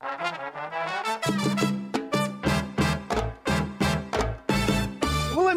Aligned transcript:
Well, 0.00 1.77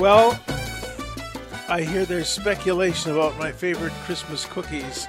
Well, 0.00 0.40
I 1.68 1.82
hear 1.82 2.06
there's 2.06 2.30
speculation 2.30 3.12
about 3.12 3.36
my 3.38 3.52
favorite 3.52 3.92
Christmas 4.04 4.46
cookies. 4.46 5.06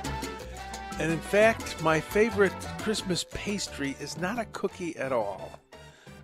And 0.99 1.09
in 1.09 1.19
fact, 1.19 1.81
my 1.81 2.01
favorite 2.01 2.51
Christmas 2.79 3.23
pastry 3.31 3.95
is 4.01 4.17
not 4.17 4.37
a 4.37 4.43
cookie 4.43 4.97
at 4.97 5.13
all. 5.13 5.61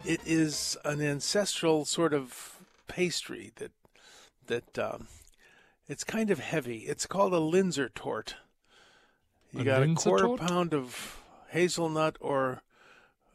It 0.04 0.20
is 0.26 0.76
an 0.84 1.02
ancestral 1.02 1.86
sort 1.86 2.14
of 2.14 2.58
pastry 2.90 3.54
that 3.56 3.72
that 4.48 4.78
um, 4.78 5.08
it's 5.88 6.04
kind 6.04 6.30
of 6.30 6.40
heavy. 6.40 6.80
It's 6.80 7.06
called 7.06 7.34
a 7.34 7.38
Linzer 7.38 7.94
tort. 7.94 8.36
You 9.54 9.62
A 9.62 9.64
got 9.64 9.82
a 9.82 9.94
quarter 9.96 10.26
tort? 10.26 10.42
pound 10.42 10.74
of 10.74 11.22
hazelnut 11.52 12.18
or 12.20 12.64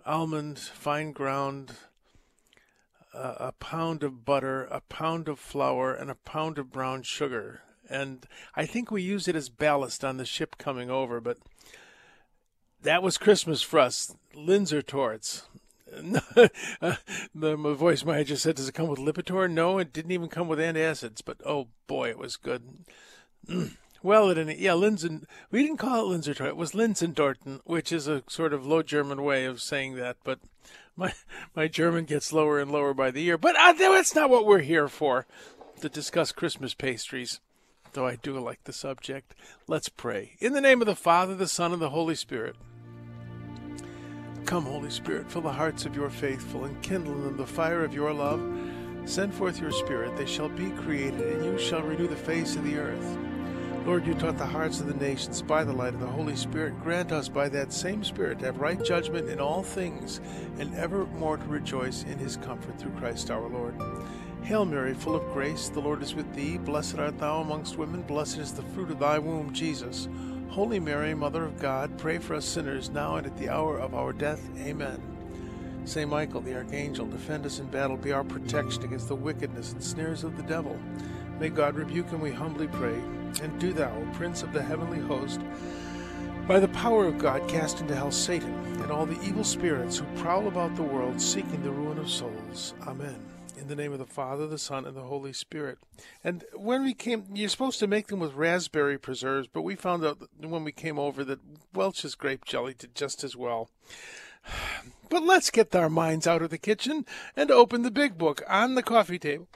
almond 0.04 0.58
fine 0.58 1.12
ground 1.12 1.72
a, 3.14 3.52
pound 3.52 4.02
of 4.02 4.24
butter, 4.24 4.64
a 4.64 4.80
pound 4.80 5.28
of 5.28 5.38
flour, 5.38 5.94
and 5.94 6.10
a 6.10 6.14
pound 6.14 6.58
of 6.58 6.72
brown 6.72 7.02
sugar. 7.02 7.62
And 7.88 8.26
I 8.54 8.66
think 8.66 8.90
we 8.90 9.02
used 9.02 9.28
it 9.28 9.36
as 9.36 9.48
ballast 9.48 10.04
on 10.04 10.16
the 10.16 10.24
ship 10.24 10.56
coming 10.58 10.90
over, 10.90 11.20
but 11.20 11.38
that 12.82 13.02
was 13.02 13.18
Christmas 13.18 13.62
for 13.62 13.78
us. 13.78 14.14
Linzer 14.34 14.84
torts. 14.84 15.44
The 17.34 17.56
my 17.56 17.74
voice 17.74 18.02
Maya 18.04 18.24
just 18.24 18.42
said, 18.42 18.56
"Does 18.56 18.68
it 18.68 18.72
come 18.72 18.88
with 18.88 18.98
Lipitor?" 18.98 19.50
No, 19.50 19.78
it 19.78 19.92
didn't 19.92 20.12
even 20.12 20.28
come 20.28 20.48
with 20.48 20.58
antacids. 20.58 21.20
But 21.22 21.38
oh 21.44 21.68
boy, 21.86 22.08
it 22.08 22.18
was 22.18 22.36
good. 22.36 22.62
Mm. 23.46 23.76
Well, 24.02 24.30
it 24.30 24.58
yeah, 24.58 24.72
Linsen. 24.72 25.24
We 25.50 25.62
didn't 25.62 25.78
call 25.78 26.12
it 26.12 26.16
Linzertorte. 26.16 26.48
It 26.48 26.56
was 26.56 26.72
Linsendorten, 26.72 27.60
which 27.64 27.92
is 27.92 28.08
a 28.08 28.24
sort 28.28 28.52
of 28.52 28.66
low 28.66 28.82
German 28.82 29.22
way 29.22 29.44
of 29.44 29.62
saying 29.62 29.94
that. 29.96 30.16
But 30.24 30.40
my 30.96 31.12
my 31.54 31.68
German 31.68 32.04
gets 32.04 32.32
lower 32.32 32.58
and 32.58 32.70
lower 32.70 32.94
by 32.94 33.10
the 33.10 33.22
year. 33.22 33.38
But 33.38 33.56
uh, 33.56 33.72
that's 33.74 34.14
not 34.14 34.30
what 34.30 34.46
we're 34.46 34.60
here 34.60 34.88
for 34.88 35.26
to 35.80 35.88
discuss 35.88 36.32
Christmas 36.32 36.74
pastries. 36.74 37.40
Though 37.92 38.06
I 38.06 38.16
do 38.16 38.38
like 38.38 38.64
the 38.64 38.72
subject. 38.72 39.34
Let's 39.68 39.90
pray. 39.90 40.32
In 40.40 40.54
the 40.54 40.62
name 40.62 40.80
of 40.80 40.86
the 40.86 40.96
Father, 40.96 41.34
the 41.34 41.46
Son, 41.46 41.72
and 41.72 41.82
the 41.82 41.90
Holy 41.90 42.14
Spirit. 42.14 42.56
Come, 44.46 44.64
Holy 44.64 44.90
Spirit, 44.90 45.30
fill 45.30 45.42
the 45.42 45.52
hearts 45.52 45.84
of 45.84 45.94
your 45.94 46.10
faithful 46.10 46.64
and 46.64 46.82
kindle 46.82 47.12
in 47.12 47.22
them 47.22 47.36
the 47.36 47.46
fire 47.46 47.84
of 47.84 47.94
your 47.94 48.12
love. 48.12 48.42
Send 49.04 49.32
forth 49.34 49.60
your 49.60 49.70
Spirit, 49.70 50.16
they 50.16 50.26
shall 50.26 50.48
be 50.48 50.70
created, 50.70 51.20
and 51.20 51.44
you 51.44 51.58
shall 51.58 51.82
renew 51.82 52.08
the 52.08 52.16
face 52.16 52.56
of 52.56 52.64
the 52.64 52.76
earth. 52.76 53.18
Lord, 53.84 54.06
you 54.06 54.14
taught 54.14 54.38
the 54.38 54.46
hearts 54.46 54.78
of 54.78 54.86
the 54.86 54.94
nations 54.94 55.42
by 55.42 55.64
the 55.64 55.72
light 55.72 55.92
of 55.92 55.98
the 55.98 56.06
Holy 56.06 56.36
Spirit. 56.36 56.80
Grant 56.84 57.10
us 57.10 57.28
by 57.28 57.48
that 57.48 57.72
same 57.72 58.04
Spirit 58.04 58.38
to 58.38 58.44
have 58.44 58.58
right 58.58 58.82
judgment 58.84 59.28
in 59.28 59.40
all 59.40 59.64
things, 59.64 60.20
and 60.60 60.72
evermore 60.76 61.36
to 61.36 61.46
rejoice 61.46 62.04
in 62.04 62.16
his 62.16 62.36
comfort 62.36 62.78
through 62.78 62.92
Christ 62.92 63.28
our 63.32 63.48
Lord. 63.48 63.74
Hail 64.44 64.64
Mary, 64.64 64.94
full 64.94 65.16
of 65.16 65.24
grace, 65.32 65.68
the 65.68 65.80
Lord 65.80 66.00
is 66.00 66.14
with 66.14 66.32
thee. 66.32 66.58
Blessed 66.58 66.98
art 66.98 67.18
thou 67.18 67.40
amongst 67.40 67.76
women, 67.76 68.02
blessed 68.02 68.38
is 68.38 68.52
the 68.52 68.62
fruit 68.62 68.92
of 68.92 69.00
thy 69.00 69.18
womb, 69.18 69.52
Jesus. 69.52 70.08
Holy 70.48 70.78
Mary, 70.78 71.12
Mother 71.12 71.44
of 71.44 71.58
God, 71.58 71.98
pray 71.98 72.18
for 72.18 72.34
us 72.34 72.44
sinners 72.44 72.88
now 72.88 73.16
and 73.16 73.26
at 73.26 73.36
the 73.36 73.48
hour 73.48 73.78
of 73.78 73.96
our 73.96 74.12
death. 74.12 74.48
Amen. 74.60 75.02
Saint 75.84 76.08
Michael, 76.08 76.40
the 76.40 76.54
archangel, 76.54 77.06
defend 77.06 77.44
us 77.46 77.58
in 77.58 77.66
battle, 77.66 77.96
be 77.96 78.12
our 78.12 78.22
protection 78.22 78.84
against 78.84 79.08
the 79.08 79.16
wickedness 79.16 79.72
and 79.72 79.82
snares 79.82 80.22
of 80.22 80.36
the 80.36 80.44
devil. 80.44 80.78
May 81.40 81.48
God 81.48 81.74
rebuke 81.74 82.10
him, 82.10 82.20
we 82.20 82.30
humbly 82.30 82.68
pray. 82.68 83.00
And 83.40 83.58
do 83.58 83.72
thou, 83.72 83.90
O 83.90 84.08
Prince 84.14 84.42
of 84.42 84.52
the 84.52 84.62
heavenly 84.62 85.00
host, 85.00 85.40
by 86.46 86.58
the 86.58 86.68
power 86.68 87.06
of 87.06 87.18
God, 87.18 87.48
cast 87.48 87.80
into 87.80 87.94
hell 87.94 88.10
Satan 88.10 88.52
and 88.82 88.90
all 88.90 89.06
the 89.06 89.20
evil 89.22 89.44
spirits 89.44 89.98
who 89.98 90.04
prowl 90.20 90.48
about 90.48 90.74
the 90.74 90.82
world 90.82 91.20
seeking 91.20 91.62
the 91.62 91.70
ruin 91.70 91.98
of 91.98 92.10
souls. 92.10 92.74
Amen. 92.86 93.24
In 93.56 93.68
the 93.68 93.76
name 93.76 93.92
of 93.92 94.00
the 94.00 94.06
Father, 94.06 94.48
the 94.48 94.58
Son, 94.58 94.84
and 94.84 94.96
the 94.96 95.02
Holy 95.02 95.32
Spirit. 95.32 95.78
And 96.24 96.44
when 96.52 96.82
we 96.82 96.94
came, 96.94 97.26
you're 97.32 97.48
supposed 97.48 97.78
to 97.78 97.86
make 97.86 98.08
them 98.08 98.18
with 98.18 98.34
raspberry 98.34 98.98
preserves, 98.98 99.46
but 99.46 99.62
we 99.62 99.76
found 99.76 100.04
out 100.04 100.18
when 100.40 100.64
we 100.64 100.72
came 100.72 100.98
over 100.98 101.22
that 101.24 101.38
Welch's 101.72 102.16
grape 102.16 102.44
jelly 102.44 102.74
did 102.76 102.94
just 102.94 103.22
as 103.22 103.36
well. 103.36 103.70
But 105.08 105.24
let's 105.24 105.50
get 105.50 105.74
our 105.76 105.90
minds 105.90 106.26
out 106.26 106.40
of 106.40 106.48
the 106.48 106.56
kitchen 106.56 107.04
and 107.36 107.50
open 107.50 107.82
the 107.82 107.90
big 107.90 108.16
book 108.16 108.42
on 108.48 108.76
the 108.76 108.82
coffee 108.82 109.18
table. 109.18 109.46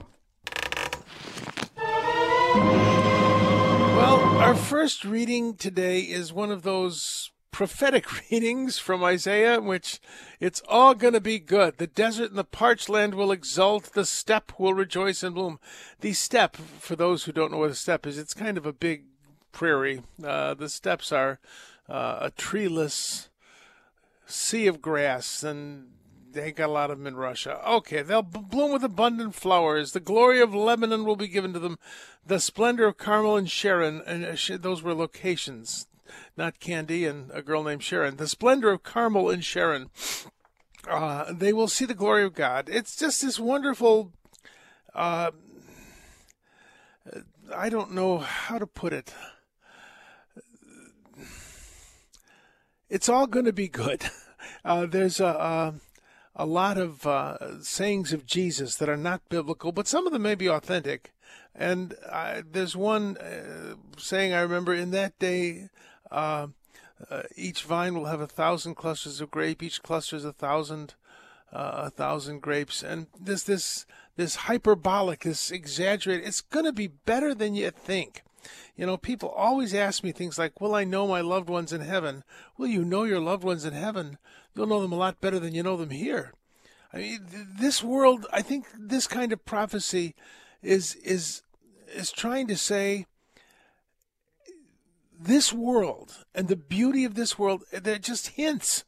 Well, 3.96 4.20
our 4.42 4.54
first 4.54 5.06
reading 5.06 5.54
today 5.54 6.00
is 6.00 6.30
one 6.30 6.50
of 6.50 6.64
those 6.64 7.30
prophetic 7.50 8.30
readings 8.30 8.78
from 8.78 9.02
Isaiah, 9.02 9.56
in 9.56 9.64
which 9.64 10.00
it's 10.38 10.60
all 10.68 10.94
going 10.94 11.14
to 11.14 11.20
be 11.20 11.38
good. 11.38 11.78
The 11.78 11.86
desert 11.86 12.28
and 12.28 12.38
the 12.38 12.44
parched 12.44 12.90
land 12.90 13.14
will 13.14 13.32
exult. 13.32 13.94
The 13.94 14.04
steppe 14.04 14.60
will 14.60 14.74
rejoice 14.74 15.22
and 15.22 15.34
bloom. 15.34 15.58
The 16.02 16.12
steppe, 16.12 16.56
for 16.56 16.94
those 16.94 17.24
who 17.24 17.32
don't 17.32 17.50
know 17.50 17.56
what 17.56 17.70
a 17.70 17.74
steppe 17.74 18.06
is, 18.06 18.18
it's 18.18 18.34
kind 18.34 18.58
of 18.58 18.66
a 18.66 18.72
big 18.74 19.04
prairie. 19.50 20.02
Uh, 20.22 20.52
the 20.52 20.68
steppes 20.68 21.10
are 21.10 21.40
uh, 21.88 22.18
a 22.20 22.30
treeless 22.36 23.30
sea 24.26 24.66
of 24.66 24.82
grass, 24.82 25.42
and 25.42 25.86
they 26.36 26.52
got 26.52 26.68
a 26.68 26.72
lot 26.72 26.90
of 26.90 26.98
them 26.98 27.06
in 27.06 27.16
Russia. 27.16 27.60
Okay, 27.66 28.02
they'll 28.02 28.22
bloom 28.22 28.72
with 28.72 28.84
abundant 28.84 29.34
flowers. 29.34 29.92
The 29.92 30.00
glory 30.00 30.40
of 30.40 30.54
Lebanon 30.54 31.04
will 31.04 31.16
be 31.16 31.28
given 31.28 31.52
to 31.52 31.58
them. 31.58 31.78
The 32.24 32.40
splendor 32.40 32.86
of 32.86 32.96
Carmel 32.96 33.36
and 33.36 33.50
Sharon, 33.50 34.02
and 34.06 34.24
uh, 34.24 34.56
those 34.58 34.82
were 34.82 34.94
locations, 34.94 35.86
not 36.36 36.60
Candy 36.60 37.06
and 37.06 37.30
a 37.32 37.42
girl 37.42 37.62
named 37.62 37.82
Sharon. 37.82 38.16
The 38.16 38.28
splendor 38.28 38.70
of 38.70 38.82
Carmel 38.82 39.30
and 39.30 39.44
Sharon. 39.44 39.90
Uh, 40.88 41.32
they 41.32 41.52
will 41.52 41.68
see 41.68 41.84
the 41.84 41.94
glory 41.94 42.24
of 42.24 42.34
God. 42.34 42.68
It's 42.70 42.96
just 42.96 43.22
this 43.22 43.40
wonderful. 43.40 44.12
Uh, 44.94 45.32
I 47.54 47.68
don't 47.68 47.92
know 47.92 48.18
how 48.18 48.58
to 48.58 48.66
put 48.66 48.92
it. 48.92 49.14
It's 52.88 53.08
all 53.08 53.26
going 53.26 53.46
to 53.46 53.52
be 53.52 53.68
good. 53.68 54.04
Uh, 54.64 54.84
there's 54.84 55.20
a, 55.20 55.74
a 56.36 56.44
lot 56.46 56.76
of 56.76 57.06
uh, 57.06 57.62
sayings 57.62 58.12
of 58.12 58.26
Jesus 58.26 58.76
that 58.76 58.88
are 58.88 58.96
not 58.96 59.28
biblical, 59.30 59.72
but 59.72 59.88
some 59.88 60.06
of 60.06 60.12
them 60.12 60.22
may 60.22 60.34
be 60.34 60.48
authentic. 60.48 61.12
And 61.54 61.94
uh, 62.08 62.42
there's 62.48 62.76
one 62.76 63.16
uh, 63.16 63.76
saying 63.96 64.34
I 64.34 64.40
remember 64.42 64.74
in 64.74 64.90
that 64.90 65.18
day, 65.18 65.70
uh, 66.10 66.48
uh, 67.10 67.22
each 67.34 67.62
vine 67.62 67.94
will 67.94 68.04
have 68.04 68.20
a 68.20 68.26
thousand 68.26 68.74
clusters 68.74 69.20
of 69.20 69.30
grape. 69.30 69.62
Each 69.62 69.82
cluster 69.82 70.16
is 70.16 70.24
a 70.24 70.32
thousand, 70.32 70.94
uh, 71.52 71.84
a 71.86 71.90
thousand 71.90 72.42
grapes. 72.42 72.82
And 72.82 73.06
this 73.18 73.42
this 73.42 73.86
this 74.16 74.36
hyperbolic, 74.36 75.20
this 75.20 75.50
exaggerated. 75.50 76.26
It's 76.26 76.42
going 76.42 76.66
to 76.66 76.72
be 76.72 76.86
better 76.86 77.34
than 77.34 77.54
you 77.54 77.70
think. 77.70 78.22
You 78.76 78.86
know, 78.86 78.96
people 78.96 79.30
always 79.30 79.74
ask 79.74 80.04
me 80.04 80.12
things 80.12 80.38
like, 80.38 80.60
Will 80.60 80.74
I 80.74 80.84
know 80.84 81.06
my 81.06 81.20
loved 81.20 81.48
ones 81.48 81.72
in 81.72 81.80
heaven? 81.80 82.24
Will 82.56 82.68
you 82.68 82.84
know 82.84 83.04
your 83.04 83.20
loved 83.20 83.44
ones 83.44 83.64
in 83.64 83.72
heaven? 83.72 84.18
You'll 84.56 84.66
know 84.66 84.80
them 84.80 84.92
a 84.92 84.96
lot 84.96 85.20
better 85.20 85.38
than 85.38 85.54
you 85.54 85.62
know 85.62 85.76
them 85.76 85.90
here. 85.90 86.32
I 86.92 86.98
mean, 86.98 87.26
this 87.60 87.82
world, 87.82 88.26
I 88.32 88.40
think 88.40 88.64
this 88.78 89.06
kind 89.06 89.32
of 89.32 89.44
prophecy 89.44 90.14
is, 90.62 90.94
is, 90.96 91.42
is 91.94 92.10
trying 92.10 92.46
to 92.46 92.56
say 92.56 93.06
this 95.18 95.52
world 95.52 96.24
and 96.34 96.48
the 96.48 96.56
beauty 96.56 97.04
of 97.04 97.14
this 97.14 97.38
world, 97.38 97.64
they're 97.70 97.98
just 97.98 98.28
hints 98.28 98.84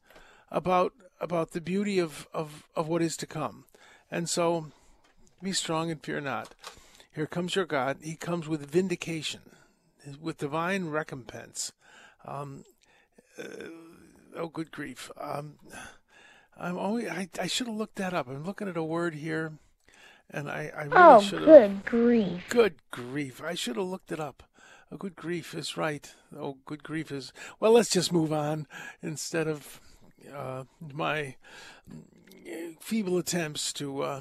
about, 0.51 0.95
about 1.21 1.51
the 1.51 1.61
beauty 1.61 1.99
of, 1.99 2.29
of, 2.33 2.65
of 2.75 2.89
what 2.89 3.03
is 3.03 3.17
to 3.19 3.27
come. 3.27 3.65
And 4.11 4.29
so 4.29 4.69
be 5.43 5.53
strong 5.53 5.91
and 5.91 6.03
fear 6.03 6.21
not. 6.21 6.55
Here 7.15 7.27
comes 7.27 7.57
your 7.57 7.67
God. 7.67 7.99
He 8.03 8.15
comes 8.15 8.49
with 8.49 8.71
vindication, 8.71 9.41
with 10.21 10.39
divine 10.39 10.87
recompense. 10.87 11.73
Um, 12.25 12.65
uh, 13.39 13.45
oh, 14.39 14.49
good 14.49 14.71
grief! 14.71 15.11
Um, 15.21 15.55
I'm 16.59 16.79
always. 16.79 17.09
I, 17.09 17.29
I 17.41 17.47
should 17.47 17.67
have 17.67 17.77
looked 17.77 17.97
that 17.97 18.15
up. 18.15 18.29
I'm 18.29 18.45
looking 18.45 18.69
at 18.69 18.77
a 18.77 18.83
word 18.83 19.15
here, 19.15 19.53
and 20.31 20.49
I, 20.51 20.73
I 20.77 20.83
really 20.85 20.93
Oh, 20.97 21.21
should 21.21 21.41
have. 21.43 21.47
good 21.49 21.85
grief. 21.85 22.43
Good 22.49 22.75
grief! 22.91 23.43
I 23.43 23.55
should 23.55 23.77
have 23.77 23.87
looked 23.87 24.11
it 24.13 24.21
up. 24.21 24.43
Oh, 24.91 24.97
good 24.97 25.17
grief 25.17 25.55
is 25.55 25.77
right. 25.77 26.11
Oh, 26.35 26.57
good 26.65 26.83
grief 26.83 27.13
is. 27.13 27.33
Well, 27.61 27.73
let's 27.73 27.91
just 27.91 28.13
move 28.13 28.33
on 28.33 28.67
instead 29.03 29.47
of 29.47 29.81
uh, 30.35 30.65
my 30.95 31.37
feeble 32.81 33.19
attempts 33.19 33.73
to 33.75 34.03
uh, 34.03 34.21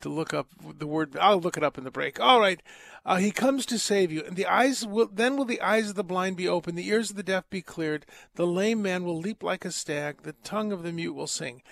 to 0.00 0.08
look 0.08 0.34
up 0.34 0.48
the 0.78 0.86
word. 0.86 1.16
I'll 1.20 1.40
look 1.40 1.56
it 1.56 1.64
up 1.64 1.78
in 1.78 1.84
the 1.84 1.90
break. 1.90 2.20
All 2.20 2.40
right. 2.40 2.62
Uh, 3.04 3.16
he 3.16 3.30
comes 3.30 3.64
to 3.66 3.78
save 3.78 4.12
you, 4.12 4.22
and 4.24 4.36
the 4.36 4.46
eyes 4.46 4.86
will 4.86 5.08
then 5.10 5.36
will 5.36 5.46
the 5.46 5.60
eyes 5.60 5.88
of 5.88 5.94
the 5.94 6.04
blind 6.04 6.36
be 6.36 6.46
opened, 6.46 6.76
the 6.76 6.88
ears 6.88 7.10
of 7.10 7.16
the 7.16 7.22
deaf 7.22 7.48
be 7.48 7.62
cleared, 7.62 8.04
the 8.34 8.46
lame 8.46 8.82
man 8.82 9.04
will 9.04 9.18
leap 9.18 9.42
like 9.42 9.64
a 9.64 9.72
stag, 9.72 10.22
the 10.22 10.34
tongue 10.44 10.70
of 10.70 10.82
the 10.82 10.92
mute 10.92 11.14
will 11.14 11.26
sing. 11.26 11.62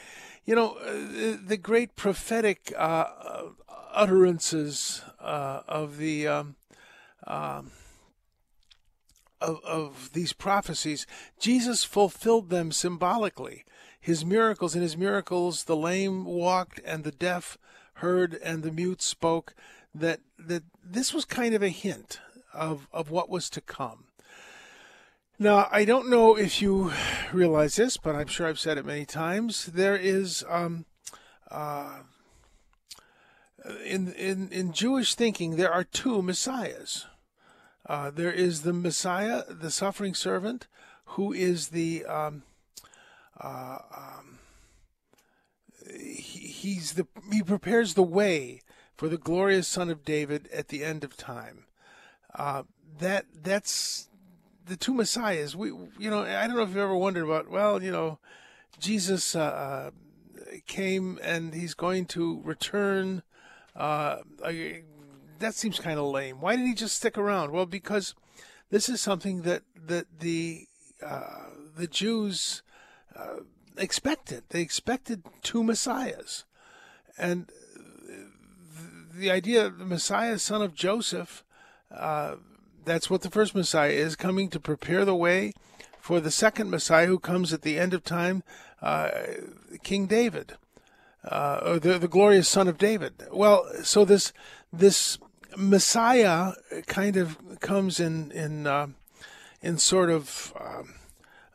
You 0.46 0.54
know, 0.54 0.76
uh, 0.76 1.36
the 1.44 1.58
great 1.58 1.96
prophetic 1.96 2.72
uh, 2.76 3.08
utterances 3.92 5.02
uh, 5.20 5.60
of 5.68 5.98
the 5.98 6.26
um, 6.26 6.56
um, 7.26 7.72
of, 9.40 9.60
of 9.64 10.10
these 10.14 10.32
prophecies, 10.32 11.06
Jesus 11.38 11.84
fulfilled 11.84 12.50
them 12.50 12.72
symbolically. 12.72 13.64
His 14.00 14.24
miracles, 14.24 14.74
in 14.74 14.82
his 14.82 14.96
miracles, 14.96 15.64
the 15.64 15.76
lame 15.76 16.24
walked 16.24 16.80
and 16.84 17.04
the 17.04 17.12
deaf 17.12 17.58
heard 17.98 18.38
and 18.42 18.62
the 18.62 18.72
mute 18.72 19.02
spoke. 19.02 19.54
That 19.94 20.20
that 20.38 20.62
this 20.84 21.12
was 21.12 21.24
kind 21.24 21.54
of 21.54 21.62
a 21.62 21.68
hint 21.68 22.20
of 22.52 22.86
of 22.92 23.10
what 23.10 23.28
was 23.28 23.50
to 23.50 23.60
come. 23.60 24.04
Now, 25.38 25.68
I 25.70 25.84
don't 25.84 26.10
know 26.10 26.36
if 26.36 26.60
you 26.60 26.92
realize 27.32 27.76
this, 27.76 27.96
but 27.96 28.16
I'm 28.16 28.26
sure 28.26 28.48
I've 28.48 28.58
said 28.58 28.76
it 28.76 28.84
many 28.84 29.04
times. 29.04 29.66
There 29.66 29.94
is, 29.94 30.44
um, 30.48 30.84
uh, 31.48 32.00
in 33.84 34.12
in 34.14 34.48
in 34.50 34.72
Jewish 34.72 35.14
thinking, 35.14 35.54
there 35.54 35.72
are 35.72 35.84
two 35.84 36.22
messiahs. 36.22 37.06
Uh, 37.88 38.10
there 38.10 38.32
is 38.32 38.62
the 38.62 38.72
Messiah, 38.72 39.44
the 39.48 39.70
suffering 39.70 40.12
servant, 40.12 40.66
who 41.16 41.32
is 41.32 41.68
the 41.68 42.04
um, 42.04 42.42
uh, 43.40 43.78
um, 43.96 44.38
he's 46.58 46.92
the 46.92 47.06
he 47.32 47.42
prepares 47.42 47.94
the 47.94 48.02
way 48.02 48.60
for 48.96 49.08
the 49.08 49.18
glorious 49.18 49.68
Son 49.68 49.90
of 49.90 50.04
David 50.04 50.48
at 50.52 50.68
the 50.68 50.84
end 50.84 51.04
of 51.04 51.16
time. 51.16 51.64
Uh, 52.34 52.64
that 52.98 53.26
that's 53.42 54.08
the 54.66 54.76
two 54.76 54.94
messiahs. 54.94 55.56
We 55.56 55.68
you 55.68 56.10
know 56.10 56.22
I 56.22 56.46
don't 56.46 56.56
know 56.56 56.62
if 56.62 56.68
you've 56.70 56.78
ever 56.78 56.96
wondered 56.96 57.24
about 57.24 57.50
well 57.50 57.82
you 57.82 57.90
know 57.90 58.18
Jesus 58.78 59.34
uh, 59.34 59.40
uh 59.40 59.90
came 60.66 61.18
and 61.22 61.54
he's 61.54 61.74
going 61.74 62.06
to 62.06 62.40
return. 62.44 63.22
Uh, 63.74 64.18
that 65.38 65.54
seems 65.54 65.78
kind 65.78 65.98
of 65.98 66.06
lame. 66.06 66.40
Why 66.40 66.56
did 66.56 66.66
he 66.66 66.74
just 66.74 66.96
stick 66.96 67.16
around? 67.16 67.52
Well, 67.52 67.66
because 67.66 68.14
this 68.70 68.88
is 68.88 69.00
something 69.00 69.42
that 69.42 69.62
that 69.86 70.06
the 70.20 70.66
uh, 71.04 71.50
the 71.76 71.86
Jews 71.86 72.62
uh, 73.14 73.40
expected. 73.76 74.44
They 74.48 74.60
expected 74.60 75.22
two 75.42 75.62
messiahs, 75.62 76.44
and 77.18 77.46
the 79.14 79.30
idea 79.30 79.66
of 79.66 79.78
the 79.78 79.84
Messiah, 79.84 80.38
son 80.38 80.62
of 80.62 80.74
Joseph, 80.74 81.44
uh, 81.94 82.36
that's 82.84 83.10
what 83.10 83.22
the 83.22 83.30
first 83.30 83.54
Messiah 83.54 83.90
is, 83.90 84.16
coming 84.16 84.48
to 84.50 84.60
prepare 84.60 85.04
the 85.04 85.14
way 85.14 85.52
for 86.00 86.20
the 86.20 86.30
second 86.30 86.70
Messiah 86.70 87.06
who 87.06 87.18
comes 87.18 87.52
at 87.52 87.62
the 87.62 87.78
end 87.78 87.92
of 87.92 88.04
time, 88.04 88.42
uh, 88.80 89.10
King 89.82 90.06
David, 90.06 90.54
uh, 91.24 91.60
or 91.64 91.78
the, 91.78 91.98
the 91.98 92.08
glorious 92.08 92.48
son 92.48 92.68
of 92.68 92.78
David. 92.78 93.12
Well, 93.32 93.68
so 93.82 94.04
this 94.04 94.32
this 94.72 95.18
Messiah 95.56 96.52
kind 96.86 97.16
of 97.16 97.60
comes 97.60 98.00
in 98.00 98.30
in 98.30 98.66
uh, 98.66 98.88
in 99.60 99.78
sort 99.78 100.10
of 100.10 100.54
um, 100.58 100.94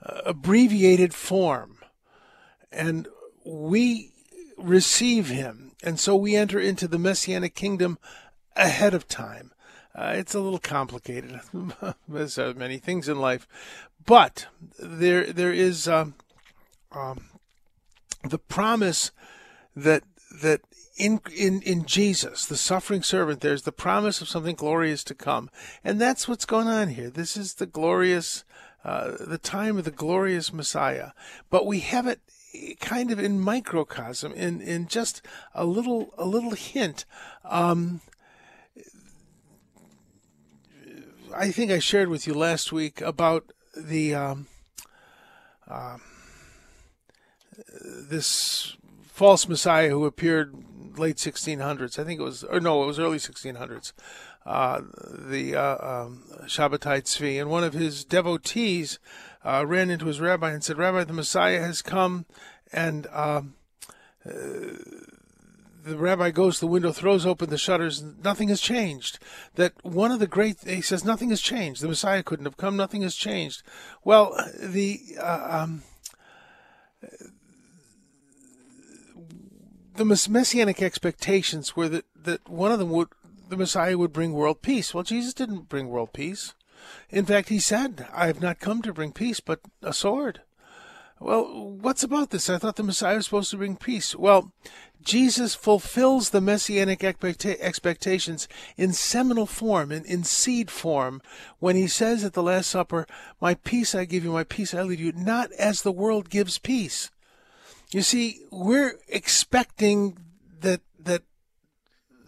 abbreviated 0.04 1.14
form, 1.14 1.78
and 2.72 3.08
we 3.46 4.13
receive 4.64 5.30
him, 5.30 5.74
and 5.84 6.00
so 6.00 6.16
we 6.16 6.36
enter 6.36 6.60
into 6.60 6.88
the 6.88 7.00
messianic 7.00 7.56
kingdom 7.56 8.00
ahead 8.56 8.94
of 8.94 9.08
time. 9.08 9.52
Uh, 9.96 10.14
it's 10.16 10.34
a 10.34 10.40
little 10.40 10.60
complicated, 10.60 11.40
as 12.16 12.40
uh, 12.40 12.54
many 12.56 12.78
things 12.78 13.08
in 13.08 13.20
life, 13.20 13.48
but 14.06 14.48
there 14.80 15.32
there 15.32 15.54
is 15.54 15.88
um, 15.88 16.16
um, 16.92 17.26
the 18.24 18.40
promise 18.40 19.12
that 19.76 20.04
that 20.42 20.62
in, 20.96 21.22
in, 21.36 21.62
in 21.62 21.86
Jesus, 21.86 22.46
the 22.46 22.58
suffering 22.58 23.04
servant, 23.04 23.42
there's 23.42 23.64
the 23.64 23.72
promise 23.72 24.22
of 24.22 24.30
something 24.30 24.56
glorious 24.56 25.04
to 25.06 25.16
come. 25.16 25.50
And 25.84 26.00
that's 26.00 26.28
what's 26.28 26.46
going 26.46 26.68
on 26.68 26.90
here. 26.90 27.10
This 27.10 27.36
is 27.36 27.56
the 27.56 27.66
glorious, 27.66 28.44
uh, 28.84 29.14
the 29.20 29.40
time 29.40 29.78
of 29.78 29.86
the 29.86 29.92
glorious 29.92 30.54
Messiah. 30.54 31.12
But 31.50 31.66
we 31.66 31.80
have 31.80 32.06
it 32.06 32.20
kind 32.80 33.12
of 33.12 33.20
in 33.20 33.40
microcosm, 33.40 34.34
in, 34.34 34.62
in 34.62 34.88
just 34.88 35.22
a 35.54 35.66
little, 35.66 36.14
a 36.18 36.26
little 36.26 36.52
hint. 36.52 37.06
Um, 37.44 38.02
I 41.36 41.52
think 41.52 41.72
I 41.72 41.80
shared 41.80 42.10
with 42.10 42.28
you 42.28 42.34
last 42.34 42.72
week 42.72 43.02
about 43.02 43.52
the, 43.76 44.14
um, 44.14 44.48
uh, 45.68 45.98
this 48.10 48.76
false 49.02 49.48
Messiah 49.48 49.90
who 49.90 50.06
appeared 50.06 50.54
late 50.98 51.18
1600s. 51.18 51.98
I 51.98 52.04
think 52.04 52.20
it 52.20 52.24
was, 52.24 52.44
or 52.44 52.60
no, 52.60 52.84
it 52.84 52.88
was 52.88 53.00
early 53.00 53.18
1600s. 53.18 53.94
Uh, 54.46 54.82
the 55.08 55.56
uh, 55.56 56.04
um, 56.04 56.24
Shabbatai 56.44 57.04
Tzvi, 57.04 57.40
and 57.40 57.50
one 57.50 57.64
of 57.64 57.74
his 57.74 58.04
devotees 58.04 59.00
uh, 59.46 59.66
ran 59.66 59.90
into 59.90 60.06
his 60.06 60.20
rabbi 60.20 60.52
and 60.52 60.64
said, 60.64 60.78
"Rabbi, 60.78 61.04
the 61.04 61.14
Messiah 61.14 61.62
has 61.62 61.82
come," 61.82 62.26
and 62.72 63.08
um, 63.08 63.56
uh, 64.26 64.32
the 65.84 65.98
rabbi 65.98 66.32
goes 66.32 66.56
to 66.56 66.62
the 66.62 66.72
window, 66.72 66.92
throws 66.92 67.26
open 67.26 67.50
the 67.50 67.58
shutters, 67.58 68.00
and 68.00 68.24
nothing 68.24 68.50
has 68.50 68.62
changed. 68.62 69.20
That 69.56 69.74
one 69.84 70.12
of 70.12 70.20
the 70.20 70.28
great, 70.28 70.62
he 70.66 70.82
says, 70.82 71.04
nothing 71.04 71.30
has 71.30 71.42
changed. 71.42 71.82
The 71.82 71.90
Messiah 71.90 72.24
couldn't 72.24 72.46
have 72.46 72.58
come. 72.58 72.78
Nothing 72.78 73.02
has 73.02 73.16
changed. 73.16 73.64
Well, 74.04 74.34
the 74.58 75.02
uh, 75.20 75.48
um, 75.50 75.84
the 79.96 80.06
messianic 80.06 80.82
expectations 80.82 81.76
were 81.76 81.90
that, 81.90 82.06
that 82.16 82.50
one 82.50 82.72
of 82.72 82.80
them 82.80 82.90
would 82.90 83.10
the 83.50 83.58
Messiah 83.58 83.98
would 83.98 84.14
bring 84.14 84.34
world 84.34 84.62
peace. 84.62 84.94
Well, 84.94 85.04
Jesus 85.04 85.34
didn't 85.34 85.70
bring 85.70 85.90
world 85.90 86.14
peace. 86.14 86.54
In 87.10 87.26
fact, 87.26 87.50
he 87.50 87.60
said, 87.60 88.08
"I 88.14 88.28
have 88.28 88.42
not 88.42 88.60
come 88.60 88.82
to 88.82 88.94
bring 88.94 89.12
peace, 89.12 89.40
but 89.40 89.62
a 89.82 89.94
sword." 89.94 90.42
Well, 91.20 91.78
what's 91.80 92.04
about 92.04 92.32
this? 92.32 92.50
I 92.50 92.58
thought 92.58 92.76
the 92.76 92.84
Messiah 92.84 93.16
was 93.16 93.26
supposed 93.26 93.52
to 93.52 93.58
bring 93.58 93.78
peace. 93.78 94.14
Well, 94.14 94.52
Jesus 95.02 95.56
fulfills 95.56 96.30
the 96.30 96.42
messianic 96.42 97.00
expecta- 97.00 97.60
expectations 97.60 98.48
in 98.78 98.94
seminal 98.94 99.46
form, 99.46 99.92
in, 99.92 100.06
in 100.06 100.24
seed 100.24 100.72
form, 100.72 101.22
when 101.60 101.76
he 101.76 101.88
says 101.88 102.24
at 102.24 102.34
the 102.34 102.44
Last 102.44 102.70
Supper, 102.70 103.06
My 103.40 103.56
peace 103.56 103.94
I 103.96 104.06
give 104.06 104.24
you, 104.24 104.32
my 104.32 104.44
peace 104.44 104.74
I 104.74 104.82
leave 104.82 105.00
you, 105.00 105.12
not 105.14 105.52
as 105.54 105.82
the 105.82 105.92
world 105.92 106.30
gives 106.30 106.58
peace. 106.58 107.10
You 107.92 108.02
see, 108.02 108.42
we're 108.52 108.96
expecting 109.08 110.18
that 110.62 110.82
that 111.00 111.24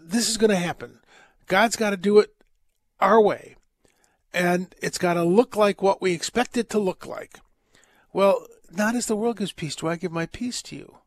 this 0.02 0.30
is 0.30 0.38
going 0.38 0.52
to 0.52 0.56
happen. 0.56 1.00
God's 1.48 1.76
got 1.76 1.90
to 1.90 1.98
do 1.98 2.20
it 2.20 2.34
our 3.00 3.20
way, 3.20 3.55
and 4.36 4.76
it's 4.82 4.98
got 4.98 5.14
to 5.14 5.24
look 5.24 5.56
like 5.56 5.82
what 5.82 6.02
we 6.02 6.12
expect 6.12 6.58
it 6.58 6.70
to 6.70 6.78
look 6.78 7.08
like. 7.08 7.40
Well, 8.12 8.46
not 8.70 8.96
as 8.96 9.06
the 9.06 9.16
world 9.16 9.38
gives 9.38 9.54
peace, 9.54 9.76
do 9.76 9.88
I 9.88 9.96
give 9.96 10.12
my 10.12 10.26
peace 10.26 10.62
to 10.64 10.76
you, 10.76 10.98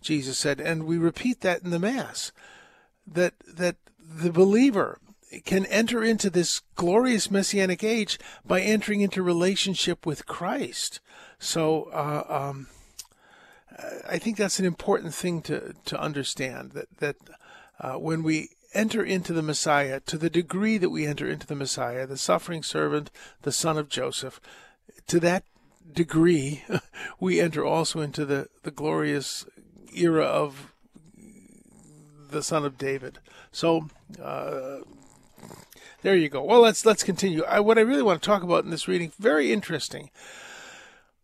Jesus 0.00 0.38
said, 0.38 0.60
and 0.60 0.84
we 0.84 0.96
repeat 0.96 1.42
that 1.42 1.62
in 1.62 1.70
the 1.70 1.78
Mass. 1.78 2.32
That 3.06 3.34
that 3.46 3.76
the 3.98 4.32
believer 4.32 4.98
can 5.44 5.66
enter 5.66 6.02
into 6.02 6.30
this 6.30 6.62
glorious 6.74 7.30
messianic 7.30 7.84
age 7.84 8.18
by 8.44 8.60
entering 8.60 9.00
into 9.02 9.22
relationship 9.22 10.06
with 10.06 10.26
Christ. 10.26 11.00
So. 11.38 11.84
Uh, 11.92 12.24
um, 12.28 12.66
I 14.06 14.18
think 14.18 14.36
that's 14.36 14.58
an 14.58 14.66
important 14.66 15.14
thing 15.14 15.40
to, 15.42 15.72
to 15.86 15.98
understand 15.98 16.72
that, 16.72 16.98
that 16.98 17.16
uh, 17.80 17.94
when 17.94 18.22
we 18.22 18.50
enter 18.72 19.02
into 19.02 19.32
the 19.32 19.42
Messiah, 19.42 20.00
to 20.00 20.16
the 20.16 20.30
degree 20.30 20.78
that 20.78 20.90
we 20.90 21.06
enter 21.06 21.28
into 21.28 21.46
the 21.46 21.54
Messiah, 21.54 22.06
the 22.06 22.16
suffering 22.16 22.62
servant, 22.62 23.10
the 23.42 23.52
son 23.52 23.76
of 23.76 23.88
Joseph, 23.88 24.40
to 25.06 25.20
that 25.20 25.44
degree, 25.92 26.64
we 27.20 27.40
enter 27.40 27.64
also 27.64 28.00
into 28.00 28.24
the, 28.24 28.48
the 28.62 28.70
glorious 28.70 29.44
era 29.94 30.24
of 30.24 30.72
the 32.30 32.42
son 32.42 32.64
of 32.64 32.78
David. 32.78 33.18
So, 33.52 33.88
uh, 34.22 34.78
there 36.02 36.16
you 36.16 36.28
go. 36.28 36.42
Well, 36.42 36.60
let's 36.60 36.86
let's 36.86 37.02
continue. 37.02 37.42
I, 37.44 37.60
what 37.60 37.76
I 37.76 37.82
really 37.82 38.02
want 38.02 38.22
to 38.22 38.26
talk 38.26 38.42
about 38.42 38.64
in 38.64 38.70
this 38.70 38.88
reading, 38.88 39.12
very 39.18 39.52
interesting. 39.52 40.10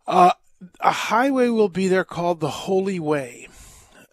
Uh, 0.06 0.32
a 0.80 0.92
highway 0.92 1.48
will 1.48 1.68
be 1.68 1.88
there 1.88 2.04
called 2.04 2.40
the 2.40 2.50
Holy 2.50 3.00
Way. 3.00 3.48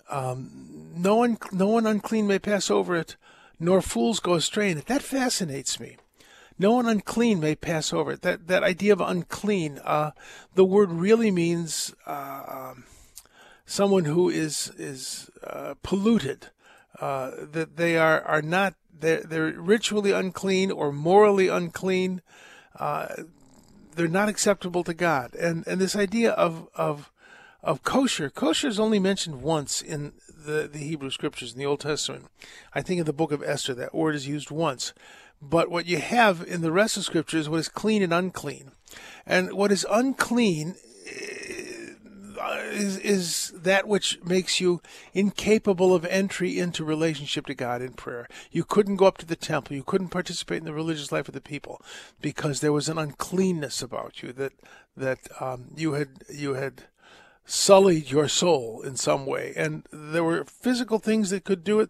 Um, 0.09 0.91
no 0.95 1.15
one, 1.15 1.37
no 1.51 1.67
one 1.67 1.87
unclean 1.87 2.27
may 2.27 2.39
pass 2.39 2.69
over 2.69 2.95
it. 2.95 3.15
Nor 3.59 3.81
fools 3.81 4.19
go 4.19 4.33
astray 4.33 4.71
it. 4.71 4.85
That 4.85 5.01
fascinates 5.01 5.79
me. 5.79 5.97
No 6.59 6.71
one 6.71 6.87
unclean 6.87 7.39
may 7.39 7.55
pass 7.55 7.91
over 7.91 8.11
it. 8.11 8.21
That 8.21 8.47
that 8.47 8.63
idea 8.63 8.93
of 8.93 9.01
unclean, 9.01 9.79
uh, 9.83 10.11
the 10.53 10.65
word 10.65 10.91
really 10.91 11.31
means 11.31 11.93
uh, 12.05 12.43
um, 12.47 12.85
someone 13.65 14.05
who 14.05 14.29
is 14.29 14.71
is 14.77 15.29
uh, 15.45 15.75
polluted. 15.81 16.47
Uh, 16.99 17.31
that 17.51 17.75
they 17.77 17.97
are 17.97 18.21
are 18.21 18.41
not 18.41 18.75
they're, 18.97 19.23
they're 19.23 19.51
ritually 19.51 20.11
unclean 20.11 20.71
or 20.71 20.91
morally 20.91 21.47
unclean. 21.47 22.21
Uh, 22.79 23.07
they're 23.95 24.07
not 24.07 24.29
acceptable 24.29 24.83
to 24.83 24.93
God. 24.93 25.33
And 25.35 25.65
and 25.67 25.81
this 25.81 25.95
idea 25.95 26.31
of 26.31 26.69
of 26.75 27.11
of 27.63 27.83
kosher, 27.83 28.29
kosher 28.29 28.67
is 28.67 28.79
only 28.79 28.99
mentioned 28.99 29.41
once 29.41 29.81
in 29.81 30.13
the, 30.43 30.69
the 30.71 30.79
Hebrew 30.79 31.09
scriptures 31.09 31.53
in 31.53 31.59
the 31.59 31.65
Old 31.65 31.79
Testament. 31.79 32.27
I 32.73 32.81
think 32.81 32.99
in 32.99 33.05
the 33.05 33.13
book 33.13 33.31
of 33.31 33.43
Esther 33.43 33.73
that 33.75 33.95
word 33.95 34.15
is 34.15 34.27
used 34.27 34.51
once. 34.51 34.93
But 35.41 35.69
what 35.69 35.85
you 35.85 35.97
have 35.97 36.45
in 36.47 36.61
the 36.61 36.71
rest 36.71 36.95
of 36.95 37.03
scripture 37.03 37.37
is 37.37 37.49
what 37.49 37.59
is 37.59 37.69
clean 37.69 38.01
and 38.01 38.13
unclean. 38.13 38.71
And 39.25 39.53
what 39.53 39.71
is 39.71 39.85
unclean 39.89 40.75
is, 42.73 42.97
is 42.97 43.53
that 43.55 43.87
which 43.87 44.19
makes 44.23 44.59
you 44.59 44.81
incapable 45.13 45.93
of 45.93 46.05
entry 46.05 46.59
into 46.59 46.83
relationship 46.83 47.45
to 47.47 47.53
God 47.53 47.81
in 47.81 47.93
prayer. 47.93 48.27
You 48.51 48.63
couldn't 48.63 48.97
go 48.97 49.05
up 49.05 49.17
to 49.19 49.25
the 49.25 49.35
temple. 49.35 49.75
You 49.75 49.83
couldn't 49.83 50.09
participate 50.09 50.59
in 50.59 50.65
the 50.65 50.73
religious 50.73 51.11
life 51.11 51.27
of 51.27 51.33
the 51.33 51.41
people 51.41 51.81
because 52.21 52.59
there 52.59 52.73
was 52.73 52.89
an 52.89 52.97
uncleanness 52.97 53.81
about 53.81 54.21
you 54.21 54.33
that 54.33 54.53
that 54.95 55.19
um, 55.39 55.71
you 55.75 55.93
had 55.93 56.09
you 56.29 56.53
had 56.53 56.83
sullied 57.45 58.09
your 58.09 58.27
soul 58.27 58.81
in 58.81 58.95
some 58.95 59.25
way, 59.25 59.53
and 59.55 59.85
there 59.91 60.23
were 60.23 60.45
physical 60.45 60.99
things 60.99 61.29
that 61.29 61.43
could 61.43 61.63
do 61.63 61.79
it 61.79 61.89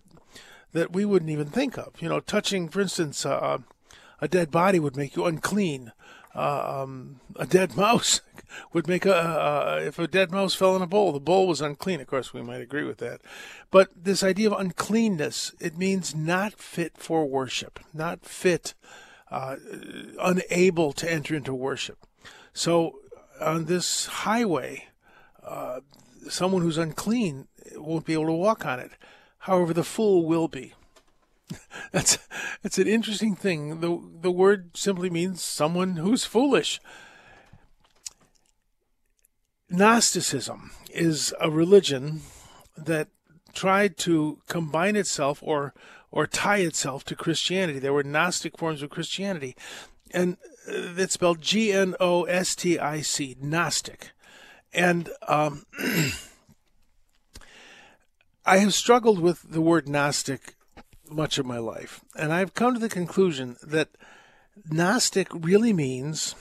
that 0.73 0.91
we 0.91 1.05
wouldn't 1.05 1.31
even 1.31 1.47
think 1.47 1.77
of. 1.77 1.93
You 2.01 2.09
know, 2.09 2.19
touching, 2.19 2.67
for 2.67 2.81
instance, 2.81 3.25
uh, 3.25 3.59
a 4.19 4.27
dead 4.27 4.51
body 4.51 4.79
would 4.79 4.97
make 4.97 5.15
you 5.15 5.25
unclean. 5.25 5.91
Uh, 6.35 6.81
um, 6.81 7.19
a 7.35 7.45
dead 7.45 7.77
mouse 7.77 8.21
would 8.71 8.87
make 8.87 9.05
a 9.05 9.15
uh, 9.15 9.79
if 9.83 9.99
a 9.99 10.07
dead 10.07 10.31
mouse 10.31 10.55
fell 10.55 10.75
in 10.75 10.81
a 10.81 10.87
bowl, 10.87 11.11
the 11.11 11.19
bowl 11.19 11.47
was 11.47 11.61
unclean. 11.61 12.01
Of 12.01 12.07
course, 12.07 12.33
we 12.33 12.41
might 12.41 12.61
agree 12.61 12.83
with 12.83 12.97
that. 12.97 13.21
But 13.69 13.89
this 13.95 14.23
idea 14.23 14.49
of 14.51 14.59
uncleanness, 14.59 15.53
it 15.59 15.77
means 15.77 16.15
not 16.15 16.53
fit 16.53 16.97
for 16.97 17.25
worship, 17.25 17.79
not 17.93 18.25
fit, 18.25 18.73
uh, 19.29 19.57
unable 20.19 20.93
to 20.93 21.11
enter 21.11 21.35
into 21.35 21.53
worship. 21.53 22.07
So 22.53 22.99
on 23.39 23.65
this 23.65 24.05
highway, 24.07 24.87
uh, 25.45 25.81
someone 26.29 26.61
who's 26.61 26.77
unclean 26.77 27.47
won't 27.75 28.05
be 28.05 28.13
able 28.13 28.27
to 28.27 28.31
walk 28.33 28.65
on 28.65 28.79
it. 28.79 28.91
However, 29.39 29.73
the 29.73 29.83
fool 29.83 30.25
will 30.25 30.47
be. 30.47 30.73
that's 31.91 32.17
that's 32.61 32.77
an 32.77 32.87
interesting 32.87 33.35
thing. 33.35 33.81
the 33.81 34.01
The 34.21 34.31
word 34.31 34.75
simply 34.75 35.09
means 35.09 35.43
someone 35.43 35.97
who's 35.97 36.25
foolish. 36.25 36.79
Gnosticism 39.69 40.71
is 40.93 41.33
a 41.41 41.49
religion 41.49 42.21
that 42.77 43.07
tried 43.53 43.97
to 43.97 44.39
combine 44.47 44.95
itself 44.95 45.39
or 45.41 45.73
or 46.11 46.27
tie 46.27 46.57
itself 46.57 47.03
to 47.05 47.15
Christianity. 47.15 47.79
There 47.79 47.93
were 47.93 48.03
Gnostic 48.03 48.57
forms 48.57 48.83
of 48.83 48.91
Christianity, 48.91 49.55
and 50.11 50.37
it's 50.67 51.15
spelled 51.15 51.41
G 51.41 51.73
N 51.73 51.95
O 51.99 52.23
S 52.23 52.55
T 52.55 52.79
I 52.79 53.01
C, 53.01 53.35
Gnostic. 53.41 54.11
And 54.73 55.09
um, 55.27 55.65
I 58.45 58.57
have 58.57 58.73
struggled 58.73 59.19
with 59.19 59.51
the 59.51 59.61
word 59.61 59.87
Gnostic 59.87 60.55
much 61.09 61.37
of 61.37 61.45
my 61.45 61.59
life, 61.59 62.01
and 62.15 62.33
I've 62.33 62.53
come 62.53 62.73
to 62.73 62.79
the 62.79 62.89
conclusion 62.89 63.57
that 63.61 63.89
Gnostic 64.69 65.27
really 65.33 65.73
means 65.73 66.35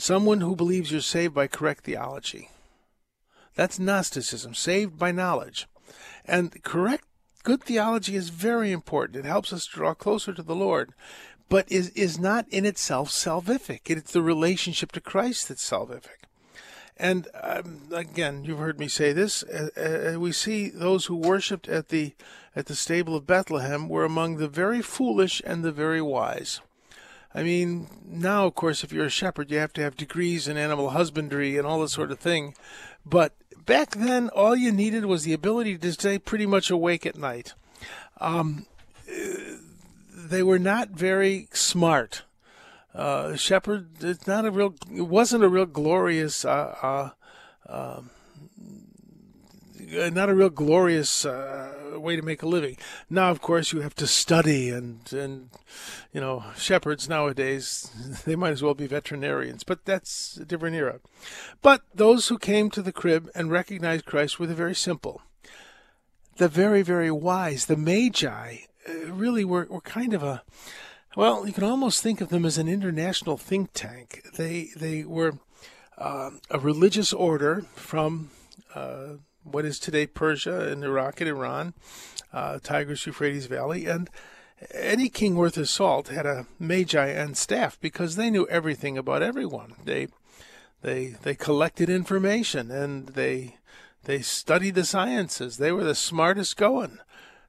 Someone 0.00 0.40
who 0.40 0.56
believes 0.56 0.90
you're 0.90 1.02
saved 1.02 1.34
by 1.34 1.46
correct 1.46 1.84
theology. 1.84 2.48
That's 3.54 3.78
Gnosticism, 3.78 4.54
saved 4.54 4.98
by 4.98 5.12
knowledge. 5.12 5.68
And 6.24 6.62
correct, 6.62 7.04
good 7.42 7.62
theology 7.62 8.16
is 8.16 8.30
very 8.30 8.72
important. 8.72 9.26
It 9.26 9.28
helps 9.28 9.52
us 9.52 9.66
draw 9.66 9.92
closer 9.92 10.32
to 10.32 10.42
the 10.42 10.54
Lord, 10.54 10.94
but 11.50 11.70
is, 11.70 11.90
is 11.90 12.18
not 12.18 12.48
in 12.48 12.64
itself 12.64 13.10
salvific. 13.10 13.90
It's 13.90 14.12
the 14.12 14.22
relationship 14.22 14.90
to 14.92 15.02
Christ 15.02 15.48
that's 15.48 15.68
salvific. 15.68 16.19
And 17.00 17.28
um, 17.42 17.80
again, 17.92 18.44
you've 18.44 18.58
heard 18.58 18.78
me 18.78 18.86
say 18.86 19.14
this. 19.14 19.42
Uh, 19.42 20.12
uh, 20.14 20.20
we 20.20 20.32
see 20.32 20.68
those 20.68 21.06
who 21.06 21.16
worshipped 21.16 21.66
at 21.66 21.88
the 21.88 22.12
at 22.54 22.66
the 22.66 22.74
stable 22.74 23.16
of 23.16 23.26
Bethlehem 23.26 23.88
were 23.88 24.04
among 24.04 24.36
the 24.36 24.48
very 24.48 24.82
foolish 24.82 25.40
and 25.46 25.64
the 25.64 25.72
very 25.72 26.02
wise. 26.02 26.60
I 27.34 27.42
mean, 27.42 27.88
now, 28.04 28.44
of 28.46 28.54
course, 28.54 28.84
if 28.84 28.92
you're 28.92 29.06
a 29.06 29.10
shepherd, 29.10 29.50
you 29.50 29.58
have 29.58 29.72
to 29.74 29.82
have 29.82 29.96
degrees 29.96 30.46
in 30.46 30.58
animal 30.58 30.90
husbandry 30.90 31.56
and 31.56 31.66
all 31.66 31.80
this 31.80 31.92
sort 31.92 32.10
of 32.10 32.18
thing. 32.18 32.54
But 33.06 33.32
back 33.64 33.92
then, 33.92 34.28
all 34.30 34.54
you 34.54 34.70
needed 34.70 35.06
was 35.06 35.24
the 35.24 35.32
ability 35.32 35.78
to 35.78 35.92
stay 35.92 36.18
pretty 36.18 36.46
much 36.46 36.70
awake 36.70 37.06
at 37.06 37.16
night. 37.16 37.54
Um, 38.20 38.66
they 40.12 40.42
were 40.42 40.58
not 40.58 40.90
very 40.90 41.48
smart. 41.52 42.24
Uh, 42.94 43.36
shepherd, 43.36 43.88
it's 44.00 44.26
not 44.26 44.44
a 44.44 44.50
real, 44.50 44.74
it 44.92 45.02
wasn't 45.02 45.44
a 45.44 45.48
real 45.48 45.66
glorious 45.66 46.44
uh, 46.44 46.74
uh, 46.82 47.10
um, 47.72 48.10
uh, 49.98 50.10
not 50.10 50.28
a 50.28 50.34
real 50.34 50.50
glorious 50.50 51.24
uh, 51.24 51.72
way 51.94 52.16
to 52.16 52.22
make 52.22 52.42
a 52.42 52.48
living. 52.48 52.76
Now, 53.08 53.30
of 53.30 53.40
course, 53.40 53.72
you 53.72 53.80
have 53.80 53.94
to 53.96 54.06
study, 54.06 54.70
and 54.70 55.00
and 55.12 55.50
you 56.12 56.20
know, 56.20 56.44
shepherds 56.56 57.08
nowadays 57.08 57.90
they 58.24 58.36
might 58.36 58.50
as 58.50 58.62
well 58.62 58.74
be 58.74 58.86
veterinarians, 58.86 59.64
but 59.64 59.84
that's 59.84 60.36
a 60.36 60.44
different 60.44 60.76
era. 60.76 61.00
But 61.62 61.82
those 61.94 62.28
who 62.28 62.38
came 62.38 62.70
to 62.70 62.82
the 62.82 62.92
crib 62.92 63.30
and 63.34 63.50
recognized 63.50 64.04
Christ 64.04 64.38
were 64.38 64.46
the 64.46 64.54
very 64.54 64.74
simple, 64.74 65.22
the 66.36 66.48
very 66.48 66.82
very 66.82 67.10
wise, 67.10 67.66
the 67.66 67.76
magi. 67.76 68.58
Uh, 68.88 69.12
really, 69.12 69.44
were 69.44 69.66
were 69.68 69.80
kind 69.80 70.14
of 70.14 70.22
a 70.22 70.42
well, 71.16 71.46
you 71.46 71.52
can 71.52 71.64
almost 71.64 72.02
think 72.02 72.20
of 72.20 72.28
them 72.28 72.44
as 72.44 72.58
an 72.58 72.68
international 72.68 73.36
think 73.36 73.70
tank. 73.74 74.22
They 74.36 74.70
they 74.76 75.04
were 75.04 75.38
uh, 75.98 76.30
a 76.50 76.58
religious 76.58 77.12
order 77.12 77.62
from 77.74 78.30
uh, 78.74 79.14
what 79.42 79.64
is 79.64 79.78
today 79.78 80.06
Persia 80.06 80.68
and 80.68 80.84
Iraq 80.84 81.20
and 81.20 81.28
Iran, 81.28 81.74
uh, 82.32 82.58
Tigris 82.62 83.06
Euphrates 83.06 83.46
Valley, 83.46 83.86
and 83.86 84.08
any 84.72 85.08
king 85.08 85.36
worth 85.36 85.54
his 85.54 85.70
salt 85.70 86.08
had 86.08 86.26
a 86.26 86.46
magi 86.58 87.06
and 87.06 87.36
staff 87.36 87.80
because 87.80 88.16
they 88.16 88.30
knew 88.30 88.46
everything 88.48 88.98
about 88.98 89.22
everyone. 89.22 89.74
They 89.84 90.08
they 90.82 91.16
they 91.22 91.34
collected 91.34 91.88
information 91.88 92.70
and 92.70 93.08
they 93.08 93.56
they 94.04 94.20
studied 94.20 94.74
the 94.74 94.84
sciences. 94.84 95.56
They 95.56 95.72
were 95.72 95.84
the 95.84 95.94
smartest 95.94 96.56
going. 96.56 96.98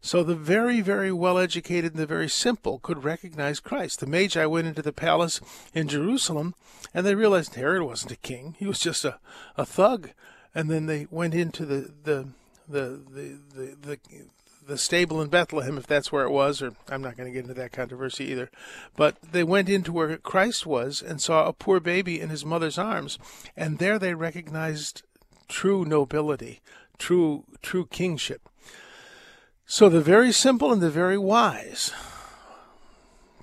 So 0.01 0.23
the 0.23 0.35
very, 0.35 0.81
very 0.81 1.11
well 1.11 1.37
educated 1.37 1.91
and 1.93 2.01
the 2.01 2.07
very 2.07 2.27
simple 2.27 2.79
could 2.79 3.03
recognize 3.03 3.59
Christ. 3.59 3.99
The 3.99 4.07
Magi 4.07 4.45
went 4.45 4.67
into 4.67 4.81
the 4.81 4.91
palace 4.91 5.39
in 5.73 5.87
Jerusalem 5.87 6.55
and 6.93 7.05
they 7.05 7.15
realized 7.15 7.55
Herod 7.55 7.83
wasn't 7.83 8.11
a 8.11 8.17
king. 8.17 8.55
He 8.57 8.65
was 8.65 8.79
just 8.79 9.05
a, 9.05 9.19
a 9.55 9.65
thug 9.65 10.09
and 10.53 10.69
then 10.69 10.85
they 10.87 11.07
went 11.09 11.33
into 11.33 11.65
the 11.65 11.91
the 12.03 12.27
the 12.67 13.01
the 13.13 13.37
the, 13.53 13.75
the, 13.81 13.99
the 14.67 14.77
stable 14.77 15.21
in 15.21 15.29
Bethlehem, 15.29 15.77
if 15.77 15.87
that's 15.87 16.11
where 16.11 16.25
it 16.25 16.31
was, 16.31 16.61
or 16.61 16.73
I'm 16.89 17.01
not 17.01 17.17
going 17.17 17.27
to 17.27 17.33
get 17.33 17.43
into 17.43 17.55
that 17.55 17.71
controversy 17.71 18.25
either. 18.25 18.49
But 18.95 19.17
they 19.21 19.43
went 19.43 19.69
into 19.69 19.91
where 19.91 20.17
Christ 20.17 20.65
was 20.65 21.01
and 21.01 21.21
saw 21.21 21.45
a 21.45 21.53
poor 21.53 21.79
baby 21.79 22.19
in 22.19 22.29
his 22.29 22.45
mother's 22.45 22.77
arms, 22.77 23.17
and 23.55 23.79
there 23.79 23.99
they 23.99 24.13
recognized 24.13 25.03
true 25.47 25.83
nobility, 25.85 26.61
true 26.97 27.43
true 27.61 27.85
kingship. 27.85 28.47
So 29.65 29.89
the 29.89 30.01
very 30.01 30.31
simple 30.31 30.71
and 30.71 30.81
the 30.81 30.89
very 30.89 31.17
wise 31.17 31.91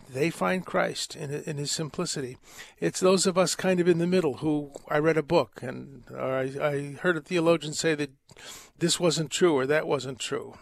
they 0.08 0.30
find 0.30 0.64
Christ 0.64 1.14
in, 1.16 1.30
in 1.30 1.56
his 1.58 1.70
simplicity. 1.70 2.38
It's 2.80 3.00
those 3.00 3.26
of 3.26 3.37
us 3.37 3.54
kind 3.54 3.80
of 3.80 3.88
in 3.88 3.98
the 3.98 4.06
middle 4.06 4.38
who 4.38 4.72
I 4.88 4.98
read 4.98 5.16
a 5.16 5.22
book 5.22 5.60
and 5.62 6.04
I, 6.16 6.52
I 6.60 6.96
heard 7.00 7.16
a 7.16 7.20
theologian 7.20 7.75
say 7.75 7.94
that 7.94 8.10
this 8.78 8.98
wasn't 8.98 9.30
true 9.30 9.54
or 9.54 9.66
that 9.66 9.87
wasn't 9.87 10.18
true. 10.18 10.56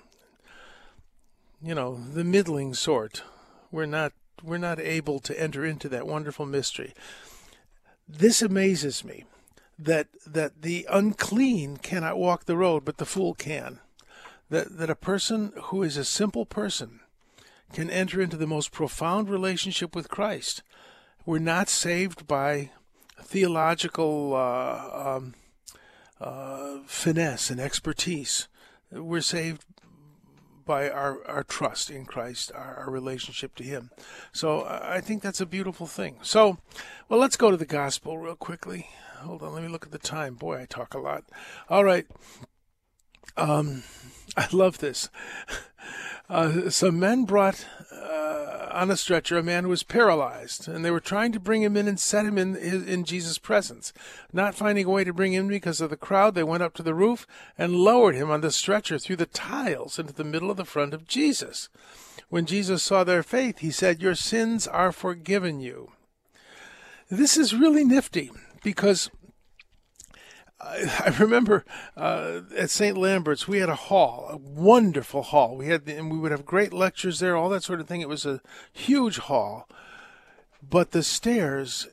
You 1.62 1.74
know, 1.74 2.00
the 2.12 2.24
middling 2.24 2.74
sort. 2.74 3.22
We're 3.70 3.86
not 3.86 4.12
we're 4.42 4.58
not 4.58 4.78
able 4.78 5.18
to 5.20 5.40
enter 5.40 5.64
into 5.64 5.88
that 5.88 6.06
wonderful 6.06 6.46
mystery. 6.46 6.92
This 8.08 8.42
amazes 8.42 9.04
me 9.04 9.24
that 9.78 10.08
that 10.26 10.62
the 10.62 10.86
unclean 10.90 11.78
cannot 11.78 12.18
walk 12.18 12.44
the 12.44 12.56
road, 12.56 12.84
but 12.84 12.98
the 12.98 13.06
fool 13.06 13.34
can. 13.34 13.80
That 14.50 14.78
that 14.78 14.90
a 14.90 14.94
person 14.94 15.52
who 15.64 15.82
is 15.82 15.96
a 15.96 16.04
simple 16.04 16.46
person 16.46 17.00
can 17.72 17.90
enter 17.90 18.20
into 18.20 18.36
the 18.36 18.46
most 18.46 18.70
profound 18.70 19.28
relationship 19.28 19.94
with 19.94 20.08
Christ. 20.08 20.62
We're 21.24 21.38
not 21.38 21.68
saved 21.68 22.26
by 22.26 22.70
theological 23.20 24.34
uh, 24.34 25.16
um, 25.16 25.34
uh, 26.20 26.78
finesse 26.86 27.50
and 27.50 27.60
expertise. 27.60 28.46
We're 28.92 29.20
saved 29.20 29.64
by 30.64 30.90
our, 30.90 31.24
our 31.26 31.44
trust 31.44 31.90
in 31.90 32.04
Christ, 32.04 32.52
our, 32.54 32.76
our 32.76 32.90
relationship 32.90 33.54
to 33.56 33.64
Him. 33.64 33.90
So 34.32 34.64
I 34.64 35.00
think 35.00 35.22
that's 35.22 35.40
a 35.40 35.46
beautiful 35.46 35.86
thing. 35.86 36.16
So, 36.22 36.58
well, 37.08 37.20
let's 37.20 37.36
go 37.36 37.50
to 37.50 37.56
the 37.56 37.66
gospel 37.66 38.18
real 38.18 38.36
quickly. 38.36 38.88
Hold 39.18 39.42
on, 39.42 39.54
let 39.54 39.62
me 39.62 39.68
look 39.68 39.86
at 39.86 39.92
the 39.92 39.98
time. 39.98 40.34
Boy, 40.34 40.60
I 40.60 40.66
talk 40.66 40.94
a 40.94 40.98
lot. 40.98 41.24
All 41.68 41.84
right. 41.84 42.06
Um, 43.36 43.82
I 44.36 44.48
love 44.52 44.78
this. 44.78 45.08
Uh, 46.28 46.70
some 46.70 46.98
men 46.98 47.24
brought 47.24 47.64
uh, 47.92 48.68
on 48.72 48.90
a 48.90 48.96
stretcher 48.96 49.38
a 49.38 49.42
man 49.42 49.62
who 49.62 49.70
was 49.70 49.84
paralyzed, 49.84 50.66
and 50.66 50.84
they 50.84 50.90
were 50.90 51.00
trying 51.00 51.30
to 51.32 51.40
bring 51.40 51.62
him 51.62 51.76
in 51.76 51.86
and 51.86 52.00
set 52.00 52.26
him 52.26 52.36
in 52.36 52.56
in 52.56 53.04
Jesus' 53.04 53.38
presence. 53.38 53.92
Not 54.32 54.56
finding 54.56 54.86
a 54.86 54.90
way 54.90 55.04
to 55.04 55.14
bring 55.14 55.32
him 55.32 55.44
in 55.44 55.48
because 55.48 55.80
of 55.80 55.88
the 55.88 55.96
crowd, 55.96 56.34
they 56.34 56.42
went 56.42 56.64
up 56.64 56.74
to 56.74 56.82
the 56.82 56.94
roof 56.94 57.26
and 57.56 57.76
lowered 57.76 58.16
him 58.16 58.30
on 58.30 58.40
the 58.40 58.50
stretcher 58.50 58.98
through 58.98 59.16
the 59.16 59.26
tiles 59.26 59.98
into 60.00 60.12
the 60.12 60.24
middle 60.24 60.50
of 60.50 60.56
the 60.56 60.64
front 60.64 60.92
of 60.94 61.06
Jesus. 61.06 61.68
When 62.28 62.44
Jesus 62.44 62.82
saw 62.82 63.04
their 63.04 63.22
faith, 63.22 63.60
he 63.60 63.70
said, 63.70 64.02
"Your 64.02 64.16
sins 64.16 64.66
are 64.66 64.90
forgiven 64.90 65.60
you." 65.60 65.92
This 67.08 67.36
is 67.36 67.54
really 67.54 67.84
nifty 67.84 68.32
because 68.64 69.10
I 70.60 71.14
remember 71.18 71.64
uh, 71.96 72.40
at 72.56 72.70
St. 72.70 72.96
Lambert's 72.96 73.46
we 73.46 73.58
had 73.58 73.68
a 73.68 73.74
hall, 73.74 74.28
a 74.30 74.36
wonderful 74.36 75.22
hall. 75.22 75.56
We 75.56 75.68
had 75.68 75.88
and 75.88 76.10
we 76.10 76.18
would 76.18 76.30
have 76.30 76.46
great 76.46 76.72
lectures 76.72 77.18
there, 77.18 77.36
all 77.36 77.48
that 77.50 77.62
sort 77.62 77.80
of 77.80 77.86
thing. 77.86 78.00
It 78.00 78.08
was 78.08 78.24
a 78.24 78.40
huge 78.72 79.18
hall, 79.18 79.68
but 80.62 80.92
the 80.92 81.02
stairs 81.02 81.86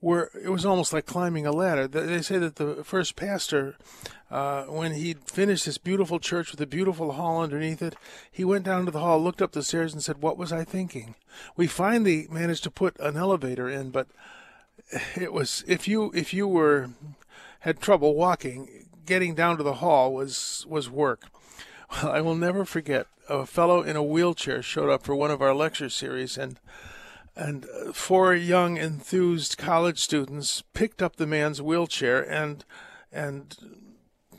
were 0.00 0.30
it 0.40 0.50
was 0.50 0.64
almost 0.64 0.92
like 0.92 1.06
climbing 1.06 1.46
a 1.46 1.52
ladder. 1.52 1.88
They 1.88 2.22
say 2.22 2.38
that 2.38 2.56
the 2.56 2.84
first 2.84 3.16
pastor, 3.16 3.76
uh, 4.30 4.64
when 4.64 4.92
he 4.92 5.14
finished 5.26 5.66
this 5.66 5.78
beautiful 5.78 6.20
church 6.20 6.52
with 6.52 6.60
a 6.60 6.66
beautiful 6.66 7.12
hall 7.12 7.42
underneath 7.42 7.82
it, 7.82 7.96
he 8.30 8.44
went 8.44 8.64
down 8.64 8.84
to 8.84 8.92
the 8.92 9.00
hall, 9.00 9.20
looked 9.20 9.42
up 9.42 9.50
the 9.50 9.64
stairs, 9.64 9.92
and 9.92 10.02
said, 10.02 10.22
"What 10.22 10.38
was 10.38 10.52
I 10.52 10.62
thinking?" 10.62 11.16
We 11.56 11.66
finally 11.66 12.28
managed 12.30 12.62
to 12.64 12.70
put 12.70 12.98
an 13.00 13.16
elevator 13.16 13.68
in, 13.68 13.90
but 13.90 14.06
it 15.16 15.32
was 15.32 15.64
if 15.66 15.88
you 15.88 16.12
if 16.14 16.32
you 16.32 16.46
were 16.46 16.90
had 17.68 17.80
trouble 17.80 18.14
walking, 18.14 18.86
getting 19.04 19.34
down 19.34 19.58
to 19.58 19.62
the 19.62 19.74
hall 19.74 20.14
was 20.14 20.64
was 20.68 20.88
work. 20.88 21.24
Well, 21.92 22.10
I 22.10 22.22
will 22.22 22.34
never 22.34 22.64
forget 22.64 23.06
a 23.28 23.44
fellow 23.44 23.82
in 23.82 23.94
a 23.94 24.02
wheelchair 24.02 24.62
showed 24.62 24.88
up 24.88 25.02
for 25.02 25.14
one 25.14 25.30
of 25.30 25.42
our 25.42 25.54
lecture 25.54 25.90
series 25.90 26.38
and 26.38 26.58
and 27.36 27.66
uh, 27.66 27.92
four 27.92 28.34
young 28.34 28.78
enthused 28.78 29.58
college 29.58 29.98
students 29.98 30.62
picked 30.72 31.02
up 31.02 31.16
the 31.16 31.26
man's 31.26 31.60
wheelchair 31.60 32.22
and 32.22 32.64
and 33.12 33.54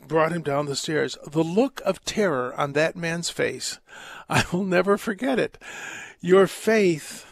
brought 0.08 0.32
him 0.32 0.42
down 0.42 0.66
the 0.66 0.74
stairs. 0.74 1.16
The 1.24 1.44
look 1.44 1.80
of 1.84 2.04
terror 2.04 2.52
on 2.56 2.72
that 2.72 2.96
man's 2.96 3.30
face, 3.30 3.78
I 4.28 4.44
will 4.52 4.64
never 4.64 4.98
forget 4.98 5.38
it. 5.38 5.56
Your 6.20 6.48
faith, 6.48 7.26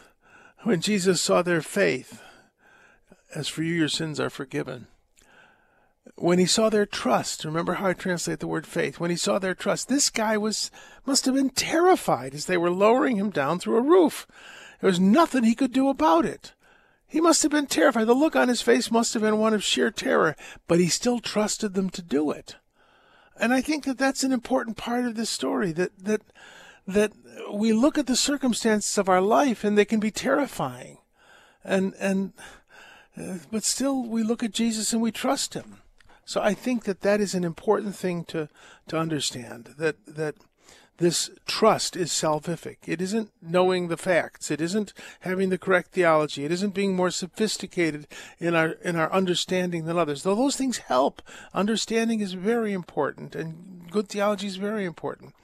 when 0.63 0.81
Jesus 0.81 1.21
saw 1.21 1.43
their 1.43 1.61
faith, 1.61 2.23
as 3.35 3.49
for 3.49 3.65
you, 3.65 3.75
your 3.75 3.89
sins 3.89 4.21
are 4.21 4.31
forgiven 4.31 4.87
when 6.17 6.39
he 6.39 6.47
saw 6.47 6.69
their 6.69 6.87
trust, 6.87 7.45
remember 7.45 7.75
how 7.75 7.89
I 7.89 7.93
translate 7.93 8.41
the 8.41 8.47
word 8.47 8.67
faith, 8.67 8.99
when 9.01 9.11
he 9.11 9.17
saw 9.17 9.39
their 9.39 9.55
trust, 9.55 9.89
this 9.89 10.11
guy 10.11 10.37
was 10.37 10.71
must 11.07 11.25
have 11.25 11.35
been 11.35 11.51
terrified 11.51 12.35
as 12.35 12.47
they 12.47 12.57
were 12.57 12.71
lowering 12.71 13.17
him 13.17 13.31
down 13.31 13.59
through 13.59 13.77
a 13.77 13.83
roof. 13.83 14.27
There 14.81 14.89
was 14.89 15.01
nothing 15.01 15.45
he 15.45 15.55
could 15.55 15.73
do 15.73 15.89
about 15.89 16.25
it. 16.25 16.53
He 17.07 17.21
must 17.21 17.43
have 17.43 17.53
been 17.53 17.67
terrified. 17.67 18.05
The 18.05 18.15
look 18.15 18.37
on 18.37 18.49
his 18.49 18.61
face 18.61 18.91
must 18.91 19.15
have 19.15 19.23
been 19.23 19.39
one 19.39 19.55
of 19.55 19.65
sheer 19.65 19.91
terror, 19.91 20.37
but 20.67 20.79
he 20.79 20.89
still 20.89 21.21
trusted 21.21 21.75
them 21.75 21.89
to 21.91 22.03
do 22.03 22.31
it. 22.31 22.57
And 23.41 23.55
I 23.55 23.61
think 23.61 23.85
that 23.85 23.99
that's 23.99 24.23
an 24.23 24.33
important 24.33 24.77
part 24.77 25.07
of 25.07 25.15
this 25.15 25.31
story 25.31 25.73
that 25.73 25.99
that 25.99 26.23
that 26.87 27.13
we 27.53 27.73
look 27.73 27.97
at 27.97 28.07
the 28.07 28.17
circumstances 28.17 28.99
of 28.99 29.09
our 29.09 29.21
life 29.21 29.65
and 29.65 29.77
they 29.77 29.85
can 29.85 30.01
be 30.01 30.11
terrifying. 30.11 30.99
And 31.65 31.95
and 31.99 32.33
uh, 33.17 33.39
but 33.51 33.65
still 33.65 34.05
we 34.05 34.23
look 34.23 34.43
at 34.43 34.53
Jesus 34.53 34.93
and 34.93 35.01
we 35.01 35.13
trust 35.13 35.55
him. 35.55 35.79
So 36.29 36.43
I 36.43 36.53
think 36.53 36.85
that 36.85 37.01
that 37.01 37.23
is 37.23 37.35
an 37.35 37.43
important 37.43 37.97
thing 37.97 38.23
to, 38.25 38.51
to 38.89 38.99
understand 38.99 39.71
that, 39.79 39.97
that 40.05 40.35
this 40.99 41.31
trust 41.47 41.97
is 41.97 42.11
salvific. 42.11 42.77
It 42.87 43.01
isn't 43.01 43.31
knowing 43.41 43.89
the 43.89 43.97
facts. 43.97 44.51
It 44.51 44.61
isn't 44.61 44.93
having 45.21 45.49
the 45.49 45.57
correct 45.57 45.93
theology. 45.93 46.45
It 46.45 46.53
isn't 46.53 46.75
being 46.75 46.95
more 46.95 47.11
sophisticated 47.11 48.07
in 48.39 48.55
our 48.55 48.73
in 48.85 48.97
our 48.97 49.11
understanding 49.11 49.87
than 49.87 49.97
others. 49.97 50.23
Though 50.23 50.35
those 50.35 50.57
things 50.57 50.77
help, 50.77 51.23
understanding 51.55 52.21
is 52.21 52.35
very 52.35 52.75
important, 52.75 53.35
and 53.35 53.91
good 53.91 54.11
theology 54.11 54.49
is 54.49 54.57
very 54.57 54.85
important. 54.85 55.35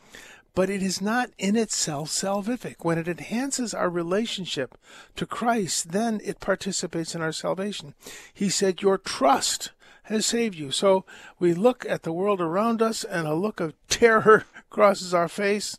But 0.54 0.68
it 0.68 0.82
is 0.82 1.00
not 1.00 1.30
in 1.38 1.56
itself 1.56 2.10
salvific. 2.10 2.84
When 2.84 2.98
it 2.98 3.08
enhances 3.08 3.72
our 3.72 3.88
relationship 3.88 4.76
to 5.16 5.24
Christ, 5.24 5.92
then 5.92 6.20
it 6.22 6.40
participates 6.40 7.14
in 7.14 7.22
our 7.22 7.32
salvation. 7.32 7.94
He 8.34 8.50
said, 8.50 8.82
"Your 8.82 8.98
trust." 8.98 9.70
Has 10.04 10.26
saved 10.26 10.56
you. 10.56 10.70
So 10.70 11.04
we 11.38 11.54
look 11.54 11.84
at 11.88 12.02
the 12.02 12.12
world 12.12 12.40
around 12.40 12.82
us 12.82 13.04
and 13.04 13.26
a 13.26 13.34
look 13.34 13.60
of 13.60 13.74
terror 13.88 14.44
crosses 14.70 15.12
our 15.14 15.28
face. 15.28 15.76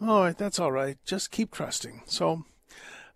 All 0.00 0.22
right, 0.22 0.36
that's 0.36 0.58
all 0.58 0.72
right. 0.72 0.98
Just 1.04 1.30
keep 1.30 1.52
trusting. 1.52 2.02
So 2.06 2.44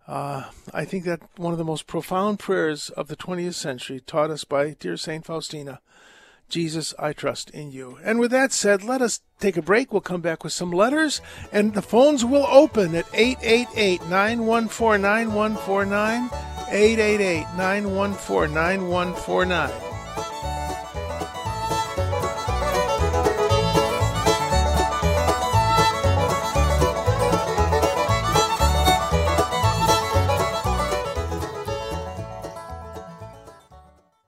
uh, 0.07 0.45
I 0.73 0.85
think 0.85 1.03
that 1.05 1.21
one 1.37 1.51
of 1.51 1.57
the 1.57 1.63
most 1.63 1.87
profound 1.87 2.39
prayers 2.39 2.89
of 2.91 3.07
the 3.07 3.15
20th 3.15 3.55
century 3.55 3.99
taught 3.99 4.29
us 4.29 4.43
by 4.43 4.75
dear 4.79 4.97
St. 4.97 5.25
Faustina. 5.25 5.81
Jesus, 6.47 6.93
I 6.99 7.11
trust 7.13 7.49
in 7.49 7.71
you. 7.71 7.97
And 8.03 8.19
with 8.19 8.29
that 8.29 8.51
said, 8.51 8.83
let 8.83 9.01
us 9.01 9.21
take 9.39 9.57
a 9.57 9.63
break. 9.63 9.91
We'll 9.91 10.01
come 10.01 10.21
back 10.21 10.43
with 10.43 10.53
some 10.53 10.69
letters, 10.69 11.21
and 11.51 11.73
the 11.73 11.81
phones 11.81 12.23
will 12.23 12.45
open 12.47 12.93
at 12.93 13.07
888 13.13 14.01
914 14.01 15.01
9149. 15.01 16.29
888 16.71 17.45
914 17.57 18.53
9149. 18.53 19.94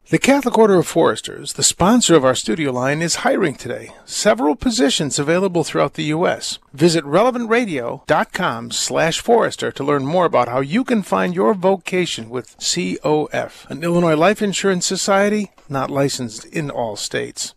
The 0.10 0.20
Catholic 0.20 0.58
Order 0.58 0.76
of 0.76 0.88
Foresters, 0.88 1.54
the 1.54 1.64
sponsor 1.64 2.16
of 2.16 2.24
our 2.24 2.34
studio 2.34 2.72
line, 2.72 3.02
is 3.02 3.26
hiring 3.26 3.56
today. 3.56 3.92
Several 4.06 4.56
positions 4.56 5.20
available 5.20 5.66
throughout 5.66 5.96
the 5.96 6.06
U.S. 6.16 6.60
Visit 6.72 7.04
relevantradio.com 7.04 8.72
slash 8.72 9.20
forester 9.20 9.70
to 9.70 9.84
learn 9.84 10.06
more 10.06 10.24
about 10.24 10.48
how 10.48 10.62
you 10.62 10.86
can 10.86 11.02
find 11.02 11.36
your 11.36 11.54
vocation 11.54 12.30
with 12.30 12.56
COF, 12.58 13.70
an 13.70 13.84
Illinois 13.84 14.16
Life 14.16 14.42
Insurance 14.42 14.86
Society 14.86 15.52
not 15.68 15.92
licensed 15.92 16.46
in 16.46 16.70
all 16.70 16.96
states. 16.96 17.54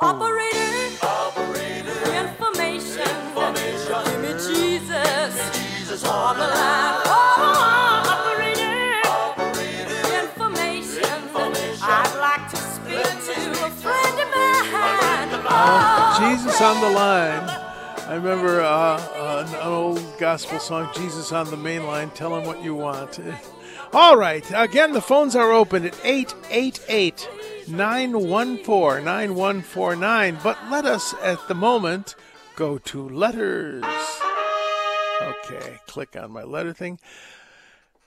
Operator. 0.00 0.85
Jesus 16.18 16.62
on 16.62 16.80
the 16.80 16.90
line. 16.90 17.46
I 18.08 18.14
remember 18.14 18.62
uh, 18.62 19.44
an, 19.44 19.54
an 19.54 19.66
old 19.66 20.02
gospel 20.18 20.58
song, 20.58 20.88
Jesus 20.94 21.30
on 21.30 21.50
the 21.50 21.58
main 21.58 21.84
line, 21.84 22.08
tell 22.10 22.34
him 22.34 22.46
what 22.46 22.62
you 22.62 22.74
want. 22.74 23.20
All 23.92 24.16
right, 24.16 24.44
again, 24.54 24.92
the 24.92 25.02
phones 25.02 25.36
are 25.36 25.52
open 25.52 25.84
at 25.84 25.94
888 26.02 27.28
914 27.68 29.04
9149. 29.04 30.38
But 30.42 30.58
let 30.70 30.86
us, 30.86 31.14
at 31.22 31.46
the 31.48 31.54
moment, 31.54 32.14
go 32.54 32.78
to 32.78 33.08
letters. 33.10 33.84
Okay, 35.20 35.80
click 35.86 36.16
on 36.16 36.30
my 36.30 36.44
letter 36.44 36.72
thing. 36.72 36.98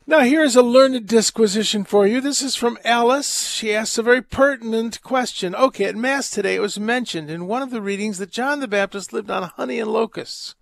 Now, 0.10 0.22
here's 0.22 0.56
a 0.56 0.63
learned 0.63 1.06
disquisition 1.06 1.84
for 1.84 2.08
you. 2.08 2.19
This 2.19 2.41
is 2.41 2.56
from 2.56 2.80
Alice. 2.84 3.45
She 3.50 3.76
asks 3.76 4.00
a 4.00 4.02
very 4.02 4.24
pertinent 4.24 5.04
question. 5.04 5.54
Okay, 5.54 5.86
at 5.86 5.95
Mass 5.95 6.32
today, 6.32 6.56
it 6.56 6.62
was 6.62 6.80
mentioned 6.80 7.30
in 7.30 7.45
one 7.45 7.62
of 7.62 7.69
the 7.69 7.80
readings 7.80 8.17
that 8.17 8.32
John 8.32 8.60
the 8.60 8.67
Baptist 8.67 9.13
lived 9.13 9.30
on 9.30 9.43
honey 9.43 9.80
and 9.80 9.91
locusts. 9.91 10.56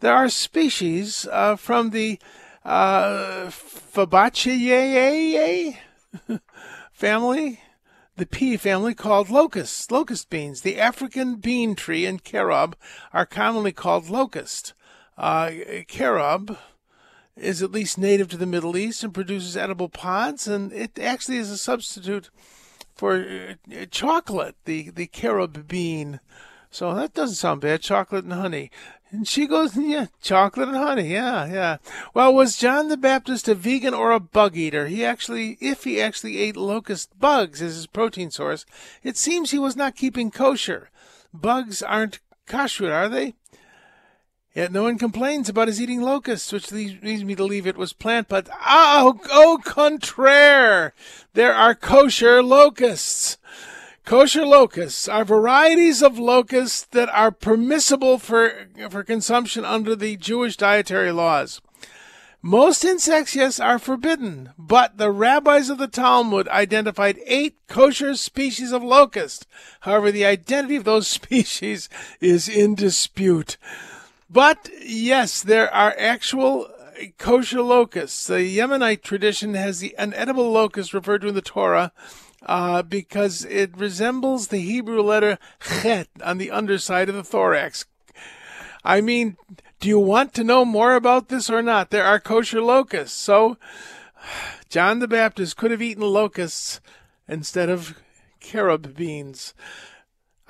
There 0.00 0.12
are 0.12 0.28
species 0.28 1.26
uh, 1.32 1.56
from 1.56 1.88
the 1.88 2.20
uh, 2.66 3.46
Fabaceae 3.94 4.58
family, 6.92 7.60
the 8.18 8.26
pea 8.26 8.58
family, 8.58 8.92
called 8.92 9.30
locusts, 9.30 9.90
locust 9.90 10.28
beans. 10.28 10.60
The 10.60 10.78
African 10.78 11.36
bean 11.36 11.74
tree 11.74 12.04
and 12.04 12.22
carob 12.22 12.76
are 13.14 13.24
commonly 13.24 13.72
called 13.72 14.10
locust. 14.10 14.74
Uh, 15.16 15.50
carob 15.88 16.58
is 17.36 17.62
at 17.62 17.72
least 17.72 17.98
native 17.98 18.28
to 18.28 18.36
the 18.36 18.46
Middle 18.46 18.76
East 18.76 19.02
and 19.02 19.14
produces 19.14 19.56
edible 19.56 19.88
pods, 19.88 20.46
and 20.46 20.72
it 20.72 20.98
actually 20.98 21.38
is 21.38 21.50
a 21.50 21.58
substitute 21.58 22.30
for 22.94 23.14
uh, 23.14 23.84
chocolate, 23.90 24.56
the, 24.64 24.90
the 24.90 25.06
carob 25.06 25.66
bean. 25.66 26.20
So 26.70 26.94
that 26.94 27.14
doesn't 27.14 27.36
sound 27.36 27.60
bad, 27.60 27.82
chocolate 27.82 28.24
and 28.24 28.32
honey. 28.32 28.70
And 29.10 29.28
she 29.28 29.46
goes, 29.46 29.76
yeah, 29.76 30.06
chocolate 30.22 30.68
and 30.68 30.76
honey. 30.76 31.12
Yeah, 31.12 31.44
yeah. 31.46 31.76
Well, 32.14 32.32
was 32.32 32.56
John 32.56 32.88
the 32.88 32.96
Baptist 32.96 33.46
a 33.46 33.54
vegan 33.54 33.92
or 33.92 34.10
a 34.10 34.20
bug 34.20 34.56
eater? 34.56 34.86
He 34.86 35.04
actually, 35.04 35.58
if 35.60 35.84
he 35.84 36.00
actually 36.00 36.38
ate 36.38 36.56
locust 36.56 37.18
bugs 37.18 37.60
as 37.60 37.74
his 37.74 37.86
protein 37.86 38.30
source, 38.30 38.64
it 39.02 39.18
seems 39.18 39.50
he 39.50 39.58
was 39.58 39.76
not 39.76 39.96
keeping 39.96 40.30
kosher. 40.30 40.88
Bugs 41.34 41.82
aren't 41.82 42.20
kashrut, 42.46 42.90
are 42.90 43.10
they? 43.10 43.34
Yet 44.54 44.70
no 44.70 44.82
one 44.82 44.98
complains 44.98 45.48
about 45.48 45.68
his 45.68 45.80
eating 45.80 46.02
locusts, 46.02 46.52
which 46.52 46.70
leads 46.70 47.24
me 47.24 47.34
to 47.34 47.36
believe 47.36 47.66
it 47.66 47.78
was 47.78 47.94
plant, 47.94 48.28
but 48.28 48.50
oh, 48.66 49.58
contraire! 49.64 50.92
There 51.32 51.54
are 51.54 51.74
kosher 51.74 52.42
locusts. 52.42 53.38
Kosher 54.04 54.44
locusts 54.44 55.08
are 55.08 55.24
varieties 55.24 56.02
of 56.02 56.18
locusts 56.18 56.82
that 56.90 57.08
are 57.10 57.30
permissible 57.30 58.18
for, 58.18 58.66
for 58.90 59.02
consumption 59.04 59.64
under 59.64 59.96
the 59.96 60.16
Jewish 60.16 60.58
dietary 60.58 61.12
laws. 61.12 61.62
Most 62.42 62.84
insects, 62.84 63.36
yes, 63.36 63.60
are 63.60 63.78
forbidden, 63.78 64.50
but 64.58 64.98
the 64.98 65.12
rabbis 65.12 65.70
of 65.70 65.78
the 65.78 65.86
Talmud 65.86 66.48
identified 66.48 67.20
eight 67.24 67.56
kosher 67.68 68.16
species 68.16 68.72
of 68.72 68.82
locust. 68.82 69.46
However, 69.82 70.10
the 70.10 70.26
identity 70.26 70.74
of 70.74 70.84
those 70.84 71.06
species 71.06 71.88
is 72.20 72.48
in 72.48 72.74
dispute. 72.74 73.56
But 74.32 74.70
yes, 74.82 75.42
there 75.42 75.72
are 75.74 75.94
actual 75.98 76.68
kosher 77.18 77.60
locusts. 77.60 78.26
The 78.26 78.56
Yemenite 78.56 79.02
tradition 79.02 79.52
has 79.54 79.80
the 79.80 79.94
unedible 79.98 80.50
locust 80.50 80.94
referred 80.94 81.20
to 81.20 81.28
in 81.28 81.34
the 81.34 81.42
Torah 81.42 81.92
uh, 82.46 82.82
because 82.82 83.44
it 83.44 83.76
resembles 83.76 84.48
the 84.48 84.60
Hebrew 84.60 85.02
letter 85.02 85.38
chet 85.60 86.08
on 86.24 86.38
the 86.38 86.50
underside 86.50 87.10
of 87.10 87.14
the 87.14 87.22
thorax. 87.22 87.84
I 88.82 89.02
mean, 89.02 89.36
do 89.80 89.88
you 89.88 89.98
want 89.98 90.32
to 90.34 90.44
know 90.44 90.64
more 90.64 90.94
about 90.94 91.28
this 91.28 91.50
or 91.50 91.60
not? 91.60 91.90
There 91.90 92.04
are 92.04 92.18
kosher 92.18 92.62
locusts. 92.62 93.16
So, 93.16 93.58
John 94.70 95.00
the 95.00 95.08
Baptist 95.08 95.58
could 95.58 95.70
have 95.70 95.82
eaten 95.82 96.04
locusts 96.04 96.80
instead 97.28 97.68
of 97.68 98.00
carob 98.40 98.96
beans. 98.96 99.52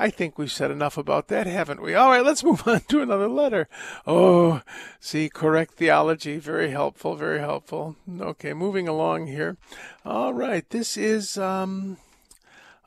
I 0.03 0.11
think 0.11 0.37
we've 0.37 0.51
said 0.51 0.73
enough 0.73 0.99
about 0.99 1.29
that, 1.29 1.47
haven't 1.47 1.81
we? 1.81 1.95
All 1.95 2.11
right, 2.11 2.25
let's 2.25 2.43
move 2.49 2.67
on 2.67 2.81
to 2.89 3.03
another 3.03 3.29
letter. 3.29 3.69
Oh, 4.05 4.63
see, 4.99 5.29
correct 5.29 5.75
theology. 5.75 6.39
Very 6.39 6.71
helpful, 6.71 7.15
very 7.15 7.39
helpful. 7.39 7.95
Okay, 8.21 8.53
moving 8.53 8.89
along 8.89 9.29
here. 9.29 9.59
All 10.05 10.35
right, 10.35 10.69
this 10.71 10.97
is, 10.97 11.39
um, 11.39 11.99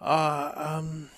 uh, 0.01 0.51
um, 0.57 1.09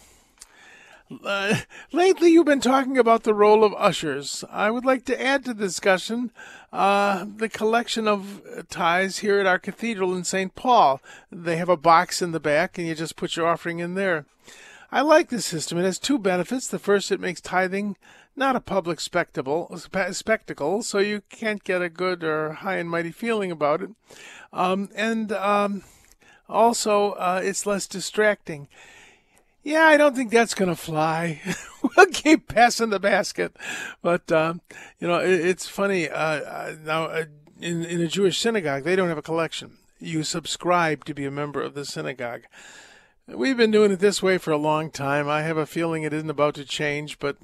uh, 1.25 1.61
lately, 1.91 2.29
you've 2.29 2.45
been 2.45 2.61
talking 2.61 2.99
about 2.99 3.23
the 3.23 3.33
role 3.33 3.63
of 3.63 3.73
ushers. 3.75 4.43
I 4.51 4.69
would 4.69 4.85
like 4.85 5.03
to 5.05 5.19
add 5.19 5.45
to 5.45 5.53
the 5.55 5.65
discussion 5.65 6.29
uh, 6.71 7.25
the 7.37 7.49
collection 7.49 8.07
of 8.07 8.43
tithes 8.69 9.19
here 9.19 9.39
at 9.39 9.47
our 9.47 9.57
cathedral 9.57 10.15
in 10.15 10.25
St. 10.25 10.53
Paul. 10.53 11.01
They 11.31 11.55
have 11.55 11.69
a 11.69 11.75
box 11.75 12.21
in 12.21 12.33
the 12.33 12.39
back, 12.39 12.77
and 12.77 12.85
you 12.85 12.93
just 12.93 13.15
put 13.15 13.35
your 13.35 13.47
offering 13.47 13.79
in 13.79 13.95
there. 13.95 14.27
I 14.91 15.01
like 15.01 15.29
this 15.29 15.45
system. 15.45 15.77
It 15.77 15.83
has 15.83 15.99
two 15.99 16.17
benefits. 16.17 16.67
The 16.67 16.79
first, 16.79 17.11
it 17.11 17.19
makes 17.19 17.41
tithing 17.41 17.97
not 18.35 18.55
a 18.55 18.61
public 18.61 18.99
spectacle, 18.99 19.75
spectacle, 20.11 20.83
so 20.83 20.99
you 20.99 21.23
can't 21.29 21.63
get 21.63 21.81
a 21.81 21.89
good 21.89 22.23
or 22.23 22.53
high 22.53 22.77
and 22.77 22.89
mighty 22.89 23.11
feeling 23.11 23.51
about 23.51 23.81
it. 23.81 23.89
Um, 24.53 24.89
and 24.95 25.31
um, 25.31 25.83
also, 26.47 27.11
uh, 27.13 27.41
it's 27.43 27.65
less 27.65 27.87
distracting. 27.87 28.67
Yeah, 29.63 29.83
I 29.83 29.97
don't 29.97 30.15
think 30.15 30.31
that's 30.31 30.53
going 30.53 30.69
to 30.69 30.75
fly. 30.75 31.41
we'll 31.97 32.05
keep 32.07 32.47
passing 32.47 32.89
the 32.89 32.99
basket. 32.99 33.57
But, 34.01 34.31
um, 34.31 34.61
you 34.99 35.07
know, 35.07 35.19
it, 35.19 35.45
it's 35.45 35.67
funny. 35.67 36.07
Uh, 36.07 36.39
uh 36.39 36.75
now, 36.85 37.05
uh, 37.05 37.25
in, 37.59 37.83
in 37.83 37.99
a 37.99 38.07
Jewish 38.07 38.39
synagogue, 38.39 38.83
they 38.83 38.95
don't 38.95 39.09
have 39.09 39.17
a 39.17 39.23
collection. 39.23 39.77
You 39.99 40.23
subscribe 40.23 41.05
to 41.05 41.13
be 41.13 41.25
a 41.25 41.31
member 41.31 41.61
of 41.61 41.73
the 41.73 41.85
synagogue. 41.85 42.43
We've 43.27 43.57
been 43.57 43.71
doing 43.71 43.91
it 43.91 43.99
this 43.99 44.23
way 44.23 44.37
for 44.37 44.51
a 44.51 44.57
long 44.57 44.89
time. 44.89 45.27
I 45.27 45.41
have 45.41 45.57
a 45.57 45.65
feeling 45.65 46.03
it 46.03 46.13
isn't 46.13 46.29
about 46.29 46.55
to 46.55 46.63
change, 46.63 47.19
but 47.19 47.35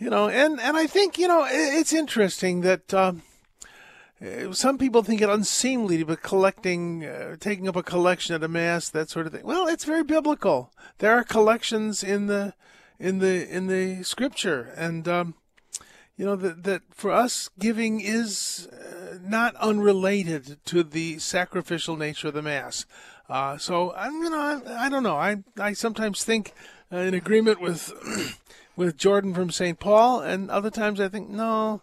you 0.00 0.10
know, 0.10 0.28
and 0.28 0.58
and 0.58 0.76
I 0.76 0.88
think 0.88 1.18
you 1.18 1.28
know 1.28 1.46
it's 1.48 1.92
interesting 1.92 2.62
that 2.62 2.92
uh, 2.92 3.12
some 4.50 4.78
people 4.78 5.04
think 5.04 5.20
it 5.20 5.28
unseemly 5.28 5.98
to 5.98 6.04
be 6.04 6.16
collecting, 6.16 7.04
uh, 7.04 7.36
taking 7.38 7.68
up 7.68 7.76
a 7.76 7.84
collection 7.84 8.34
at 8.34 8.42
a 8.42 8.48
mass, 8.48 8.88
that 8.88 9.08
sort 9.08 9.28
of 9.28 9.32
thing. 9.32 9.46
Well, 9.46 9.68
it's 9.68 9.84
very 9.84 10.02
biblical. 10.02 10.72
There 10.98 11.12
are 11.12 11.22
collections 11.22 12.02
in 12.02 12.26
the 12.26 12.54
in 12.98 13.20
the 13.20 13.48
in 13.48 13.68
the 13.68 14.02
scripture, 14.02 14.72
and 14.76 15.06
um, 15.06 15.34
you 16.16 16.24
know 16.24 16.34
that 16.34 16.64
that 16.64 16.82
for 16.90 17.12
us 17.12 17.50
giving 17.56 18.00
is 18.00 18.66
uh, 18.72 19.18
not 19.22 19.54
unrelated 19.56 20.58
to 20.64 20.82
the 20.82 21.20
sacrificial 21.20 21.96
nature 21.96 22.28
of 22.28 22.34
the 22.34 22.42
mass. 22.42 22.84
Uh, 23.32 23.56
so 23.56 23.94
I'm, 23.94 24.12
you 24.22 24.28
know, 24.28 24.36
I, 24.36 24.84
I, 24.84 24.88
don't 24.90 25.02
know. 25.02 25.16
I 25.16 25.38
I 25.58 25.72
sometimes 25.72 26.22
think 26.22 26.52
uh, 26.92 26.98
in 26.98 27.14
agreement 27.14 27.62
with 27.62 27.90
with 28.76 28.98
Jordan 28.98 29.32
from 29.32 29.50
St. 29.50 29.80
Paul, 29.80 30.20
and 30.20 30.50
other 30.50 30.68
times 30.68 31.00
I 31.00 31.08
think 31.08 31.30
no, 31.30 31.80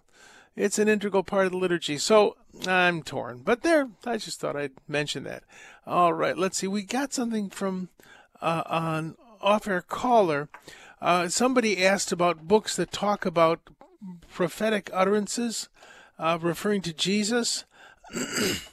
it's 0.56 0.78
an 0.78 0.88
integral 0.88 1.24
part 1.24 1.48
of 1.48 1.52
the 1.52 1.58
liturgy. 1.58 1.98
So 1.98 2.38
I'm 2.68 3.02
torn. 3.02 3.40
But 3.40 3.64
there, 3.64 3.90
I 4.06 4.18
just 4.18 4.40
thought 4.40 4.56
I'd 4.56 4.74
mention 4.88 5.24
that. 5.24 5.42
All 5.88 6.14
right, 6.14 6.38
let's 6.38 6.60
see. 6.60 6.68
We 6.68 6.84
got 6.84 7.14
something 7.14 7.50
from 7.50 7.90
uh, 8.44 8.62
an 8.68 9.16
off-air 9.42 9.82
caller. 9.82 10.50
Uh, 11.02 11.30
somebody 11.30 11.84
asked 11.84 12.12
about 12.12 12.48
books 12.48 12.76
that 12.76 12.92
talk 12.92 13.26
about 13.26 13.60
prophetic 14.32 14.92
utterances, 14.94 15.68
uh, 16.20 16.38
referring 16.40 16.84
to 16.84 16.94
Jesus. 16.94 17.66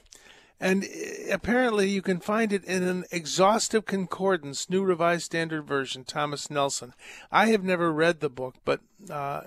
And 0.60 0.84
eh, 0.84 1.32
apparently, 1.32 1.88
you 1.90 2.02
can 2.02 2.20
find 2.20 2.52
it 2.52 2.64
in 2.64 2.82
an 2.82 3.04
exhaustive 3.10 3.84
concordance, 3.84 4.70
New 4.70 4.82
Revised 4.82 5.24
Standard 5.24 5.66
Version, 5.66 6.04
Thomas 6.04 6.50
Nelson. 6.50 6.94
I 7.30 7.46
have 7.46 7.62
never 7.62 7.92
read 7.92 8.20
the 8.20 8.30
book, 8.30 8.56
but 8.64 8.80
uh, 9.10 9.42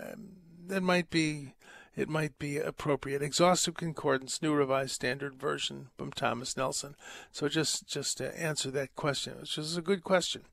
it 0.69 0.83
might 0.83 1.09
be 1.09 1.53
it 1.95 2.07
might 2.07 2.39
be 2.39 2.57
appropriate. 2.57 3.21
Exhaustive 3.21 3.75
concordance, 3.75 4.41
New 4.41 4.53
Revised 4.53 4.91
Standard 4.91 5.35
Version 5.35 5.89
from 5.97 6.11
Thomas 6.11 6.55
Nelson. 6.55 6.95
So 7.31 7.49
just 7.49 7.87
just 7.87 8.17
to 8.19 8.39
answer 8.39 8.71
that 8.71 8.95
question, 8.95 9.33
which 9.39 9.57
is 9.57 9.75
a 9.75 9.81
good 9.81 10.03
question. 10.03 10.43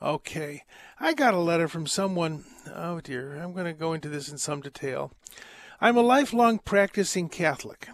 Okay, 0.00 0.62
I 1.00 1.14
got 1.14 1.34
a 1.34 1.38
letter 1.38 1.68
from 1.68 1.86
someone. 1.86 2.44
Oh 2.72 3.00
dear, 3.00 3.36
I'm 3.36 3.52
going 3.52 3.66
to 3.66 3.72
go 3.72 3.92
into 3.92 4.08
this 4.08 4.28
in 4.28 4.38
some 4.38 4.60
detail. 4.60 5.12
I'm 5.80 5.96
a 5.96 6.02
lifelong 6.02 6.58
practicing 6.60 7.28
Catholic 7.28 7.88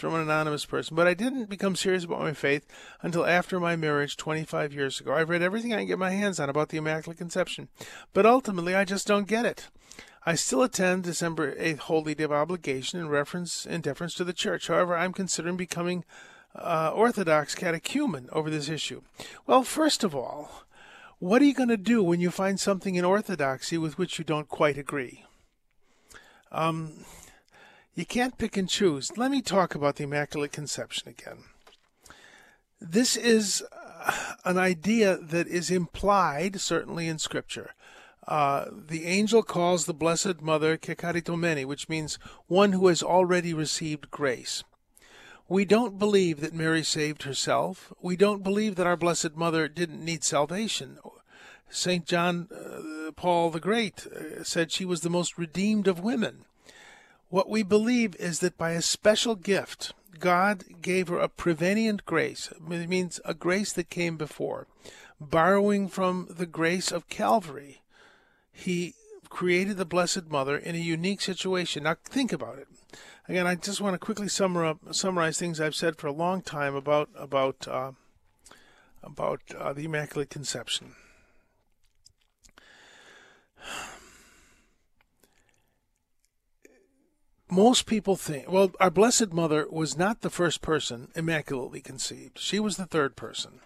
from 0.00 0.14
an 0.14 0.20
anonymous 0.20 0.64
person, 0.64 0.96
but 0.96 1.06
I 1.06 1.14
didn't 1.14 1.48
become 1.48 1.76
serious 1.76 2.04
about 2.04 2.20
my 2.20 2.32
faith 2.32 2.66
until 3.02 3.26
after 3.26 3.58
my 3.58 3.76
marriage 3.76 4.16
25 4.16 4.72
years 4.72 5.00
ago. 5.00 5.14
I've 5.14 5.28
read 5.28 5.42
everything 5.42 5.72
I 5.72 5.78
can 5.78 5.86
get 5.86 5.98
my 5.98 6.10
hands 6.10 6.38
on 6.38 6.48
about 6.48 6.68
the 6.68 6.78
Immaculate 6.78 7.18
Conception, 7.18 7.68
but 8.12 8.26
ultimately 8.26 8.74
I 8.74 8.84
just 8.84 9.06
don't 9.06 9.26
get 9.26 9.46
it. 9.46 9.68
I 10.24 10.34
still 10.34 10.62
attend 10.62 11.04
December 11.04 11.54
8th 11.54 11.78
Holy 11.78 12.14
Day 12.14 12.24
of 12.24 12.32
Obligation 12.32 12.98
in 12.98 13.08
reference 13.08 13.64
in 13.64 13.80
deference 13.80 14.14
to 14.14 14.24
the 14.24 14.32
Church. 14.32 14.66
However, 14.66 14.96
I'm 14.96 15.12
considering 15.12 15.56
becoming 15.56 16.04
uh, 16.56 16.90
Orthodox 16.94 17.54
catechumen 17.54 18.28
over 18.32 18.50
this 18.50 18.68
issue. 18.68 19.02
Well, 19.46 19.62
first 19.62 20.02
of 20.02 20.14
all, 20.14 20.64
what 21.18 21.40
are 21.40 21.44
you 21.44 21.54
going 21.54 21.68
to 21.68 21.76
do 21.76 22.02
when 22.02 22.20
you 22.20 22.30
find 22.30 22.58
something 22.58 22.96
in 22.96 23.04
Orthodoxy 23.04 23.78
with 23.78 23.98
which 23.98 24.18
you 24.18 24.24
don't 24.24 24.48
quite 24.48 24.76
agree? 24.76 25.24
Um, 26.52 27.04
you 27.96 28.04
can't 28.04 28.38
pick 28.38 28.56
and 28.56 28.68
choose. 28.68 29.16
Let 29.16 29.30
me 29.30 29.40
talk 29.40 29.74
about 29.74 29.96
the 29.96 30.04
Immaculate 30.04 30.52
Conception 30.52 31.08
again. 31.08 31.44
This 32.78 33.16
is 33.16 33.64
uh, 33.72 34.12
an 34.44 34.58
idea 34.58 35.16
that 35.16 35.48
is 35.48 35.70
implied, 35.70 36.60
certainly 36.60 37.08
in 37.08 37.18
Scripture. 37.18 37.74
Uh, 38.28 38.66
the 38.70 39.06
angel 39.06 39.42
calls 39.42 39.86
the 39.86 39.94
Blessed 39.94 40.42
Mother 40.42 40.76
Kecharitomene, 40.76 41.64
which 41.64 41.88
means 41.88 42.18
one 42.48 42.72
who 42.72 42.88
has 42.88 43.02
already 43.02 43.54
received 43.54 44.10
grace. 44.10 44.62
We 45.48 45.64
don't 45.64 45.98
believe 45.98 46.40
that 46.40 46.52
Mary 46.52 46.82
saved 46.82 47.22
herself. 47.22 47.94
We 48.02 48.16
don't 48.16 48.42
believe 48.42 48.74
that 48.76 48.86
our 48.86 48.96
Blessed 48.96 49.36
Mother 49.36 49.68
didn't 49.68 50.04
need 50.04 50.22
salvation. 50.22 50.98
St. 51.70 52.04
John 52.04 52.48
uh, 52.52 53.12
Paul 53.12 53.50
the 53.50 53.60
Great 53.60 54.06
uh, 54.06 54.44
said 54.44 54.70
she 54.70 54.84
was 54.84 55.00
the 55.00 55.10
most 55.10 55.38
redeemed 55.38 55.88
of 55.88 56.00
women. 56.00 56.44
What 57.28 57.48
we 57.48 57.62
believe 57.62 58.14
is 58.16 58.38
that 58.40 58.56
by 58.56 58.72
a 58.72 58.82
special 58.82 59.34
gift, 59.34 59.92
God 60.18 60.64
gave 60.80 61.08
her 61.08 61.18
a 61.18 61.28
prevenient 61.28 62.04
grace. 62.06 62.52
It 62.70 62.88
means 62.88 63.20
a 63.24 63.34
grace 63.34 63.72
that 63.72 63.90
came 63.90 64.16
before. 64.16 64.66
Borrowing 65.20 65.88
from 65.88 66.28
the 66.30 66.46
grace 66.46 66.92
of 66.92 67.08
Calvary, 67.08 67.82
He 68.52 68.94
created 69.28 69.76
the 69.76 69.84
Blessed 69.84 70.30
Mother 70.30 70.56
in 70.56 70.74
a 70.74 70.78
unique 70.78 71.20
situation. 71.20 71.82
Now, 71.82 71.96
think 72.04 72.32
about 72.32 72.58
it. 72.58 72.68
Again, 73.28 73.46
I 73.46 73.56
just 73.56 73.80
want 73.80 73.94
to 73.94 73.98
quickly 73.98 74.28
summarize 74.28 75.38
things 75.38 75.60
I've 75.60 75.74
said 75.74 75.96
for 75.96 76.06
a 76.06 76.12
long 76.12 76.42
time 76.42 76.76
about 76.76 77.08
about 77.16 77.66
uh, 77.66 77.92
about 79.02 79.40
uh, 79.58 79.72
the 79.72 79.84
Immaculate 79.84 80.30
Conception. 80.30 80.94
Most 87.50 87.86
people 87.86 88.16
think, 88.16 88.50
well, 88.50 88.72
our 88.80 88.90
Blessed 88.90 89.32
Mother 89.32 89.66
was 89.70 89.96
not 89.96 90.20
the 90.20 90.30
first 90.30 90.62
person 90.62 91.08
immaculately 91.14 91.80
conceived. 91.80 92.38
She 92.38 92.58
was 92.58 92.76
the 92.76 92.86
third 92.86 93.16
person. 93.16 93.60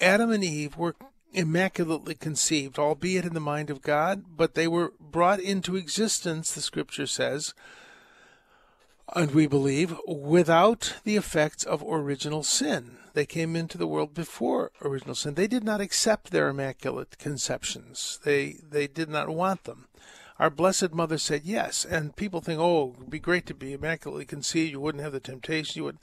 Adam 0.00 0.30
and 0.30 0.44
Eve 0.44 0.76
were 0.76 0.94
immaculately 1.32 2.14
conceived, 2.14 2.78
albeit 2.78 3.24
in 3.24 3.34
the 3.34 3.40
mind 3.40 3.70
of 3.70 3.82
God, 3.82 4.24
but 4.36 4.54
they 4.54 4.68
were 4.68 4.92
brought 5.00 5.40
into 5.40 5.76
existence, 5.76 6.52
the 6.52 6.60
scripture 6.60 7.06
says, 7.06 7.54
and 9.14 9.32
we 9.32 9.46
believe, 9.46 9.94
without 10.06 10.94
the 11.04 11.16
effects 11.16 11.64
of 11.64 11.82
original 11.86 12.42
sin. 12.42 12.98
They 13.14 13.26
came 13.26 13.56
into 13.56 13.78
the 13.78 13.86
world 13.86 14.14
before 14.14 14.72
original 14.82 15.14
sin. 15.14 15.34
They 15.34 15.46
did 15.46 15.64
not 15.64 15.80
accept 15.80 16.30
their 16.30 16.48
immaculate 16.48 17.16
conceptions. 17.18 18.20
They 18.24 18.58
they 18.68 18.86
did 18.86 19.08
not 19.08 19.30
want 19.30 19.64
them. 19.64 19.88
Our 20.38 20.50
Blessed 20.50 20.92
Mother 20.92 21.16
said 21.18 21.42
yes, 21.44 21.84
and 21.84 22.14
people 22.14 22.40
think, 22.40 22.60
oh, 22.60 22.94
it'd 22.96 23.10
be 23.10 23.18
great 23.18 23.46
to 23.46 23.54
be 23.54 23.72
immaculately 23.72 24.26
conceived. 24.26 24.72
You 24.72 24.80
wouldn't 24.80 25.02
have 25.02 25.12
the 25.12 25.20
temptation. 25.20 25.78
You 25.80 25.84
would. 25.84 25.98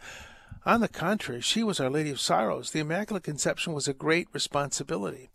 On 0.66 0.82
the 0.82 0.88
contrary, 0.88 1.42
she 1.42 1.62
was 1.62 1.80
Our 1.80 1.90
Lady 1.90 2.10
of 2.10 2.20
Sorrows. 2.20 2.72
The 2.72 2.80
Immaculate 2.80 3.24
Conception 3.24 3.74
was 3.74 3.88
a 3.88 3.94
great 3.94 4.28
responsibility. 4.34 5.30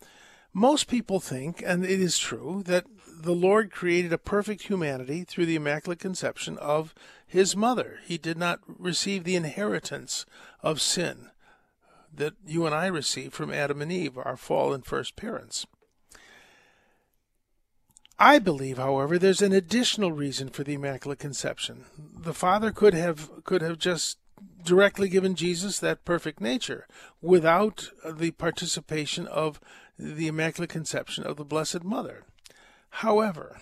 Most 0.53 0.89
people 0.89 1.21
think, 1.21 1.63
and 1.65 1.85
it 1.85 2.01
is 2.01 2.19
true, 2.19 2.63
that 2.67 2.87
the 3.21 3.35
Lord 3.35 3.71
created 3.71 4.13
a 4.13 4.19
perfect 4.19 4.63
humanity 4.63 5.23
through 5.23 5.47
the 5.47 5.57
Immaculate 5.57 5.99
Conception 6.01 6.57
of 6.59 6.95
His 7.27 7.55
mother. 7.55 8.01
He 8.05 8.19
did 8.19 8.39
not 8.39 8.61
receive 8.67 9.25
the 9.25 9.37
inheritance 9.37 10.25
of 10.63 10.81
sin 10.81 11.31
that 12.13 12.35
you 12.47 12.67
and 12.67 12.75
I 12.75 12.87
received 12.87 13.35
from 13.35 13.53
Adam 13.53 13.81
and 13.81 13.93
Eve, 13.93 14.19
our 14.19 14.37
fallen 14.37 14.83
first 14.83 15.15
parents. 15.15 15.67
I 18.19 18.39
believe, 18.41 18.79
however, 18.79 19.19
there's 19.19 19.43
an 19.43 19.53
additional 19.53 20.11
reason 20.11 20.49
for 20.49 20.65
the 20.65 20.75
Immaculate 20.75 21.21
Conception. 21.21 21.85
The 21.97 22.35
Father 22.35 22.73
could 22.73 22.95
have 22.95 23.45
could 23.45 23.63
have 23.63 23.79
just 23.79 24.19
directly 24.65 25.09
given 25.09 25.35
Jesus 25.35 25.79
that 25.79 26.05
perfect 26.05 26.41
nature 26.41 26.87
without 27.23 27.91
the 28.05 28.33
participation 28.33 29.27
of 29.29 29.61
the 29.99 30.27
Immaculate 30.27 30.71
Conception 30.71 31.25
of 31.25 31.37
the 31.37 31.45
Blessed 31.45 31.85
Mother. 31.85 32.25
However, 32.91 33.59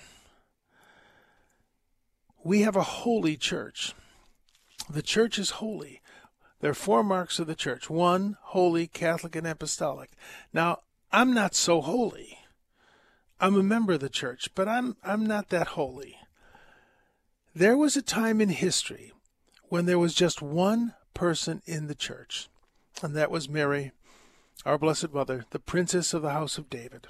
we 2.42 2.62
have 2.62 2.76
a 2.76 2.82
holy 2.82 3.36
church. 3.36 3.94
The 4.88 5.02
church 5.02 5.38
is 5.38 5.50
holy. 5.50 6.00
There 6.60 6.70
are 6.70 6.74
four 6.74 7.04
marks 7.04 7.38
of 7.38 7.46
the 7.46 7.54
church 7.54 7.90
one, 7.90 8.38
holy, 8.40 8.86
Catholic, 8.86 9.36
and 9.36 9.46
apostolic. 9.46 10.12
Now, 10.52 10.80
I'm 11.12 11.34
not 11.34 11.54
so 11.54 11.80
holy. 11.82 12.35
I'm 13.38 13.56
a 13.56 13.62
member 13.62 13.92
of 13.92 14.00
the 14.00 14.08
church, 14.08 14.48
but 14.54 14.66
I'm, 14.66 14.96
I'm 15.04 15.26
not 15.26 15.50
that 15.50 15.68
holy. 15.68 16.16
There 17.54 17.76
was 17.76 17.96
a 17.96 18.02
time 18.02 18.40
in 18.40 18.48
history 18.48 19.12
when 19.68 19.86
there 19.86 19.98
was 19.98 20.14
just 20.14 20.40
one 20.40 20.94
person 21.14 21.62
in 21.66 21.86
the 21.86 21.94
church, 21.94 22.48
and 23.02 23.14
that 23.14 23.30
was 23.30 23.48
Mary, 23.48 23.92
our 24.64 24.78
Blessed 24.78 25.12
Mother, 25.12 25.44
the 25.50 25.58
Princess 25.58 26.14
of 26.14 26.22
the 26.22 26.30
House 26.30 26.56
of 26.56 26.70
David. 26.70 27.08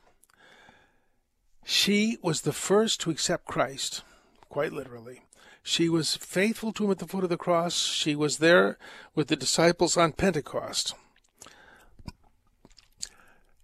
She 1.65 2.19
was 2.23 2.43
the 2.43 2.53
first 2.53 3.01
to 3.01 3.11
accept 3.11 3.47
Christ, 3.47 4.03
quite 4.49 4.73
literally. 4.73 5.23
She 5.63 5.89
was 5.89 6.17
faithful 6.17 6.73
to 6.75 6.85
him 6.85 6.91
at 6.93 6.99
the 6.99 7.09
foot 7.09 7.25
of 7.25 7.31
the 7.31 7.37
cross. 7.37 7.77
She 7.87 8.15
was 8.15 8.39
there 8.39 8.79
with 9.17 9.27
the 9.27 9.35
disciples 9.35 9.97
on 9.97 10.13
Pentecost. 10.13 10.95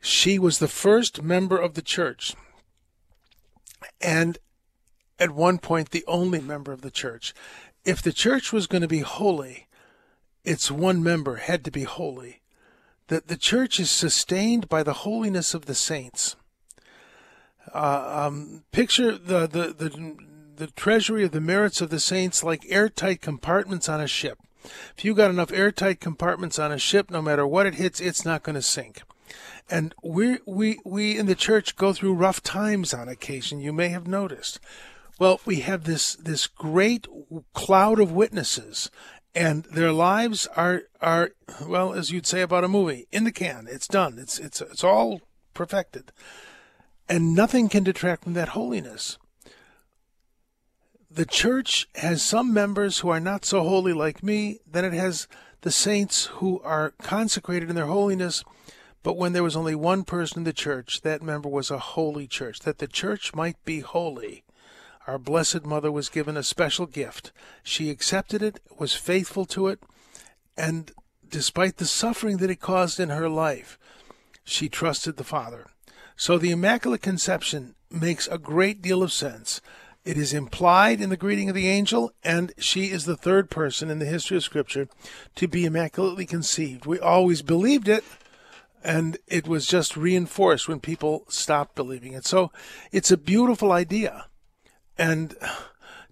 She 0.00 0.36
was 0.36 0.58
the 0.58 0.66
first 0.66 1.22
member 1.22 1.56
of 1.56 1.74
the 1.74 1.82
church, 1.82 2.34
and 4.02 4.38
at 5.18 5.30
one 5.30 5.58
point, 5.58 5.90
the 5.90 6.04
only 6.06 6.40
member 6.40 6.72
of 6.72 6.82
the 6.82 6.90
church. 6.90 7.32
If 7.84 8.02
the 8.02 8.12
church 8.12 8.52
was 8.52 8.66
going 8.66 8.82
to 8.82 8.88
be 8.88 9.00
holy, 9.00 9.66
its 10.44 10.70
one 10.70 11.02
member 11.02 11.36
had 11.36 11.64
to 11.64 11.70
be 11.70 11.84
holy. 11.84 12.40
That 13.08 13.28
the 13.28 13.36
church 13.36 13.78
is 13.78 13.90
sustained 13.90 14.68
by 14.68 14.82
the 14.82 14.92
holiness 14.92 15.54
of 15.54 15.66
the 15.66 15.74
saints. 15.74 16.36
Uh, 17.72 18.26
um, 18.26 18.64
picture 18.72 19.16
the, 19.16 19.46
the, 19.46 19.72
the 19.72 20.16
the 20.56 20.66
treasury 20.68 21.24
of 21.24 21.32
the 21.32 21.40
merits 21.40 21.80
of 21.80 21.90
the 21.90 21.98
saints 21.98 22.44
like 22.44 22.64
airtight 22.68 23.20
compartments 23.20 23.88
on 23.88 24.00
a 24.00 24.06
ship. 24.06 24.38
If 24.96 25.04
you 25.04 25.14
got 25.14 25.30
enough 25.30 25.52
airtight 25.52 25.98
compartments 25.98 26.58
on 26.58 26.70
a 26.70 26.78
ship, 26.78 27.10
no 27.10 27.20
matter 27.20 27.46
what 27.46 27.66
it 27.66 27.74
hits, 27.74 28.00
it's 28.00 28.24
not 28.24 28.42
going 28.42 28.54
to 28.54 28.62
sink. 28.62 29.02
And 29.70 29.94
we 30.02 30.38
we 30.46 30.78
we 30.84 31.18
in 31.18 31.26
the 31.26 31.34
church 31.34 31.76
go 31.76 31.92
through 31.92 32.14
rough 32.14 32.42
times 32.42 32.92
on 32.92 33.08
occasion. 33.08 33.60
You 33.60 33.72
may 33.72 33.88
have 33.88 34.06
noticed. 34.06 34.60
Well, 35.18 35.40
we 35.44 35.60
have 35.60 35.84
this 35.84 36.14
this 36.16 36.46
great 36.46 37.06
cloud 37.52 38.00
of 38.00 38.12
witnesses, 38.12 38.90
and 39.34 39.64
their 39.64 39.92
lives 39.92 40.46
are 40.56 40.82
are 41.00 41.30
well, 41.66 41.92
as 41.92 42.10
you'd 42.10 42.26
say 42.26 42.40
about 42.40 42.64
a 42.64 42.68
movie, 42.68 43.06
in 43.12 43.24
the 43.24 43.32
can. 43.32 43.68
It's 43.70 43.88
done. 43.88 44.18
It's 44.18 44.38
it's 44.38 44.60
it's 44.60 44.84
all 44.84 45.20
perfected, 45.54 46.12
and 47.08 47.34
nothing 47.34 47.68
can 47.68 47.84
detract 47.84 48.24
from 48.24 48.34
that 48.34 48.50
holiness 48.50 49.18
the 51.14 51.26
church 51.26 51.88
has 51.96 52.22
some 52.22 52.54
members 52.54 53.00
who 53.00 53.10
are 53.10 53.20
not 53.20 53.44
so 53.44 53.62
holy 53.62 53.92
like 53.92 54.22
me, 54.22 54.60
then 54.66 54.84
it 54.84 54.92
has 54.92 55.28
the 55.60 55.70
saints 55.70 56.26
who 56.26 56.60
are 56.60 56.94
consecrated 57.02 57.68
in 57.68 57.76
their 57.76 57.86
holiness. 57.86 58.44
But 59.02 59.16
when 59.16 59.32
there 59.32 59.42
was 59.42 59.56
only 59.56 59.74
one 59.74 60.04
person 60.04 60.38
in 60.38 60.44
the 60.44 60.52
church, 60.52 61.00
that 61.00 61.22
member 61.22 61.48
was 61.48 61.70
a 61.70 61.78
holy 61.78 62.26
church, 62.26 62.60
that 62.60 62.78
the 62.78 62.86
church 62.86 63.34
might 63.34 63.62
be 63.64 63.80
holy. 63.80 64.44
Our 65.06 65.18
Blessed 65.18 65.64
Mother 65.64 65.90
was 65.90 66.08
given 66.08 66.36
a 66.36 66.44
special 66.44 66.86
gift. 66.86 67.32
She 67.64 67.90
accepted 67.90 68.42
it, 68.42 68.60
was 68.78 68.94
faithful 68.94 69.44
to 69.46 69.66
it, 69.66 69.80
and 70.56 70.92
despite 71.28 71.78
the 71.78 71.86
suffering 71.86 72.36
that 72.36 72.50
it 72.50 72.60
caused 72.60 73.00
in 73.00 73.08
her 73.08 73.28
life, 73.28 73.78
she 74.44 74.68
trusted 74.68 75.16
the 75.16 75.24
Father. 75.24 75.66
So 76.14 76.38
the 76.38 76.52
Immaculate 76.52 77.02
Conception 77.02 77.74
makes 77.90 78.28
a 78.28 78.38
great 78.38 78.80
deal 78.80 79.02
of 79.02 79.12
sense. 79.12 79.60
It 80.04 80.16
is 80.16 80.32
implied 80.32 81.00
in 81.00 81.10
the 81.10 81.16
greeting 81.16 81.48
of 81.48 81.54
the 81.54 81.68
angel, 81.68 82.12
and 82.22 82.52
she 82.58 82.90
is 82.90 83.04
the 83.04 83.16
third 83.16 83.50
person 83.50 83.90
in 83.90 83.98
the 83.98 84.04
history 84.04 84.36
of 84.36 84.44
Scripture 84.44 84.88
to 85.36 85.48
be 85.48 85.64
immaculately 85.64 86.26
conceived. 86.26 86.86
We 86.86 87.00
always 87.00 87.42
believed 87.42 87.88
it, 87.88 88.04
and 88.84 89.18
it 89.26 89.46
was 89.46 89.66
just 89.66 89.96
reinforced 89.96 90.68
when 90.68 90.80
people 90.80 91.24
stopped 91.28 91.74
believing 91.74 92.12
it. 92.12 92.26
So 92.26 92.50
it's 92.90 93.10
a 93.10 93.16
beautiful 93.16 93.72
idea. 93.72 94.26
And 94.98 95.36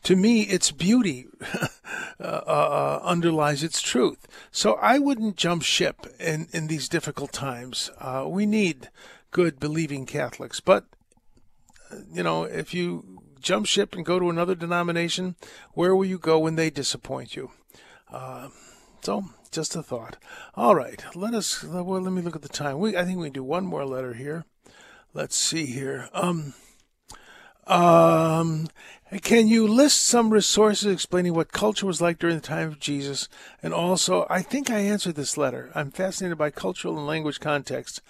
to 0.04 0.16
me, 0.16 0.42
its 0.42 0.70
beauty 0.70 1.26
uh, 2.20 2.22
uh, 2.22 3.00
underlies 3.02 3.62
its 3.62 3.82
truth. 3.82 4.26
So 4.50 4.74
I 4.74 4.98
wouldn't 4.98 5.36
jump 5.36 5.62
ship 5.62 6.06
in, 6.18 6.48
in 6.52 6.68
these 6.68 6.88
difficult 6.88 7.32
times. 7.32 7.90
Uh, 7.98 8.24
we 8.26 8.46
need 8.46 8.88
good, 9.30 9.60
believing 9.60 10.06
Catholics. 10.06 10.60
But, 10.60 10.86
uh, 11.92 11.96
you 12.12 12.22
know, 12.22 12.44
if 12.44 12.72
you 12.72 13.20
jump 13.40 13.66
ship 13.66 13.94
and 13.94 14.04
go 14.04 14.18
to 14.18 14.30
another 14.30 14.54
denomination, 14.54 15.36
where 15.72 15.94
will 15.94 16.04
you 16.04 16.18
go 16.18 16.38
when 16.38 16.56
they 16.56 16.70
disappoint 16.70 17.36
you? 17.36 17.50
Uh, 18.10 18.48
so, 19.02 19.24
just 19.50 19.76
a 19.76 19.82
thought. 19.82 20.16
All 20.54 20.74
right, 20.74 21.04
let 21.14 21.34
us. 21.34 21.62
Well, 21.64 22.00
let 22.00 22.12
me 22.12 22.22
look 22.22 22.36
at 22.36 22.42
the 22.42 22.48
time. 22.48 22.78
We, 22.78 22.96
I 22.96 23.04
think 23.04 23.18
we 23.18 23.30
do 23.30 23.42
one 23.42 23.64
more 23.64 23.84
letter 23.84 24.14
here. 24.14 24.44
Let's 25.12 25.36
see 25.36 25.66
here. 25.66 26.08
Um, 26.12 26.54
um, 27.66 28.68
can 29.22 29.48
you 29.48 29.66
list 29.66 30.02
some 30.02 30.30
resources 30.32 30.92
explaining 30.92 31.34
what 31.34 31.52
culture 31.52 31.86
was 31.86 32.00
like 32.00 32.18
during 32.18 32.36
the 32.36 32.42
time 32.42 32.68
of 32.68 32.80
Jesus? 32.80 33.28
And 33.62 33.74
also, 33.74 34.26
I 34.30 34.42
think 34.42 34.70
I 34.70 34.78
answered 34.78 35.14
this 35.14 35.36
letter. 35.36 35.70
I'm 35.74 35.90
fascinated 35.90 36.38
by 36.38 36.50
cultural 36.50 36.96
and 36.96 37.06
language 37.06 37.40
context. 37.40 38.00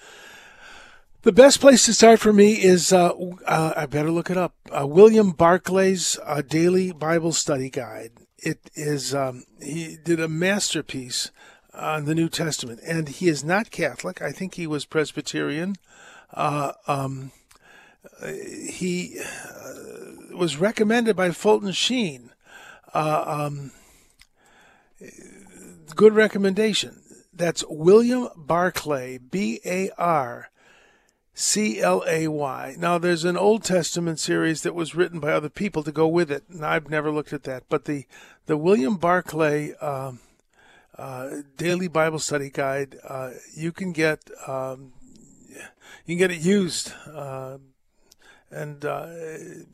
The 1.22 1.32
best 1.32 1.60
place 1.60 1.84
to 1.84 1.92
start 1.92 2.20
for 2.20 2.32
me 2.32 2.52
is 2.52 2.92
uh, 2.92 3.12
uh, 3.46 3.74
I 3.76 3.84
better 3.84 4.10
look 4.10 4.30
it 4.30 4.38
up. 4.38 4.54
Uh, 4.70 4.86
William 4.86 5.32
Barclay's 5.32 6.18
uh, 6.24 6.40
Daily 6.40 6.92
Bible 6.92 7.32
Study 7.32 7.68
Guide. 7.68 8.12
It 8.42 8.70
is 8.74 9.14
um, 9.14 9.44
he 9.62 9.96
did 10.02 10.20
a 10.20 10.28
masterpiece 10.28 11.30
on 11.74 12.04
the 12.04 12.14
New 12.14 12.28
Testament, 12.28 12.80
and 12.86 13.08
he 13.08 13.28
is 13.28 13.44
not 13.44 13.70
Catholic. 13.70 14.22
I 14.22 14.32
think 14.32 14.54
he 14.54 14.66
was 14.66 14.84
Presbyterian. 14.84 15.76
Uh, 16.32 16.72
um, 16.86 17.32
he 18.24 19.18
uh, 19.20 20.36
was 20.36 20.56
recommended 20.56 21.16
by 21.16 21.30
Fulton 21.30 21.72
Sheen. 21.72 22.30
Um, 22.94 23.72
good 25.94 26.14
recommendation. 26.14 27.02
That's 27.32 27.64
William 27.68 28.28
Barclay, 28.36 29.18
B 29.18 29.60
A 29.64 29.90
R 29.96 30.50
C 31.40 31.80
L 31.80 32.04
A 32.06 32.28
Y. 32.28 32.76
Now, 32.78 32.98
there's 32.98 33.24
an 33.24 33.38
Old 33.38 33.64
Testament 33.64 34.20
series 34.20 34.60
that 34.60 34.74
was 34.74 34.94
written 34.94 35.20
by 35.20 35.32
other 35.32 35.48
people 35.48 35.82
to 35.84 35.90
go 35.90 36.06
with 36.06 36.30
it, 36.30 36.44
and 36.50 36.62
I've 36.62 36.90
never 36.90 37.10
looked 37.10 37.32
at 37.32 37.44
that. 37.44 37.64
But 37.70 37.86
the 37.86 38.04
the 38.44 38.58
William 38.58 38.98
Barclay 38.98 39.72
uh, 39.80 40.12
uh, 40.98 41.30
Daily 41.56 41.88
Bible 41.88 42.18
Study 42.18 42.50
Guide, 42.50 42.98
uh, 43.08 43.30
you 43.54 43.72
can 43.72 43.92
get 43.92 44.30
um, 44.46 44.92
you 46.04 46.14
can 46.14 46.18
get 46.18 46.30
it 46.30 46.42
used 46.42 46.92
uh, 47.10 47.56
and 48.50 48.84
uh, 48.84 49.06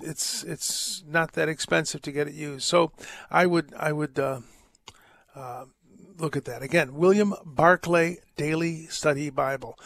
it's 0.01 0.45
it's 0.45 1.03
not 1.09 1.33
that 1.33 1.49
expensive 1.49 2.01
to 2.03 2.13
get 2.13 2.29
it 2.29 2.35
used. 2.35 2.63
So 2.63 2.93
I 3.29 3.47
would 3.47 3.75
I 3.77 3.91
would 3.91 4.21
uh, 4.21 4.41
uh, 5.35 5.65
look 6.17 6.37
at 6.37 6.45
that 6.45 6.63
again. 6.63 6.95
William 6.95 7.35
Barclay 7.45 8.19
Daily 8.37 8.87
Study 8.87 9.31
Bible. 9.31 9.77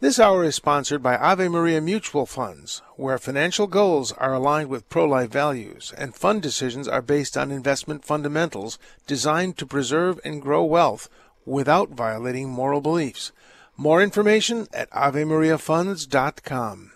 This 0.00 0.20
hour 0.20 0.44
is 0.44 0.54
sponsored 0.54 1.02
by 1.02 1.16
Ave 1.16 1.48
Maria 1.48 1.80
Mutual 1.80 2.24
Funds, 2.24 2.82
where 2.94 3.18
financial 3.18 3.66
goals 3.66 4.12
are 4.12 4.32
aligned 4.32 4.68
with 4.68 4.88
pro 4.88 5.04
life 5.04 5.32
values 5.32 5.92
and 5.98 6.14
fund 6.14 6.40
decisions 6.40 6.86
are 6.86 7.02
based 7.02 7.36
on 7.36 7.50
investment 7.50 8.04
fundamentals 8.04 8.78
designed 9.08 9.58
to 9.58 9.66
preserve 9.66 10.20
and 10.24 10.40
grow 10.40 10.62
wealth 10.62 11.08
without 11.44 11.90
violating 11.90 12.48
moral 12.48 12.80
beliefs. 12.80 13.32
More 13.76 14.00
information 14.00 14.68
at 14.72 14.88
AveMariaFunds.com. 14.92 16.92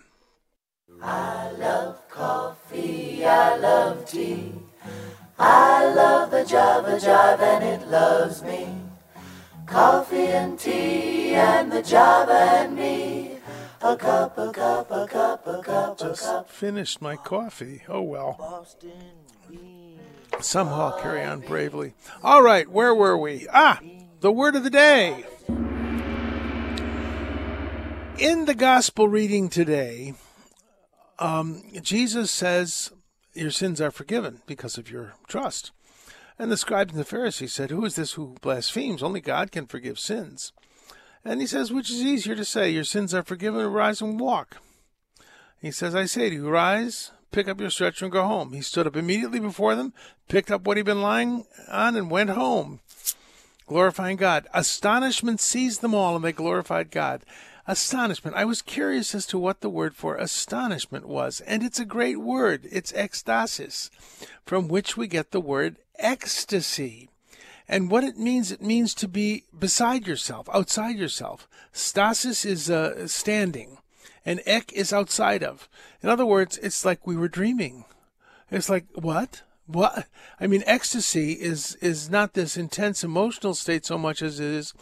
I 1.01 1.51
love 1.59 2.09
coffee, 2.09 3.25
I 3.25 3.57
love 3.57 4.09
tea, 4.09 4.53
I 5.37 5.93
love 5.93 6.31
the 6.31 6.45
Java 6.45 6.97
Jive 6.97 7.41
and 7.41 7.65
it 7.65 7.85
loves 7.89 8.41
me. 8.43 8.69
Coffee 9.73 10.27
and 10.27 10.59
tea 10.59 11.33
and 11.33 11.71
the 11.71 11.81
Java 11.81 12.31
and 12.31 12.75
me. 12.75 13.39
A 13.81 13.95
cup, 13.97 14.37
a 14.37 14.51
cup, 14.51 14.91
a 14.91 15.07
cup, 15.07 15.47
a 15.47 15.63
cup, 15.63 15.99
a 15.99 16.03
Just 16.09 16.21
cup. 16.21 16.47
finished 16.47 17.01
my 17.01 17.15
coffee. 17.15 17.81
Oh 17.89 18.03
well. 18.03 18.67
Somehow 20.39 20.91
I'll 20.91 21.01
carry 21.01 21.23
on 21.23 21.39
bravely. 21.39 21.95
All 22.21 22.43
right, 22.43 22.69
where 22.69 22.93
were 22.93 23.17
we? 23.17 23.47
Ah, 23.51 23.79
the 24.19 24.31
word 24.31 24.55
of 24.55 24.63
the 24.63 24.69
day. 24.69 25.25
In 28.19 28.45
the 28.45 28.55
gospel 28.55 29.07
reading 29.09 29.49
today, 29.49 30.13
um, 31.17 31.63
Jesus 31.81 32.29
says, 32.29 32.91
Your 33.33 33.49
sins 33.49 33.81
are 33.81 33.89
forgiven 33.89 34.43
because 34.45 34.77
of 34.77 34.91
your 34.91 35.13
trust. 35.27 35.71
And 36.39 36.51
the 36.51 36.57
scribes 36.57 36.91
and 36.91 36.99
the 36.99 37.05
Pharisees 37.05 37.53
said, 37.53 37.69
Who 37.69 37.85
is 37.85 37.95
this 37.95 38.13
who 38.13 38.35
blasphemes? 38.41 39.03
Only 39.03 39.21
God 39.21 39.51
can 39.51 39.67
forgive 39.67 39.99
sins. 39.99 40.51
And 41.23 41.39
he 41.39 41.47
says, 41.47 41.71
Which 41.71 41.89
is 41.89 42.01
easier 42.01 42.35
to 42.35 42.45
say, 42.45 42.69
Your 42.69 42.83
sins 42.83 43.13
are 43.13 43.23
forgiven, 43.23 43.61
or 43.61 43.69
rise 43.69 44.01
and 44.01 44.19
walk? 44.19 44.57
He 45.63 45.71
says, 45.71 45.95
I 45.95 46.05
say 46.05 46.29
to 46.29 46.35
you, 46.35 46.49
rise, 46.49 47.11
pick 47.31 47.47
up 47.47 47.61
your 47.61 47.69
stretcher, 47.69 48.03
and 48.03 48.11
go 48.11 48.25
home. 48.25 48.51
He 48.51 48.61
stood 48.61 48.85
up 48.85 48.97
immediately 48.97 49.39
before 49.39 49.75
them, 49.75 49.93
picked 50.27 50.51
up 50.51 50.67
what 50.67 50.75
he'd 50.75 50.85
been 50.85 51.01
lying 51.01 51.45
on, 51.69 51.95
and 51.95 52.11
went 52.11 52.31
home, 52.31 52.81
glorifying 53.65 54.17
God. 54.17 54.45
Astonishment 54.53 55.39
seized 55.39 55.79
them 55.79 55.95
all, 55.95 56.17
and 56.17 56.25
they 56.25 56.33
glorified 56.33 56.91
God. 56.91 57.23
Astonishment. 57.65 58.35
I 58.35 58.43
was 58.43 58.61
curious 58.61 59.15
as 59.15 59.25
to 59.27 59.39
what 59.39 59.61
the 59.61 59.69
word 59.69 59.95
for 59.95 60.17
astonishment 60.17 61.07
was, 61.07 61.39
and 61.39 61.63
it's 61.63 61.79
a 61.79 61.85
great 61.85 62.19
word. 62.19 62.67
It's 62.69 62.91
ecstasis, 62.91 63.89
from 64.45 64.67
which 64.67 64.97
we 64.97 65.07
get 65.07 65.31
the 65.31 65.39
word 65.39 65.77
ecstasy. 65.99 67.09
And 67.67 67.89
what 67.89 68.03
it 68.03 68.17
means, 68.17 68.51
it 68.51 68.61
means 68.61 68.93
to 68.95 69.07
be 69.07 69.45
beside 69.57 70.05
yourself, 70.05 70.49
outside 70.53 70.97
yourself. 70.97 71.47
Stasis 71.71 72.45
is 72.45 72.69
uh, 72.69 73.07
standing, 73.07 73.77
and 74.25 74.41
ek 74.45 74.71
is 74.73 74.91
outside 74.91 75.43
of. 75.43 75.69
In 76.01 76.09
other 76.09 76.25
words, 76.25 76.57
it's 76.57 76.83
like 76.83 77.07
we 77.07 77.15
were 77.15 77.29
dreaming. 77.29 77.85
It's 78.51 78.69
like 78.69 78.85
what? 78.93 79.43
What? 79.65 80.07
I 80.39 80.47
mean, 80.47 80.63
ecstasy 80.65 81.33
is 81.33 81.75
is 81.75 82.09
not 82.09 82.33
this 82.33 82.57
intense 82.57 83.03
emotional 83.03 83.53
state 83.53 83.85
so 83.85 83.97
much 83.97 84.21
as 84.21 84.39
it 84.39 84.47
is 84.47 84.73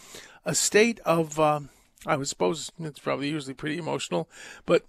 a 0.43 0.56
state 0.56 1.00
of. 1.06 1.39
Uh, 1.39 1.62
I 2.06 2.17
would 2.17 2.28
suppose 2.28 2.71
it's 2.80 3.00
probably 3.00 3.30
usually 3.30 3.54
pretty 3.54 3.78
emotional, 3.78 4.28
but 4.65 4.86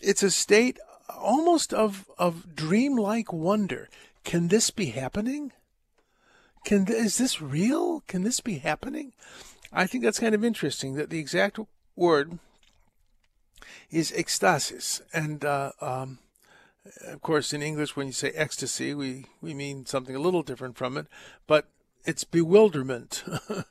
it's 0.00 0.22
a 0.22 0.30
state 0.30 0.78
almost 1.08 1.74
of 1.74 2.10
of 2.16 2.56
dreamlike 2.56 3.32
wonder. 3.32 3.88
Can 4.28 4.48
this 4.48 4.70
be 4.70 4.90
happening? 4.90 5.52
Can 6.66 6.84
th- 6.84 6.98
is 6.98 7.16
this 7.16 7.40
real? 7.40 8.00
Can 8.00 8.24
this 8.24 8.40
be 8.40 8.58
happening? 8.58 9.14
I 9.72 9.86
think 9.86 10.04
that's 10.04 10.20
kind 10.20 10.34
of 10.34 10.44
interesting 10.44 10.96
that 10.96 11.08
the 11.08 11.18
exact 11.18 11.58
word 11.96 12.38
is 13.90 14.12
ecstasis, 14.12 15.00
and 15.14 15.46
uh, 15.46 15.72
um, 15.80 16.18
of 17.06 17.22
course, 17.22 17.54
in 17.54 17.62
English, 17.62 17.96
when 17.96 18.06
you 18.06 18.12
say 18.12 18.28
ecstasy, 18.32 18.92
we 18.92 19.24
we 19.40 19.54
mean 19.54 19.86
something 19.86 20.14
a 20.14 20.20
little 20.20 20.42
different 20.42 20.76
from 20.76 20.98
it, 20.98 21.06
but 21.46 21.70
it's 22.04 22.24
bewilderment, 22.24 23.24
uh, 23.48 23.62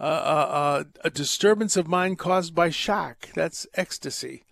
uh, 0.00 0.02
uh, 0.02 0.84
a 1.04 1.10
disturbance 1.10 1.76
of 1.76 1.86
mind 1.86 2.18
caused 2.18 2.54
by 2.54 2.70
shock. 2.70 3.28
That's 3.34 3.66
ecstasy. 3.74 4.44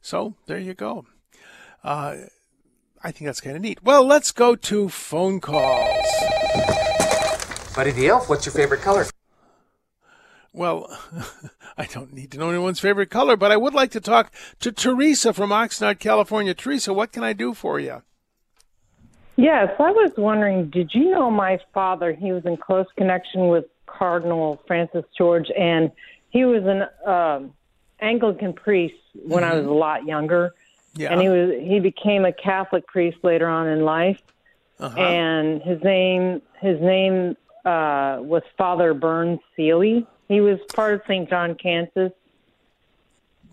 So 0.00 0.36
there 0.46 0.58
you 0.58 0.72
go. 0.72 1.04
I 3.04 3.10
think 3.10 3.26
that's 3.26 3.40
kind 3.40 3.56
of 3.56 3.62
neat. 3.62 3.82
Well, 3.82 4.06
let's 4.06 4.30
go 4.30 4.54
to 4.54 4.88
phone 4.88 5.40
calls. 5.40 6.06
Buddy 7.74 7.90
the 7.90 8.08
Elf, 8.08 8.28
what's 8.28 8.46
your 8.46 8.52
favorite 8.52 8.82
color? 8.82 9.06
Well, 10.52 10.86
I 11.78 11.86
don't 11.86 12.12
need 12.12 12.30
to 12.32 12.38
know 12.38 12.50
anyone's 12.50 12.80
favorite 12.80 13.10
color, 13.10 13.36
but 13.36 13.50
I 13.50 13.56
would 13.56 13.74
like 13.74 13.90
to 13.92 14.00
talk 14.00 14.32
to 14.60 14.70
Teresa 14.70 15.32
from 15.32 15.50
Oxnard, 15.50 15.98
California. 15.98 16.54
Teresa, 16.54 16.92
what 16.92 17.12
can 17.12 17.24
I 17.24 17.32
do 17.32 17.54
for 17.54 17.80
you? 17.80 18.02
Yes, 19.36 19.70
I 19.78 19.90
was 19.90 20.12
wondering, 20.18 20.68
did 20.68 20.90
you 20.92 21.10
know 21.10 21.30
my 21.30 21.58
father? 21.72 22.12
He 22.12 22.32
was 22.32 22.44
in 22.44 22.58
close 22.58 22.86
connection 22.98 23.48
with 23.48 23.64
Cardinal 23.86 24.62
Francis 24.66 25.04
George, 25.16 25.50
and 25.58 25.90
he 26.30 26.44
was 26.44 26.62
an 26.64 26.82
um 27.10 27.54
Anglican 28.00 28.52
priest 28.52 28.94
when 29.14 29.44
I 29.44 29.54
was 29.54 29.64
a 29.64 29.70
lot 29.70 30.04
younger, 30.04 30.54
Yeah. 30.94 31.12
and 31.12 31.20
he 31.22 31.28
was 31.28 31.50
he 31.62 31.80
became 31.80 32.24
a 32.24 32.32
Catholic 32.32 32.86
priest 32.86 33.18
later 33.22 33.48
on 33.48 33.66
in 33.68 33.84
life. 33.84 34.20
Uh-huh. 34.78 34.98
And 34.98 35.62
his 35.62 35.82
name 35.82 36.42
his 36.60 36.80
name 36.80 37.36
uh, 37.64 38.18
was 38.20 38.42
Father 38.58 38.92
Burns 38.94 39.40
Seeley. 39.56 40.06
He 40.28 40.40
was 40.40 40.58
part 40.74 40.94
of 40.94 41.02
St. 41.06 41.28
John 41.28 41.54
Cantius. 41.54 42.12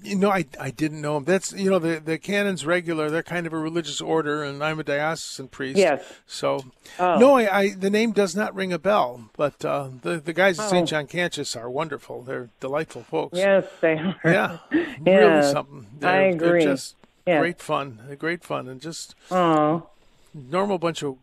You 0.02 0.16
know, 0.16 0.30
I, 0.32 0.46
I 0.58 0.72
didn't 0.72 1.02
know 1.02 1.18
him. 1.18 1.26
That's 1.26 1.52
you 1.52 1.70
know 1.70 1.78
the 1.78 2.00
the 2.00 2.18
canons 2.18 2.66
regular. 2.66 3.10
They're 3.10 3.22
kind 3.22 3.46
of 3.46 3.52
a 3.52 3.58
religious 3.58 4.00
order, 4.00 4.44
and 4.44 4.64
I'm 4.64 4.80
a 4.80 4.84
diocesan 4.84 5.50
priest. 5.50 5.78
Yes. 5.78 6.02
So 6.26 6.64
Oh. 7.00 7.18
no, 7.20 7.36
I, 7.38 7.58
I 7.60 7.70
the 7.74 7.90
name 7.90 8.14
does 8.14 8.34
not 8.34 8.56
ring 8.56 8.72
a 8.72 8.80
bell. 8.80 9.30
But 9.36 9.64
uh, 9.66 9.90
the 10.02 10.18
the 10.18 10.32
guys 10.32 10.58
at 10.58 10.68
Oh. 10.68 10.70
St. 10.70 10.88
John 10.88 11.06
Cantius 11.06 11.54
are 11.60 11.70
wonderful. 11.70 12.22
They're 12.22 12.50
delightful 12.62 13.04
folks. 13.04 13.38
Yes, 13.38 13.66
they 13.82 13.98
are. 13.98 14.16
Yeah, 14.24 14.58
really 15.06 15.52
something. 15.52 15.86
I 15.98 16.00
They're, 16.00 16.30
agree. 16.30 16.48
They're 16.64 16.76
just 16.76 16.96
Yes. 17.28 17.40
great 17.40 17.60
fun. 17.62 18.00
Great 18.18 18.44
fun, 18.44 18.68
and 18.68 18.82
just 18.82 19.16
Oh, 19.32 19.90
normal 20.34 20.78
bunch 20.78 21.04
of. 21.04 21.18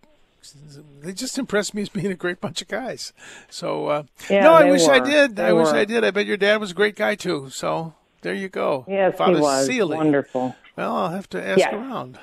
They 1.03 1.13
just 1.13 1.39
impressed 1.39 1.75
me 1.75 1.83
as 1.83 1.89
being 1.89 2.07
a 2.07 2.15
great 2.15 2.41
bunch 2.41 2.63
of 2.63 2.69
guys. 2.69 3.13
So 3.51 3.87
uh, 3.89 4.03
Yeah, 4.31 4.45
no, 4.45 4.53
I 4.55 4.63
they 4.65 4.71
wish 4.71 4.87
I 4.87 5.01
were. 5.01 5.07
did. 5.07 5.41
I 5.41 5.47
They 5.47 5.53
wish. 5.53 5.69
I 5.69 5.85
did. 5.85 6.05
I 6.05 6.11
bet 6.13 6.27
your 6.27 6.37
dad 6.37 6.61
was 6.61 6.71
a 6.71 6.75
great 6.75 6.95
guy 6.95 7.17
too. 7.17 7.51
So 7.51 7.95
there 8.23 8.35
you 8.35 8.49
go. 8.49 8.85
yes, 8.87 9.17
Father 9.17 9.35
he 9.35 9.41
was 9.41 9.67
Seeley. 9.67 9.97
wonderful. 9.97 10.55
Well, 10.77 10.95
I'll 10.95 11.09
have 11.11 11.29
to 11.31 11.45
ask 11.45 11.59
Yes. 11.59 11.73
around. 11.73 12.19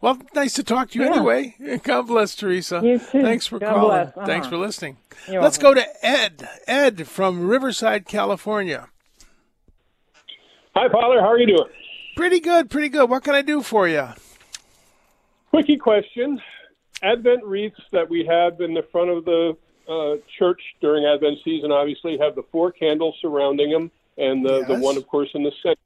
Well, 0.00 0.18
nice 0.34 0.52
to 0.54 0.62
talk 0.62 0.90
to 0.90 0.98
you 0.98 1.06
Yeah. 1.06 1.14
anyway. 1.16 1.80
God 1.82 2.02
bless, 2.02 2.36
Teresa. 2.36 2.80
You 2.84 2.98
too. 2.98 3.22
Thanks 3.22 3.46
for 3.46 3.58
God 3.58 3.70
calling. 3.74 3.88
bless. 4.04 4.16
Uh-huh. 4.16 4.26
Thanks 4.26 4.46
for 4.46 4.56
listening. 4.58 4.98
You're 5.26 5.42
Let's 5.42 5.58
go 5.58 5.72
to 5.74 5.84
Ed. 6.06 6.46
Ed 6.68 7.08
from 7.08 7.46
Riverside, 7.48 8.04
California. 8.06 8.88
Hi, 10.76 10.88
Father. 10.90 11.20
How 11.20 11.28
are 11.32 11.38
you 11.38 11.46
doing? 11.46 11.68
Pretty 12.16 12.40
good, 12.40 12.70
pretty 12.70 12.88
good. 12.88 13.10
What 13.10 13.24
can 13.24 13.34
I 13.34 13.42
do 13.42 13.62
for 13.62 13.88
you? 13.88 14.08
Quickie 15.50 15.76
question. 15.76 16.40
Advent 17.02 17.44
wreaths 17.44 17.80
that 17.92 18.08
we 18.08 18.24
have 18.24 18.60
in 18.60 18.74
the 18.74 18.82
front 18.90 19.10
of 19.10 19.24
the 19.24 19.56
uh, 19.88 20.16
church 20.38 20.60
during 20.80 21.04
Advent 21.04 21.38
season 21.44 21.70
obviously 21.72 22.16
have 22.18 22.34
the 22.34 22.42
four 22.50 22.72
candles 22.72 23.14
surrounding 23.20 23.70
them 23.70 23.90
and 24.16 24.44
the, 24.44 24.64
the 24.64 24.78
one, 24.78 24.96
of 24.96 25.06
course, 25.08 25.28
in 25.34 25.42
the 25.42 25.52
center. 25.62 25.76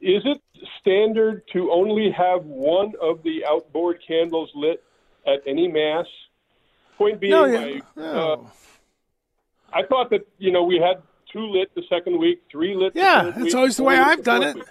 Is 0.00 0.22
it 0.24 0.40
standard 0.80 1.42
to 1.52 1.70
only 1.70 2.10
have 2.10 2.44
one 2.44 2.94
of 3.02 3.22
the 3.22 3.44
outboard 3.44 4.00
candles 4.06 4.50
lit 4.54 4.82
at 5.26 5.42
any 5.46 5.68
Mass? 5.68 6.06
Point 6.96 7.20
being, 7.20 7.32
No, 7.32 7.44
yeah. 7.44 7.58
I, 7.60 7.80
no. 7.96 8.32
uh, 8.32 8.46
I 9.72 9.82
thought 9.84 10.10
that, 10.10 10.26
you 10.38 10.52
know, 10.52 10.62
we 10.64 10.76
had 10.78 11.02
two 11.30 11.46
lit 11.46 11.74
the 11.74 11.82
second 11.88 12.18
week, 12.18 12.42
three 12.50 12.74
lit 12.74 12.94
the 12.94 13.00
Yeah, 13.00 13.32
that's 13.36 13.54
always 13.54 13.76
the 13.76 13.82
way 13.84 13.98
I've 13.98 14.22
done 14.22 14.42
it. 14.42 14.54
week. 14.56 14.64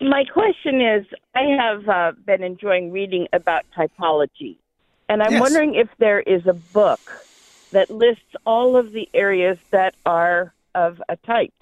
My 0.00 0.24
question 0.24 0.80
is 0.80 1.06
I 1.34 1.42
have 1.58 1.88
uh, 1.88 2.12
been 2.26 2.42
enjoying 2.42 2.90
reading 2.90 3.28
about 3.32 3.64
typology, 3.76 4.56
and 5.08 5.22
I'm 5.22 5.32
Yes. 5.32 5.40
wondering 5.40 5.74
if 5.74 5.88
there 5.98 6.20
is 6.20 6.46
a 6.46 6.52
book 6.52 7.00
that 7.72 7.90
lists 7.90 8.34
all 8.44 8.76
of 8.76 8.92
the 8.92 9.08
areas 9.14 9.58
that 9.70 9.94
are 10.04 10.52
of 10.74 11.02
a 11.08 11.16
type. 11.16 11.52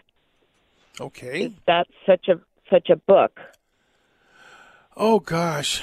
Okay. 1.01 1.45
Is 1.47 1.53
that 1.67 1.87
such 2.07 2.29
a 2.29 2.41
such 2.69 2.91
a 2.91 2.97
book? 2.97 3.41
Oh 4.97 5.21
gosh, 5.21 5.83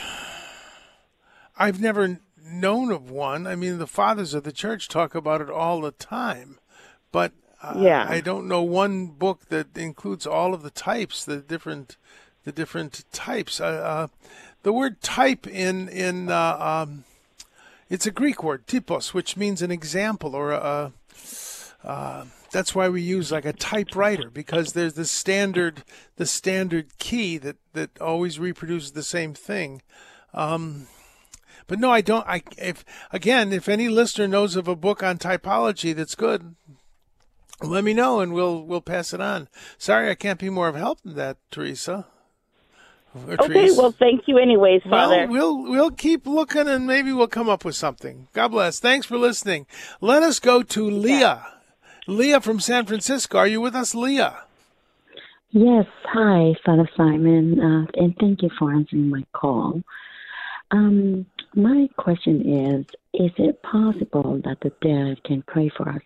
I've 1.57 1.79
never 1.81 2.19
known 2.43 2.91
of 2.91 3.09
one. 3.09 3.47
I 3.47 3.55
mean, 3.55 3.77
the 3.77 3.87
fathers 3.87 4.33
of 4.33 4.43
the 4.43 4.51
church 4.51 4.87
talk 4.87 5.15
about 5.15 5.41
it 5.41 5.49
all 5.49 5.81
the 5.81 5.91
time, 5.91 6.59
but 7.11 7.31
uh, 7.63 7.73
Yeah. 7.77 8.05
I 8.07 8.21
don't 8.21 8.47
know 8.47 8.61
one 8.61 9.07
book 9.07 9.47
that 9.49 9.75
includes 9.77 10.27
all 10.27 10.53
of 10.53 10.61
the 10.61 10.69
types, 10.69 11.25
the 11.25 11.37
different, 11.37 11.97
the 12.43 12.51
different 12.51 13.05
types. 13.11 13.59
Uh, 13.59 13.65
uh, 13.65 14.07
the 14.63 14.71
word 14.71 15.01
type 15.01 15.47
in 15.47 15.89
in 15.89 16.29
uh, 16.29 16.57
um, 16.59 17.05
it's 17.89 18.05
a 18.05 18.11
Greek 18.11 18.43
word, 18.43 18.67
typos, 18.67 19.13
which 19.13 19.37
means 19.37 19.61
an 19.61 19.71
example 19.71 20.35
or 20.35 20.51
a. 20.51 20.93
Uh, 21.83 22.25
that's 22.51 22.73
why 22.73 22.89
we 22.89 23.01
use 23.01 23.31
like 23.31 23.45
a 23.45 23.53
typewriter 23.53 24.29
because 24.29 24.73
there's 24.73 24.93
the 24.93 25.05
standard 25.05 25.83
the 26.15 26.25
standard 26.25 26.97
key 26.97 27.37
that 27.37 27.57
that 27.73 27.99
always 28.01 28.39
reproduces 28.39 28.91
the 28.91 29.03
same 29.03 29.33
thing. 29.33 29.81
Um, 30.33 30.87
but 31.67 31.79
no, 31.79 31.91
I 31.91 32.01
don't. 32.01 32.25
I 32.27 32.41
if 32.57 32.83
again, 33.11 33.51
if 33.51 33.69
any 33.69 33.89
listener 33.89 34.27
knows 34.27 34.55
of 34.55 34.67
a 34.67 34.75
book 34.75 35.03
on 35.03 35.17
typology 35.17 35.95
that's 35.95 36.15
good, 36.15 36.55
let 37.61 37.83
me 37.83 37.93
know 37.93 38.19
and 38.19 38.33
we'll 38.33 38.63
we'll 38.63 38.81
pass 38.81 39.13
it 39.13 39.21
on. 39.21 39.49
Sorry, 39.77 40.09
I 40.09 40.15
can't 40.15 40.39
be 40.39 40.49
more 40.49 40.67
of 40.67 40.75
help 40.75 41.01
than 41.01 41.15
that, 41.15 41.37
Teresa. 41.51 42.07
Or 43.27 43.33
Okay, 43.45 43.71
well, 43.71 43.91
thank 43.91 44.27
you 44.27 44.37
anyways, 44.37 44.81
Father. 44.83 45.27
Well, 45.27 45.27
we'll 45.27 45.71
we'll 45.71 45.91
keep 45.91 46.25
looking 46.25 46.67
and 46.67 46.85
maybe 46.85 47.11
we'll 47.11 47.27
come 47.27 47.49
up 47.49 47.65
with 47.65 47.75
something. 47.75 48.27
God 48.33 48.49
bless. 48.49 48.79
Thanks 48.79 49.05
for 49.05 49.17
listening. 49.17 49.65
Let 50.01 50.23
us 50.23 50.39
go 50.39 50.63
to 50.63 50.89
Leah. 50.89 51.45
Leah 52.07 52.41
from 52.41 52.59
San 52.59 52.85
Francisco. 52.85 53.37
Are 53.37 53.47
you 53.47 53.59
with 53.61 53.75
us, 53.75 53.93
Leah? 53.93 54.43
Yes, 55.51 55.85
hi, 56.03 56.55
Father 56.65 56.89
Simon, 56.95 57.59
uh, 57.59 57.85
and 57.95 58.15
thank 58.19 58.41
you 58.41 58.49
for 58.59 58.71
answering 58.71 59.09
my 59.09 59.23
call. 59.33 59.81
Um, 60.71 61.25
my 61.55 61.87
question 61.97 62.41
is: 62.41 62.85
Is 63.13 63.31
it 63.37 63.61
possible 63.63 64.41
that 64.43 64.59
the 64.61 64.71
dead 64.81 65.23
can 65.23 65.43
pray 65.47 65.69
for 65.75 65.89
us? 65.89 66.01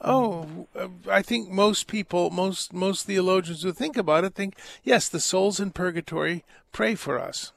Oh, 0.00 0.66
uh, 0.76 0.88
I 1.10 1.22
think 1.22 1.50
most 1.50 1.86
people, 1.86 2.30
most 2.30 2.72
most 2.72 3.06
theologians 3.06 3.62
who 3.62 3.72
think 3.72 3.96
about 3.96 4.24
it, 4.24 4.34
think 4.34 4.56
yes, 4.82 5.08
the 5.08 5.20
souls 5.20 5.60
in 5.60 5.70
purgatory 5.70 6.44
pray 6.72 6.94
for 6.94 7.18
us. 7.18 7.52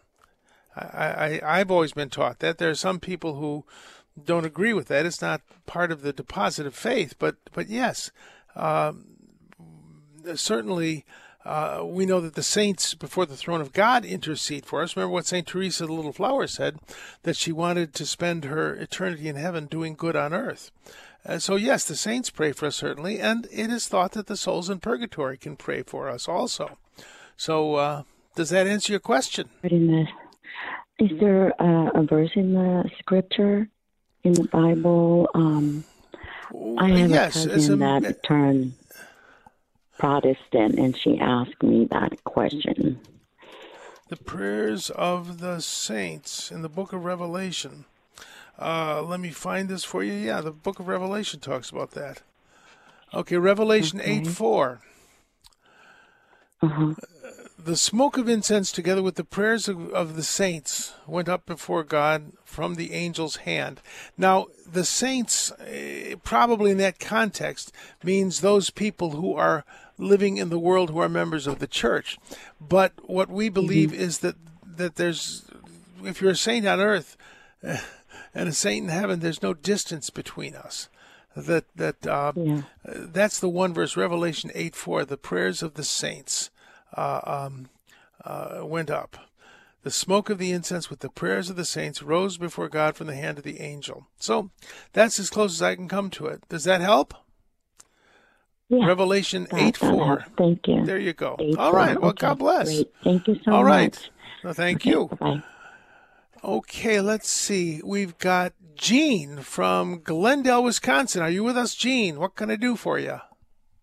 I, 0.76 1.40
I 1.44 1.60
I've 1.60 1.72
always 1.72 1.94
been 1.94 2.10
taught 2.10 2.40
that. 2.40 2.58
There 2.58 2.70
are 2.70 2.76
some 2.76 3.00
people 3.00 3.36
who 3.36 3.66
don't 4.24 4.46
agree 4.46 4.74
with 4.74 4.88
that. 4.88 5.06
It's 5.06 5.22
not 5.22 5.42
part 5.66 5.92
of 5.92 6.02
the 6.02 6.14
deposit 6.14 6.66
of 6.66 6.76
faith, 6.76 7.16
but 7.18 7.36
but 7.54 7.70
yes, 7.70 8.12
um, 8.56 9.06
certainly. 10.36 11.06
Uh, 11.44 11.82
we 11.84 12.06
know 12.06 12.22
that 12.22 12.36
the 12.36 12.44
saints 12.44 12.94
before 12.94 13.26
the 13.26 13.36
throne 13.36 13.62
of 13.62 13.74
God 13.74 14.06
intercede 14.06 14.66
for 14.66 14.84
us. 14.84 14.96
Remember 14.96 15.14
what 15.14 15.26
St. 15.26 15.48
Teresa 15.48 15.86
the 15.88 15.94
Little 15.94 16.14
Flower 16.14 16.46
said, 16.46 16.78
that 17.24 17.36
she 17.36 17.52
wanted 17.52 17.94
to 17.96 18.06
spend 18.06 18.46
her 18.46 18.76
eternity 18.76 19.28
in 19.28 19.36
heaven 19.36 19.66
doing 19.66 19.96
good 19.96 20.16
on 20.16 20.34
earth. 20.34 20.72
Uh, 21.26 21.40
so, 21.40 21.56
yes, 21.56 21.86
the 21.86 21.96
saints 21.96 22.30
pray 22.30 22.52
for 22.52 22.68
us, 22.68 22.76
certainly, 22.76 23.20
and 23.20 23.48
it 23.52 23.70
is 23.70 23.88
thought 23.88 24.12
that 24.12 24.28
the 24.28 24.38
souls 24.38 24.70
in 24.70 24.80
purgatory 24.80 25.38
can 25.38 25.56
pray 25.56 25.84
for 25.84 26.10
us 26.10 26.28
also. 26.28 26.78
So, 27.38 27.76
uh, 27.76 28.04
does 28.36 28.50
that 28.50 28.68
answer 28.68 28.94
your 28.94 29.00
question? 29.00 29.50
But 29.62 29.72
in 29.72 29.88
the, 29.88 31.06
is 31.06 31.20
there 31.20 31.54
uh, 31.62 31.90
a 31.96 32.04
verse 32.04 32.32
in 32.36 32.54
the 32.54 32.90
scripture 33.00 33.68
in 34.24 34.34
the 34.34 34.46
Bible? 34.46 35.28
Um, 35.34 35.84
I 36.78 36.90
have 36.90 37.10
yes, 37.10 37.46
a 37.46 37.50
cousin 37.50 37.82
a- 37.82 38.00
that 38.02 38.24
turned 38.24 38.74
Protestant, 40.02 40.80
and 40.80 40.98
she 40.98 41.20
asked 41.20 41.62
me 41.62 41.86
that 41.92 42.24
question. 42.24 43.00
The 44.10 44.18
prayers 44.18 44.90
of 44.90 45.38
the 45.38 45.60
saints 45.60 46.50
in 46.52 46.64
the 46.64 46.70
book 46.70 46.92
of 46.92 47.06
Revelation. 47.06 47.86
Uh, 48.58 49.04
let 49.04 49.20
me 49.20 49.30
find 49.30 49.70
this 49.70 49.84
for 49.84 50.04
you. 50.04 50.14
Yeah, 50.14 50.42
the 50.42 50.50
book 50.50 50.80
of 50.80 50.88
Revelation 50.88 51.40
talks 51.40 51.70
about 51.70 51.92
that. 51.92 52.24
Okay, 53.14 53.38
Revelation 53.38 54.02
8 54.04 54.26
4. 54.26 54.82
Uh-huh. 56.64 56.94
The 57.64 57.78
smoke 57.78 58.18
of 58.18 58.28
incense, 58.28 58.72
together 58.72 59.04
with 59.04 59.16
the 59.16 59.24
prayers 59.24 59.68
of, 59.68 59.92
of 59.92 60.16
the 60.16 60.24
saints, 60.24 60.94
went 61.06 61.30
up 61.30 61.46
before 61.46 61.84
God 61.84 62.32
from 62.44 62.74
the 62.74 62.92
angel's 62.92 63.36
hand. 63.36 63.82
Now, 64.18 64.48
the 64.66 64.84
saints, 64.84 65.52
eh, 65.60 66.16
probably 66.24 66.72
in 66.72 66.80
that 66.80 67.00
context, 67.00 67.72
means 68.04 68.42
those 68.42 68.72
people 68.72 69.12
who 69.12 69.36
are 69.36 69.64
living 70.02 70.38
in 70.38 70.50
the 70.50 70.60
world 70.60 70.90
who 70.90 71.00
are 71.00 71.08
members 71.10 71.48
of 71.48 71.60
the 71.60 71.68
church. 71.68 72.18
But 72.60 72.94
what 73.04 73.30
we 73.30 73.50
believe 73.50 73.94
is 73.94 74.20
that 74.20 74.36
that 74.78 74.96
there's, 74.96 75.46
if 76.04 76.22
you're 76.22 76.32
a 76.32 76.36
saint 76.36 76.66
on 76.66 76.80
earth 76.80 77.16
eh, 77.64 77.80
and 78.34 78.50
a 78.50 78.54
saint 78.54 78.86
in 78.86 78.90
heaven, 78.90 79.20
there's 79.20 79.44
no 79.44 79.54
distance 79.54 80.10
between 80.10 80.56
us. 80.56 80.90
That 81.36 81.66
that 81.76 82.06
uh, 82.08 82.34
Yeah. 82.36 82.62
that's 82.84 83.40
the 83.40 83.50
one 83.50 83.74
verse, 83.74 83.96
Revelation 83.96 84.52
eight 84.54 84.76
four. 84.76 85.06
The 85.06 85.18
prayers 85.18 85.64
of 85.64 85.76
the 85.76 85.84
saints 85.84 86.50
uh, 86.98 87.22
um, 87.24 87.70
uh, 88.26 88.62
went 88.66 88.90
up. 88.90 89.18
The 89.84 89.92
smoke 89.92 90.30
of 90.30 90.38
the 90.38 90.52
incense 90.52 90.90
with 90.92 91.00
the 91.00 91.10
prayers 91.10 91.50
of 91.50 91.56
the 91.56 91.66
saints 91.66 92.04
rose 92.04 92.38
before 92.38 92.70
God 92.70 92.96
from 92.96 93.08
the 93.08 93.16
hand 93.16 93.40
of 93.40 93.44
the 93.44 93.62
angel. 93.62 94.06
So 94.20 94.52
that's 94.94 95.20
as 95.20 95.30
close 95.32 95.54
as 95.54 95.62
I 95.62 95.76
can 95.76 95.88
come 95.88 96.10
to 96.12 96.28
it. 96.28 96.44
Does 96.50 96.66
that 96.66 96.82
help? 96.82 97.16
Yeah, 98.72 98.86
Revelation 98.88 99.48
that- 99.52 99.60
8 99.62 99.78
4. 99.78 100.08
helps. 100.20 100.24
Thank 100.38 100.66
you. 100.68 100.86
There 100.86 100.98
you 100.98 101.12
go. 101.12 101.36
Eight, 101.40 101.58
All 101.58 101.72
four. 101.72 101.80
Well, 102.00 102.06
Okay, 102.12 102.28
God 102.28 102.38
bless. 102.40 102.74
Great. 102.74 102.92
Thank 103.04 103.28
you 103.28 103.36
so 103.44 103.52
All 103.52 103.64
right. 103.66 103.94
much. 103.94 104.10
Well, 104.46 104.54
thank 104.54 104.82
Okay, 104.82 104.90
you. 104.92 105.10
Bye. 105.20 105.44
Okay, 106.44 107.02
let's 107.02 107.30
see. 107.30 107.82
We've 107.84 108.18
got 108.18 108.54
Jean 108.76 109.40
from 109.40 110.00
Glendale, 110.02 110.64
Wisconsin. 110.64 111.22
Are 111.22 111.30
you 111.30 111.44
with 111.44 111.58
us, 111.58 111.76
Jean? 111.76 112.18
What 112.18 112.36
can 112.36 112.50
I 112.50 112.56
do 112.56 112.78
for 112.78 112.98
you? 112.98 113.20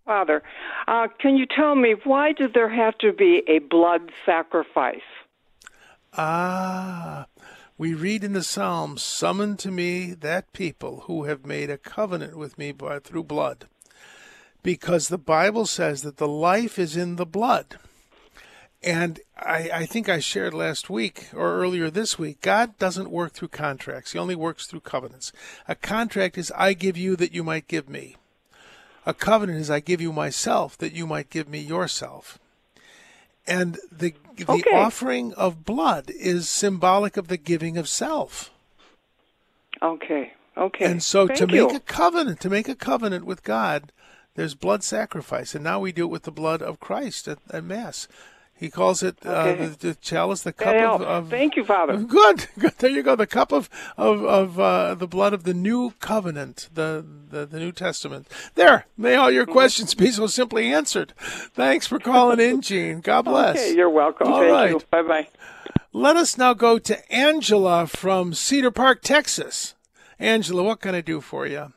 Father, 0.07 0.43
uh, 0.89 1.09
can 1.21 1.37
you 1.37 1.45
tell 1.45 1.75
me 1.75 1.95
why 2.05 2.33
did 2.33 2.55
there 2.55 2.71
have 2.71 2.97
to 2.99 3.13
be 3.13 3.43
a 3.47 3.59
blood 3.59 4.11
sacrifice? 4.25 5.03
Ah, 6.15 7.27
we 7.77 7.93
read 7.93 8.25
in 8.25 8.33
the 8.33 8.43
Psalms, 8.43 9.03
Summon 9.03 9.57
to 9.59 9.71
me 9.71 10.15
that 10.15 10.53
people 10.55 11.01
who 11.07 11.25
have 11.25 11.45
made 11.45 11.69
a 11.69 11.77
covenant 11.79 12.37
with 12.39 12.57
me 12.57 12.73
by, 12.73 12.99
through 13.01 13.25
blood. 13.25 13.69
Because 14.69 15.09
the 15.09 15.17
Bible 15.17 15.65
says 15.65 16.03
that 16.03 16.19
the 16.19 16.29
life 16.29 16.79
is 16.79 16.95
in 16.95 17.17
the 17.17 17.25
blood. 17.25 17.79
And 18.83 19.19
I, 19.39 19.71
I 19.73 19.87
think 19.87 20.11
I 20.11 20.19
shared 20.19 20.53
last 20.53 20.91
week 20.91 21.29
or 21.33 21.55
earlier 21.57 21.89
this 21.89 22.19
week, 22.19 22.43
God 22.43 22.77
doesn't 22.79 23.11
work 23.11 23.33
through 23.33 23.49
contracts. 23.49 24.13
He 24.13 24.19
only 24.19 24.35
works 24.35 24.67
through 24.67 24.81
covenants. 24.81 25.33
A 25.69 25.75
contract 25.75 26.37
is, 26.37 26.53
I 26.55 26.75
give 26.75 26.99
you 26.99 27.17
that 27.17 27.33
you 27.33 27.43
might 27.43 27.67
give 27.67 27.89
me. 27.89 28.17
A 29.07 29.15
covenant 29.15 29.59
is, 29.59 29.71
I 29.71 29.81
give 29.81 30.03
you 30.03 30.13
myself 30.13 30.77
that 30.77 30.93
you 30.93 31.07
might 31.07 31.31
give 31.31 31.49
me 31.49 31.61
yourself. 31.61 32.39
And 33.47 33.79
the 33.91 34.13
the 34.37 34.45
Okay. 34.53 34.77
offering 34.77 35.33
of 35.33 35.65
blood 35.65 36.11
is 36.11 36.51
symbolic 36.51 37.17
of 37.17 37.29
the 37.29 37.39
giving 37.39 37.79
of 37.79 37.89
self. 37.89 38.51
Okay. 39.81 40.35
Okay. 40.59 40.85
And 40.85 41.03
so 41.03 41.27
to 41.27 41.47
make 41.47 41.71
you. 41.71 41.77
a 41.77 41.81
covenant, 41.81 42.41
to 42.41 42.51
make 42.51 42.69
a 42.69 42.75
covenant 42.75 43.25
with 43.25 43.43
God, 43.43 43.93
there's 44.39 44.55
blood 44.55 44.85
sacrifice. 44.85 45.57
And 45.57 45.65
now 45.65 45.81
we 45.81 45.91
do 45.91 46.05
it 46.05 46.11
with 46.11 46.23
the 46.23 46.31
blood 46.31 46.63
of 46.63 46.79
Christ 46.79 47.27
at, 47.27 47.39
at 47.51 47.65
Mass. 47.65 48.07
He 48.55 48.71
calls 48.71 49.03
it 49.03 49.17
uh, 49.27 49.53
the, 49.55 49.77
the 49.81 49.95
chalice, 49.97 50.43
the 50.43 50.53
cup 50.53 50.77
of, 50.77 51.03
of. 51.03 51.29
Thank 51.29 51.57
you, 51.57 51.65
Father. 51.65 51.97
Good, 52.19 52.47
good. 52.59 52.73
There 52.79 52.91
you 52.91 53.03
go. 53.03 53.17
The 53.17 53.27
cup 53.27 53.53
of 53.53 53.69
of, 53.97 54.25
of 54.25 54.59
uh, 54.61 54.95
the 54.95 55.09
blood 55.09 55.33
of 55.33 55.43
the 55.43 55.55
new 55.55 55.93
covenant, 56.01 56.69
the, 56.73 57.05
the 57.31 57.47
the 57.47 57.59
New 57.59 57.73
Testament. 57.73 58.29
There. 58.55 58.87
May 58.97 59.15
all 59.17 59.27
Mm-hmm. 59.29 59.35
your 59.35 59.47
questions 59.47 59.95
be 59.95 60.11
so 60.13 60.27
simply 60.29 60.73
answered. 60.73 61.15
Thanks 61.19 61.87
for 61.89 61.99
calling 61.99 62.39
in, 62.41 62.61
Gene. 62.63 63.01
God 63.01 63.23
bless. 63.23 63.57
Okay, 63.57 63.75
you're 63.77 63.91
welcome. 63.91 64.29
All 64.33 64.45
right. 64.49 64.89
Bye 64.91 65.03
bye. 65.03 65.29
Let 65.93 66.17
us 66.17 66.39
now 66.39 66.55
go 66.55 66.79
to 66.79 67.13
Angela 67.13 67.87
from 67.89 68.35
Cedar 68.35 68.71
Park, 68.71 69.03
Texas. 69.03 69.75
Angela, 70.21 70.63
what 70.63 70.81
can 70.81 70.95
I 70.95 71.01
do 71.01 71.21
for 71.21 71.47
you? 71.47 71.73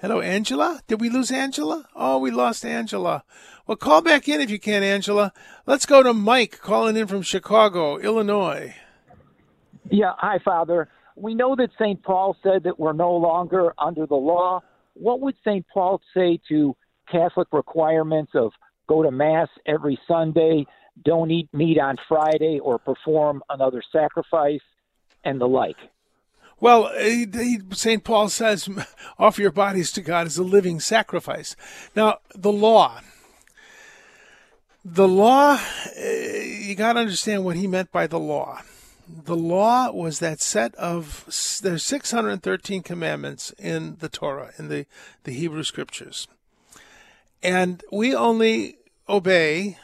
Hello, 0.00 0.22
Angela? 0.22 0.80
Did 0.86 0.98
we 0.98 1.10
lose 1.10 1.30
Angela? 1.30 1.86
Oh, 1.94 2.16
we 2.16 2.30
lost 2.30 2.64
Angela. 2.64 3.22
Well, 3.66 3.76
call 3.76 4.00
back 4.00 4.30
in 4.30 4.40
if 4.40 4.48
you 4.48 4.58
can, 4.58 4.82
Angela. 4.82 5.30
Let's 5.66 5.84
go 5.84 6.02
to 6.02 6.14
Mike 6.14 6.58
calling 6.58 6.96
in 6.96 7.06
from 7.06 7.20
Chicago, 7.20 7.98
Illinois. 7.98 8.74
Yeah, 9.90 10.12
hi, 10.16 10.38
Father. 10.42 10.88
We 11.16 11.34
know 11.34 11.54
that 11.54 11.68
St. 11.78 12.02
Paul 12.02 12.34
said 12.42 12.62
that 12.62 12.80
we're 12.80 12.94
no 12.94 13.14
longer 13.14 13.74
under 13.76 14.06
the 14.06 14.14
law. 14.14 14.62
What 14.94 15.20
would 15.20 15.34
St. 15.44 15.66
Paul 15.70 16.00
say 16.14 16.40
to 16.48 16.74
Catholic 17.12 17.48
requirements 17.52 18.32
of 18.34 18.52
go 18.88 19.02
to 19.02 19.10
Mass 19.10 19.48
every 19.66 20.00
Sunday, 20.08 20.64
don't 21.04 21.30
eat 21.30 21.50
meat 21.52 21.78
on 21.78 21.96
Friday, 22.08 22.58
or 22.58 22.78
perform 22.78 23.42
another 23.50 23.82
sacrifice, 23.92 24.62
and 25.24 25.38
the 25.38 25.46
like? 25.46 25.76
Well, 26.60 26.92
St. 27.72 28.04
Paul 28.04 28.28
says, 28.28 28.68
offer 29.18 29.40
your 29.40 29.50
bodies 29.50 29.90
to 29.92 30.02
God 30.02 30.26
as 30.26 30.36
a 30.36 30.42
living 30.42 30.78
sacrifice. 30.78 31.56
Now, 31.96 32.18
the 32.34 32.52
law. 32.52 33.00
The 34.84 35.08
law, 35.08 35.58
eh, 35.96 36.42
you 36.60 36.74
got 36.74 36.94
to 36.94 37.00
understand 37.00 37.44
what 37.44 37.56
he 37.56 37.66
meant 37.66 37.92
by 37.92 38.06
the 38.06 38.18
law. 38.18 38.62
The 39.08 39.36
law 39.36 39.90
was 39.90 40.20
that 40.20 40.40
set 40.40 40.74
of, 40.76 41.24
there's 41.62 41.84
613 41.84 42.82
commandments 42.82 43.52
in 43.58 43.96
the 43.98 44.08
Torah, 44.08 44.52
in 44.58 44.68
the, 44.68 44.86
the 45.24 45.32
Hebrew 45.32 45.64
scriptures. 45.64 46.28
And 47.42 47.82
we 47.90 48.14
only 48.14 48.76
obey 49.08 49.78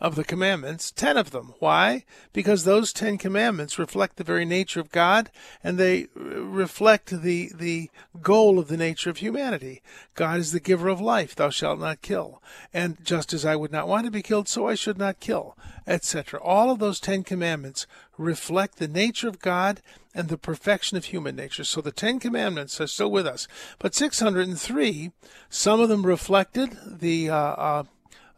of 0.00 0.14
the 0.14 0.24
commandments, 0.24 0.92
10 0.92 1.16
of 1.16 1.30
them. 1.32 1.54
Why? 1.58 2.04
Because 2.32 2.64
those 2.64 2.92
10 2.92 3.18
commandments 3.18 3.78
reflect 3.78 4.16
the 4.16 4.24
very 4.24 4.44
nature 4.44 4.80
of 4.80 4.92
God 4.92 5.30
and 5.62 5.76
they 5.76 6.06
reflect 6.14 7.22
the, 7.22 7.50
the 7.54 7.90
goal 8.22 8.58
of 8.58 8.68
the 8.68 8.76
nature 8.76 9.10
of 9.10 9.16
humanity. 9.16 9.82
God 10.14 10.38
is 10.38 10.52
the 10.52 10.60
giver 10.60 10.88
of 10.88 11.00
life, 11.00 11.34
thou 11.34 11.50
shalt 11.50 11.80
not 11.80 12.02
kill. 12.02 12.42
And 12.72 13.04
just 13.04 13.32
as 13.32 13.44
I 13.44 13.56
would 13.56 13.72
not 13.72 13.88
want 13.88 14.04
to 14.04 14.10
be 14.10 14.22
killed, 14.22 14.48
so 14.48 14.68
I 14.68 14.74
should 14.74 14.98
not 14.98 15.20
kill, 15.20 15.56
etc. 15.86 16.40
All 16.40 16.70
of 16.70 16.78
those 16.78 17.00
10 17.00 17.24
commandments 17.24 17.86
reflect 18.16 18.76
the 18.76 18.88
nature 18.88 19.28
of 19.28 19.40
God 19.40 19.80
and 20.14 20.28
the 20.28 20.36
perfection 20.36 20.96
of 20.96 21.06
human 21.06 21.36
nature. 21.36 21.62
So 21.62 21.80
the 21.80 21.92
Ten 21.92 22.18
Commandments 22.18 22.80
are 22.80 22.88
still 22.88 23.10
with 23.10 23.26
us. 23.26 23.46
But 23.78 23.94
603, 23.94 25.12
some 25.48 25.80
of 25.80 25.88
them 25.88 26.04
reflected 26.04 26.76
the 26.84 27.30
uh, 27.30 27.36
uh, 27.36 27.84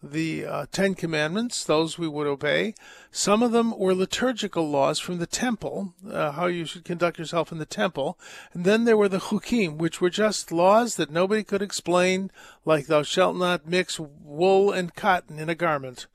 the 0.02 0.46
uh, 0.46 0.66
Ten 0.72 0.94
Commandments, 0.94 1.64
those 1.64 1.98
we 1.98 2.08
would 2.08 2.26
obey. 2.26 2.74
Some 3.10 3.42
of 3.42 3.52
them 3.52 3.78
were 3.78 3.94
liturgical 3.94 4.68
laws 4.68 4.98
from 4.98 5.18
the 5.18 5.26
temple, 5.26 5.94
uh, 6.10 6.32
how 6.32 6.46
you 6.46 6.64
should 6.64 6.84
conduct 6.84 7.18
yourself 7.18 7.52
in 7.52 7.58
the 7.58 7.66
temple. 7.66 8.18
And 8.52 8.64
then 8.64 8.84
there 8.84 8.96
were 8.96 9.08
the 9.08 9.18
Chukim, 9.18 9.76
which 9.76 10.00
were 10.00 10.10
just 10.10 10.52
laws 10.52 10.96
that 10.96 11.10
nobody 11.10 11.42
could 11.42 11.62
explain, 11.62 12.30
like 12.64 12.86
thou 12.86 13.02
shalt 13.02 13.36
not 13.36 13.68
mix 13.68 14.00
wool 14.00 14.72
and 14.72 14.94
cotton 14.94 15.38
in 15.38 15.48
a 15.48 15.54
garment. 15.54 16.06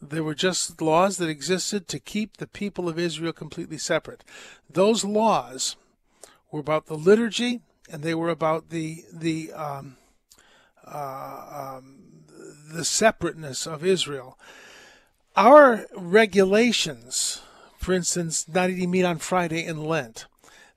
They 0.00 0.20
were 0.20 0.34
just 0.34 0.80
laws 0.80 1.16
that 1.16 1.28
existed 1.28 1.88
to 1.88 1.98
keep 1.98 2.36
the 2.36 2.46
people 2.46 2.88
of 2.88 2.98
Israel 2.98 3.32
completely 3.32 3.78
separate. 3.78 4.22
Those 4.70 5.04
laws 5.04 5.76
were 6.52 6.60
about 6.60 6.86
the 6.86 6.96
liturgy, 6.96 7.62
and 7.90 8.02
they 8.02 8.14
were 8.14 8.28
about 8.28 8.70
the 8.70 9.04
the 9.12 9.52
um, 9.52 9.96
uh, 10.86 11.76
um, 11.78 12.05
the 12.76 12.84
separateness 12.84 13.66
of 13.66 13.84
Israel. 13.84 14.38
Our 15.34 15.86
regulations, 15.94 17.42
for 17.78 17.92
instance, 17.92 18.46
not 18.48 18.70
eating 18.70 18.90
meat 18.90 19.04
on 19.04 19.18
Friday 19.18 19.64
in 19.64 19.84
Lent, 19.84 20.26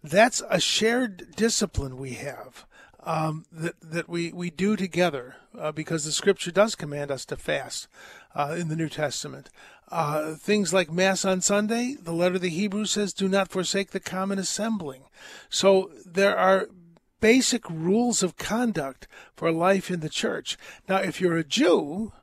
that's 0.03 0.41
a 0.49 0.59
shared 0.59 1.35
discipline 1.35 1.97
we 1.97 2.13
have 2.13 2.65
um, 3.03 3.45
that 3.51 3.75
that 3.81 4.09
we, 4.09 4.31
we 4.31 4.49
do 4.49 4.75
together 4.75 5.35
uh, 5.57 5.71
because 5.71 6.05
the 6.05 6.11
Scripture 6.11 6.51
does 6.51 6.75
command 6.75 7.11
us 7.11 7.25
to 7.25 7.35
fast 7.35 7.87
uh, 8.35 8.55
in 8.57 8.67
the 8.67 8.75
New 8.75 8.89
Testament. 8.89 9.49
Uh, 9.91 10.35
things 10.35 10.71
like 10.71 10.91
Mass 10.91 11.25
on 11.25 11.41
Sunday, 11.41 11.95
the 11.99 12.13
letter 12.13 12.35
of 12.35 12.41
the 12.41 12.49
Hebrews 12.49 12.91
says, 12.91 13.13
"Do 13.13 13.27
not 13.27 13.49
forsake 13.49 13.91
the 13.91 13.99
common 13.99 14.37
assembling." 14.37 15.03
So 15.49 15.91
there 16.05 16.37
are 16.37 16.69
basic 17.19 17.69
rules 17.69 18.23
of 18.23 18.37
conduct 18.37 19.07
for 19.35 19.51
life 19.51 19.91
in 19.91 19.99
the 19.99 20.09
church. 20.09 20.57
Now, 20.87 20.97
if 20.97 21.19
you're 21.19 21.37
a 21.37 21.43
Jew, 21.43 22.13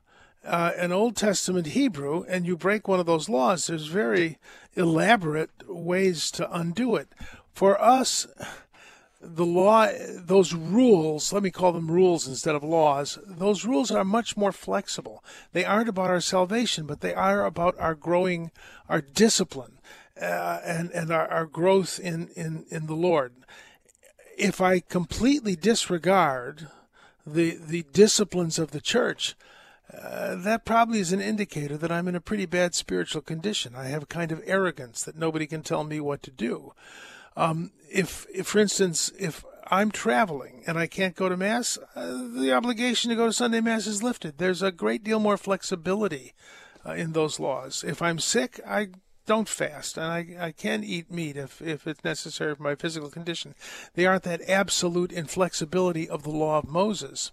uh, 0.45 0.71
an 0.77 0.91
Old 0.91 1.15
Testament 1.15 1.67
Hebrew, 1.67 2.23
and 2.27 2.45
you 2.45 2.57
break 2.57 2.87
one 2.87 2.99
of 2.99 3.05
those 3.05 3.29
laws, 3.29 3.67
there's 3.67 3.87
very 3.87 4.37
elaborate 4.75 5.49
ways 5.67 6.31
to 6.31 6.51
undo 6.55 6.95
it. 6.95 7.09
For 7.53 7.81
us, 7.81 8.27
the 9.19 9.45
law, 9.45 9.87
those 10.15 10.53
rules, 10.53 11.33
let 11.33 11.43
me 11.43 11.49
call 11.49 11.73
them 11.73 11.91
rules 11.91 12.27
instead 12.27 12.55
of 12.55 12.63
laws, 12.63 13.17
those 13.25 13.65
rules 13.65 13.91
are 13.91 14.05
much 14.05 14.37
more 14.37 14.51
flexible. 14.51 15.23
They 15.53 15.65
aren't 15.65 15.89
about 15.89 16.11
our 16.11 16.21
salvation, 16.21 16.85
but 16.85 17.01
they 17.01 17.13
are 17.13 17.45
about 17.45 17.75
our 17.79 17.95
growing, 17.95 18.51
our 18.87 19.01
discipline, 19.01 19.79
uh, 20.21 20.59
and, 20.63 20.91
and 20.91 21.11
our, 21.11 21.27
our 21.27 21.45
growth 21.45 21.99
in, 21.99 22.29
in, 22.35 22.65
in 22.69 22.85
the 22.85 22.95
Lord 22.95 23.33
if 24.37 24.61
I 24.61 24.79
completely 24.79 25.55
disregard 25.55 26.67
the 27.25 27.57
the 27.59 27.83
disciplines 27.91 28.57
of 28.57 28.71
the 28.71 28.79
church, 28.79 29.35
uh, 29.93 30.35
that 30.35 30.63
probably 30.63 30.99
is 30.99 31.11
an 31.11 31.21
indicator 31.21 31.77
that 31.77 31.91
I'm 31.91 32.07
in 32.07 32.15
a 32.15 32.21
pretty 32.21 32.45
bad 32.45 32.75
spiritual 32.75 33.21
condition. 33.21 33.73
I 33.75 33.85
have 33.85 34.03
a 34.03 34.07
kind 34.07 34.31
of 34.31 34.41
arrogance 34.45 35.03
that 35.03 35.17
nobody 35.17 35.47
can 35.47 35.63
tell 35.63 35.83
me 35.83 35.99
what 35.99 36.21
to 36.23 36.31
do. 36.31 36.73
Um, 37.35 37.71
if, 37.89 38.25
if, 38.33 38.47
for 38.47 38.59
instance, 38.59 39.11
if 39.19 39.45
I'm 39.67 39.91
traveling 39.91 40.63
and 40.65 40.77
I 40.77 40.87
can't 40.87 41.15
go 41.15 41.29
to 41.29 41.37
mass, 41.37 41.77
uh, 41.95 42.17
the 42.33 42.51
obligation 42.53 43.09
to 43.09 43.15
go 43.15 43.27
to 43.27 43.33
Sunday 43.33 43.61
mass 43.61 43.87
is 43.87 44.03
lifted. 44.03 44.37
There's 44.37 44.61
a 44.61 44.71
great 44.71 45.03
deal 45.03 45.19
more 45.19 45.37
flexibility 45.37 46.33
uh, 46.85 46.93
in 46.93 47.13
those 47.13 47.39
laws. 47.39 47.83
If 47.85 48.01
I'm 48.01 48.19
sick, 48.19 48.59
I 48.67 48.89
don't 49.27 49.47
fast, 49.47 49.97
and 49.97 50.07
I, 50.07 50.47
I 50.47 50.51
can 50.51 50.83
eat 50.83 51.11
meat 51.11 51.37
if, 51.37 51.61
if 51.61 51.85
it's 51.85 52.03
necessary 52.03 52.55
for 52.55 52.63
my 52.63 52.73
physical 52.73 53.09
condition. 53.11 53.53
They 53.93 54.07
aren't 54.07 54.23
that 54.23 54.41
absolute 54.49 55.11
inflexibility 55.11 56.09
of 56.09 56.23
the 56.23 56.31
law 56.31 56.57
of 56.57 56.67
Moses. 56.67 57.31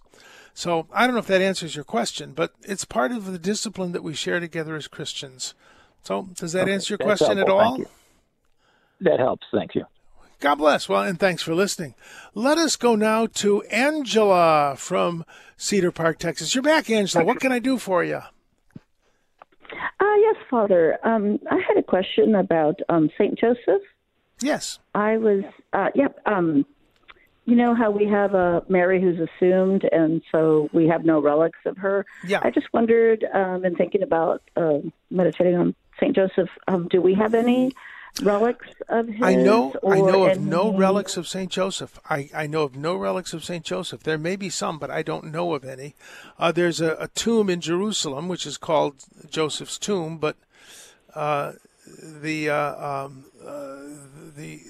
So 0.53 0.85
I 0.93 1.05
don't 1.07 1.15
know 1.15 1.19
if 1.19 1.27
that 1.27 1.41
answers 1.41 1.75
your 1.75 1.83
question, 1.83 2.33
but 2.33 2.53
it's 2.61 2.85
part 2.85 3.11
of 3.11 3.25
the 3.25 3.39
discipline 3.39 3.91
that 3.93 4.03
we 4.03 4.13
share 4.13 4.39
together 4.39 4.75
as 4.75 4.87
Christians. 4.87 5.55
So 6.03 6.27
does 6.35 6.51
that 6.51 6.63
Okay, 6.63 6.73
answer 6.73 6.93
your 6.93 6.97
question 6.99 7.39
at 7.39 7.47
helpful. 7.47 7.57
all? 7.59 7.75
Thank 7.77 7.79
you. 7.79 7.89
That 9.01 9.19
helps. 9.19 9.47
Thank 9.51 9.75
you. 9.75 9.85
God 10.39 10.55
bless. 10.55 10.87
Well, 10.87 11.01
and 11.03 11.19
thanks 11.19 11.41
for 11.41 11.55
listening. 11.55 11.95
Let 12.33 12.57
us 12.57 12.75
go 12.75 12.95
now 12.95 13.25
to 13.25 13.63
Angela 13.63 14.75
from 14.77 15.25
Cedar 15.57 15.91
Park, 15.91 16.19
Texas. 16.19 16.53
You're 16.53 16.61
back, 16.61 16.89
Angela. 16.89 17.23
What 17.25 17.39
can 17.39 17.51
I 17.51 17.59
do 17.59 17.77
for 17.77 18.03
you? 18.03 18.21
Uh, 19.99 20.15
yes, 20.19 20.35
Father. 20.49 20.97
Um, 21.03 21.39
I 21.49 21.59
had 21.67 21.77
a 21.77 21.83
question 21.83 22.35
about 22.35 22.79
um, 22.89 23.09
Saint 23.17 23.37
Joseph. 23.39 23.81
Yes. 24.41 24.79
I 24.93 25.17
was, 25.17 25.43
uh, 25.73 25.89
yep. 25.95 26.19
um, 26.25 26.65
you 27.45 27.55
know 27.55 27.75
how 27.75 27.91
we 27.91 28.05
have 28.07 28.33
a 28.33 28.63
Mary 28.67 28.99
who's 28.99 29.19
assumed, 29.19 29.87
and 29.91 30.21
so 30.31 30.67
we 30.73 30.87
have 30.87 31.05
no 31.05 31.21
relics 31.21 31.59
of 31.65 31.77
her. 31.77 32.05
Yeah. 32.25 32.39
I 32.43 32.49
just 32.49 32.73
wondered, 32.73 33.23
um, 33.33 33.63
and 33.63 33.77
thinking 33.77 34.01
about 34.01 34.41
uh, 34.55 34.79
meditating 35.11 35.55
on 35.55 35.75
Saint 35.99 36.15
Joseph, 36.15 36.49
um, 36.67 36.87
do 36.89 37.01
we 37.01 37.13
have 37.13 37.33
any 37.33 37.73
relics 38.21 38.67
of 38.89 39.07
his? 39.07 39.21
I 39.21 39.35
know 39.35 39.73
I 39.87 39.99
know 39.99 40.25
of 40.25 40.39
no 40.39 40.73
relics 40.73 41.17
of 41.17 41.27
Saint 41.27 41.51
Joseph. 41.51 41.99
I, 42.09 42.29
I 42.33 42.47
know 42.47 42.63
of 42.63 42.75
no 42.75 42.95
relics 42.95 43.33
of 43.33 43.43
Saint 43.43 43.65
Joseph. 43.65 44.03
There 44.03 44.17
may 44.17 44.35
be 44.35 44.49
some, 44.49 44.77
but 44.77 44.91
I 44.91 45.01
don't 45.01 45.31
know 45.31 45.53
of 45.53 45.65
any. 45.65 45.95
Uh, 46.39 46.51
there's 46.51 46.81
a, 46.81 46.95
a 46.99 47.07
tomb 47.09 47.49
in 47.49 47.61
Jerusalem 47.61 48.27
which 48.27 48.45
is 48.45 48.57
called 48.57 48.95
Joseph's 49.29 49.77
tomb, 49.77 50.17
but 50.17 50.35
uh, 51.13 51.53
the 52.01 52.49
uh, 52.49 53.05
um, 53.05 53.25
uh, 53.45 53.81
the 54.35 54.61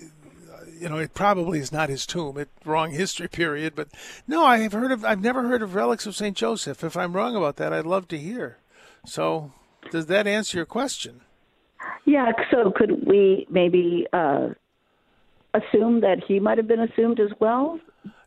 you 0.80 0.90
know 0.90 0.98
it 0.98 1.14
probably 1.14 1.60
is 1.60 1.72
not 1.72 1.90
his 1.90 2.06
tomb. 2.06 2.38
It 2.38 2.50
wrong 2.64 2.92
history 2.92 3.28
period, 3.28 3.74
but 3.76 3.90
no, 4.28 4.44
I 4.44 4.60
have 4.60 4.74
heard 4.74 4.92
of. 4.92 5.06
I've 5.06 5.22
never 5.22 5.48
heard 5.48 5.62
of 5.62 5.76
relics 5.76 6.06
of 6.06 6.16
Saint 6.16 6.38
Joseph. 6.38 6.84
If 6.84 6.98
I'm 6.98 7.14
wrong 7.14 7.36
about 7.36 7.58
that, 7.58 7.74
I'd 7.74 7.86
love 7.86 8.08
to 8.10 8.18
hear. 8.18 8.58
So, 9.06 9.54
does 9.92 10.08
that 10.08 10.28
answer 10.28 10.58
your 10.58 10.66
question? 10.66 11.22
Yeah. 12.06 12.32
So 12.52 12.72
could 12.76 13.06
we 13.08 13.48
maybe 13.50 14.06
uh, 14.14 14.50
assume 15.54 16.02
that 16.02 16.24
he 16.28 16.40
might 16.40 16.58
have 16.58 16.68
been 16.68 16.82
assumed 16.82 17.20
as 17.20 17.32
well? 17.40 17.80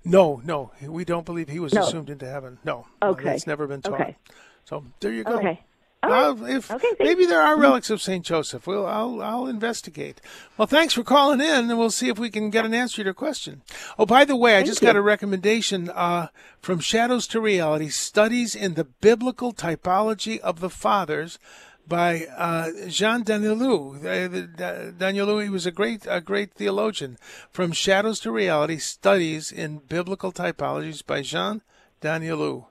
No, 0.04 0.40
no, 0.44 0.72
we 0.82 1.04
don't 1.04 1.26
believe 1.26 1.48
he 1.48 1.60
was 1.60 1.72
No. 1.74 1.82
assumed 1.82 2.08
into 2.10 2.26
heaven. 2.26 2.58
No, 2.64 2.86
Okay. 3.02 3.24
that's 3.24 3.46
never 3.46 3.66
been 3.66 3.82
taught. 3.82 4.00
Okay. 4.00 4.16
So 4.64 4.84
there 5.00 5.12
you 5.12 5.24
go. 5.24 5.34
Okay. 5.36 5.60
Uh, 6.00 6.34
if 6.42 6.70
maybe 7.00 7.26
there 7.26 7.42
are 7.42 7.58
relics 7.58 7.90
of 7.90 8.00
Saint 8.00 8.24
Joseph, 8.24 8.68
well, 8.68 8.86
I'll 8.86 9.20
I'll 9.20 9.46
investigate. 9.48 10.20
Well, 10.56 10.68
thanks 10.68 10.94
for 10.94 11.02
calling 11.02 11.40
in, 11.40 11.68
and 11.68 11.76
we'll 11.78 11.90
see 11.90 12.08
if 12.08 12.20
we 12.20 12.30
can 12.30 12.50
get 12.50 12.64
an 12.64 12.72
answer 12.72 12.98
to 12.98 13.04
your 13.04 13.14
question. 13.14 13.62
Oh, 13.98 14.06
by 14.06 14.24
the 14.24 14.36
way, 14.36 14.56
I 14.56 14.62
just 14.62 14.80
got 14.80 14.94
a 14.94 15.02
recommendation 15.02 15.90
uh, 15.90 16.28
from 16.60 16.78
Shadows 16.78 17.26
to 17.28 17.40
Reality: 17.40 17.88
Studies 17.88 18.54
in 18.54 18.74
the 18.74 18.84
Biblical 18.84 19.52
Typology 19.52 20.38
of 20.38 20.60
the 20.60 20.70
Fathers 20.70 21.40
by 21.88 22.26
uh, 22.36 22.70
Jean 22.88 23.24
Danielou. 23.24 23.96
Uh, 24.04 24.92
Danielou, 24.92 25.42
he 25.42 25.48
was 25.48 25.66
a 25.66 25.70
great 25.70 26.06
a 26.08 26.20
great 26.20 26.52
theologian. 26.52 27.18
From 27.50 27.72
Shadows 27.72 28.20
to 28.20 28.30
Reality: 28.32 28.78
Studies 28.78 29.50
in 29.50 29.78
Biblical 29.88 30.32
Typologies 30.32 31.04
by 31.04 31.22
Jean 31.22 31.62
Danielou. 32.02 32.66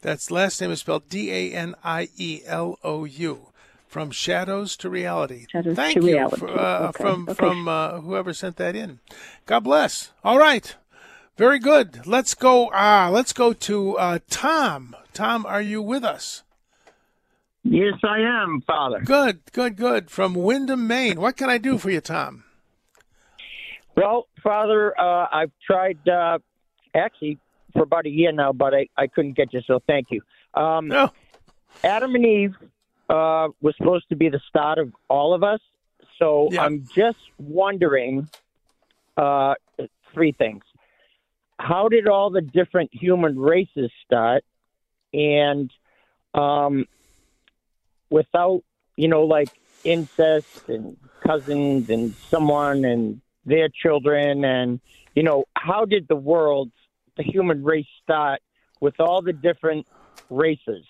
That's 0.00 0.30
last 0.30 0.60
name 0.60 0.70
is 0.70 0.80
spelled 0.80 1.08
D 1.08 1.30
A 1.30 1.52
N 1.52 1.74
I 1.84 2.08
E 2.16 2.40
L 2.46 2.78
O 2.82 3.04
U. 3.04 3.48
From 3.86 4.10
shadows 4.10 4.76
to 4.78 4.90
reality. 4.90 5.46
Shadows 5.52 5.76
Thank 5.76 5.94
to 5.94 6.00
you 6.00 6.14
Reality. 6.14 6.36
for, 6.40 6.48
uh, 6.50 6.88
Okay, 6.88 7.02
from 7.04 7.22
okay. 7.28 7.34
from 7.34 7.68
uh, 7.68 8.00
whoever 8.00 8.32
sent 8.34 8.56
that 8.56 8.74
in. 8.74 8.98
God 9.46 9.60
bless. 9.60 10.10
All 10.24 10.36
right, 10.36 10.74
very 11.36 11.60
good. 11.60 12.04
Let's 12.04 12.34
go. 12.34 12.70
Ah, 12.74 13.08
let's 13.12 13.32
go 13.32 13.52
to 13.52 13.96
uh, 13.96 14.18
Tom. 14.28 14.96
Tom, 15.12 15.46
are 15.46 15.62
you 15.62 15.80
with 15.80 16.02
us? 16.02 16.42
Yes, 17.64 17.94
I 18.04 18.20
am, 18.20 18.62
Father. 18.66 19.00
Good, 19.00 19.40
good, 19.52 19.76
good. 19.76 20.10
From 20.10 20.34
Windham, 20.34 20.86
Maine. 20.86 21.18
What 21.18 21.36
can 21.36 21.48
I 21.48 21.56
do 21.56 21.78
for 21.78 21.90
you, 21.90 22.02
Tom? 22.02 22.44
Well, 23.96 24.28
Father, 24.42 24.98
uh, 25.00 25.28
I've 25.32 25.52
tried 25.66 26.06
uh, 26.06 26.38
actually 26.94 27.38
for 27.72 27.82
about 27.82 28.04
a 28.04 28.10
year 28.10 28.32
now, 28.32 28.52
but 28.52 28.74
I, 28.74 28.88
I 28.96 29.06
couldn't 29.06 29.36
get 29.36 29.52
you, 29.54 29.62
so 29.66 29.80
thank 29.86 30.08
you. 30.10 30.20
Um, 30.52 30.88
no. 30.88 31.10
Adam 31.82 32.14
and 32.14 32.26
Eve 32.26 32.54
uh, 33.08 33.48
was 33.62 33.74
supposed 33.78 34.08
to 34.10 34.16
be 34.16 34.28
the 34.28 34.40
start 34.48 34.78
of 34.78 34.92
all 35.08 35.34
of 35.34 35.42
us, 35.42 35.60
so 36.18 36.48
I'm 36.58 36.86
just 36.94 37.18
wondering 37.38 38.28
uh, 39.16 39.54
three 40.12 40.32
things. 40.32 40.62
How 41.58 41.88
did 41.88 42.08
all 42.08 42.30
the 42.30 42.42
different 42.42 42.90
human 42.92 43.38
races 43.38 43.90
start? 44.04 44.44
And 45.12 45.70
um, 46.34 46.86
without, 48.10 48.62
you 48.96 49.08
know, 49.08 49.22
like 49.22 49.50
incest 49.84 50.46
and 50.68 50.96
cousins 51.26 51.86
and 51.88 52.14
someone 52.30 52.84
and 52.84 53.20
their 53.44 53.68
children 53.68 54.44
and 54.44 54.80
you 55.14 55.22
know 55.22 55.44
how 55.56 55.84
did 55.84 56.06
the 56.08 56.16
world 56.16 56.70
the 57.16 57.22
human 57.22 57.62
race 57.62 57.86
start 58.02 58.40
with 58.80 58.98
all 58.98 59.20
the 59.22 59.32
different 59.32 59.86
races 60.30 60.84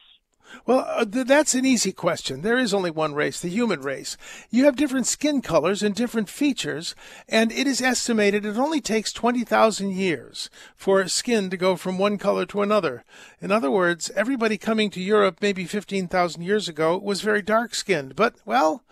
Well, 0.66 0.84
uh, 0.88 1.04
th- 1.04 1.26
that's 1.26 1.54
an 1.54 1.66
easy 1.66 1.92
question. 1.92 2.42
There 2.42 2.58
is 2.58 2.72
only 2.72 2.90
one 2.90 3.14
race, 3.14 3.40
the 3.40 3.48
human 3.48 3.80
race. 3.80 4.16
You 4.50 4.64
have 4.64 4.76
different 4.76 5.06
skin 5.06 5.42
colors 5.42 5.82
and 5.82 5.94
different 5.94 6.28
features, 6.28 6.94
and 7.28 7.52
it 7.52 7.66
is 7.66 7.80
estimated 7.80 8.44
it 8.44 8.56
only 8.56 8.80
takes 8.80 9.12
20,000 9.12 9.90
years 9.90 10.50
for 10.76 11.06
skin 11.08 11.50
to 11.50 11.56
go 11.56 11.76
from 11.76 11.98
one 11.98 12.18
color 12.18 12.46
to 12.46 12.62
another. 12.62 13.04
In 13.40 13.52
other 13.52 13.70
words, 13.70 14.10
everybody 14.16 14.56
coming 14.56 14.90
to 14.90 15.00
Europe 15.00 15.38
maybe 15.40 15.64
15,000 15.64 16.42
years 16.42 16.68
ago 16.68 16.98
was 16.98 17.20
very 17.20 17.42
dark 17.42 17.74
skinned, 17.74 18.16
but, 18.16 18.36
well, 18.44 18.82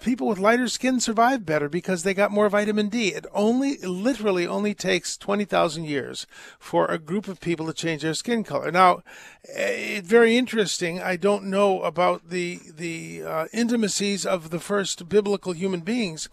people 0.00 0.26
with 0.26 0.38
lighter 0.38 0.66
skin 0.66 0.98
survive 0.98 1.46
better 1.46 1.68
because 1.68 2.02
they 2.02 2.14
got 2.14 2.32
more 2.32 2.48
vitamin 2.48 2.88
D. 2.88 3.08
It 3.08 3.26
only, 3.32 3.76
literally, 3.78 4.46
only 4.46 4.74
takes 4.74 5.16
20,000 5.16 5.84
years 5.84 6.26
for 6.58 6.86
a 6.86 6.98
group 6.98 7.28
of 7.28 7.40
people 7.40 7.66
to 7.66 7.72
change 7.72 8.02
their 8.02 8.14
skin 8.14 8.42
color. 8.42 8.72
Now, 8.72 9.02
eh, 9.48 9.98
it's 9.98 10.08
very 10.08 10.36
interesting. 10.36 11.00
I 11.00 11.16
don't 11.16 11.44
know 11.44 11.82
about 11.82 12.30
the 12.30 12.58
the 12.74 13.22
uh, 13.22 13.46
intimacies 13.52 14.24
of 14.24 14.50
the 14.50 14.60
first 14.60 15.08
biblical 15.08 15.52
human 15.52 15.80
beings, 15.80 16.28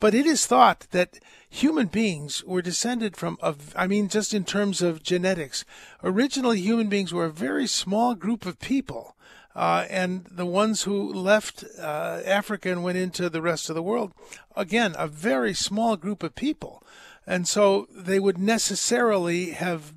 but 0.00 0.14
it 0.14 0.26
is 0.26 0.46
thought 0.46 0.86
that 0.90 1.20
human 1.48 1.88
beings 1.88 2.42
were 2.44 2.62
descended 2.62 3.16
from 3.16 3.38
I 3.76 3.86
mean, 3.86 4.08
just 4.08 4.32
in 4.32 4.44
terms 4.44 4.80
of 4.80 5.02
genetics. 5.02 5.64
Originally, 6.02 6.60
human 6.60 6.88
beings 6.88 7.12
were 7.12 7.26
a 7.26 7.32
very 7.32 7.66
small 7.66 8.14
group 8.14 8.46
of 8.46 8.58
people. 8.58 9.16
Uh, 9.54 9.84
and 9.90 10.26
the 10.30 10.46
ones 10.46 10.82
who 10.82 11.12
left 11.12 11.64
uh, 11.78 12.20
Africa 12.24 12.70
and 12.70 12.84
went 12.84 12.98
into 12.98 13.28
the 13.28 13.42
rest 13.42 13.68
of 13.68 13.74
the 13.74 13.82
world, 13.82 14.12
again, 14.56 14.94
a 14.96 15.08
very 15.08 15.52
small 15.54 15.96
group 15.96 16.22
of 16.22 16.34
people. 16.34 16.82
And 17.26 17.46
so 17.48 17.88
they 17.94 18.20
would 18.20 18.38
necessarily 18.38 19.50
have 19.50 19.92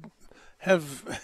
have 0.64 1.20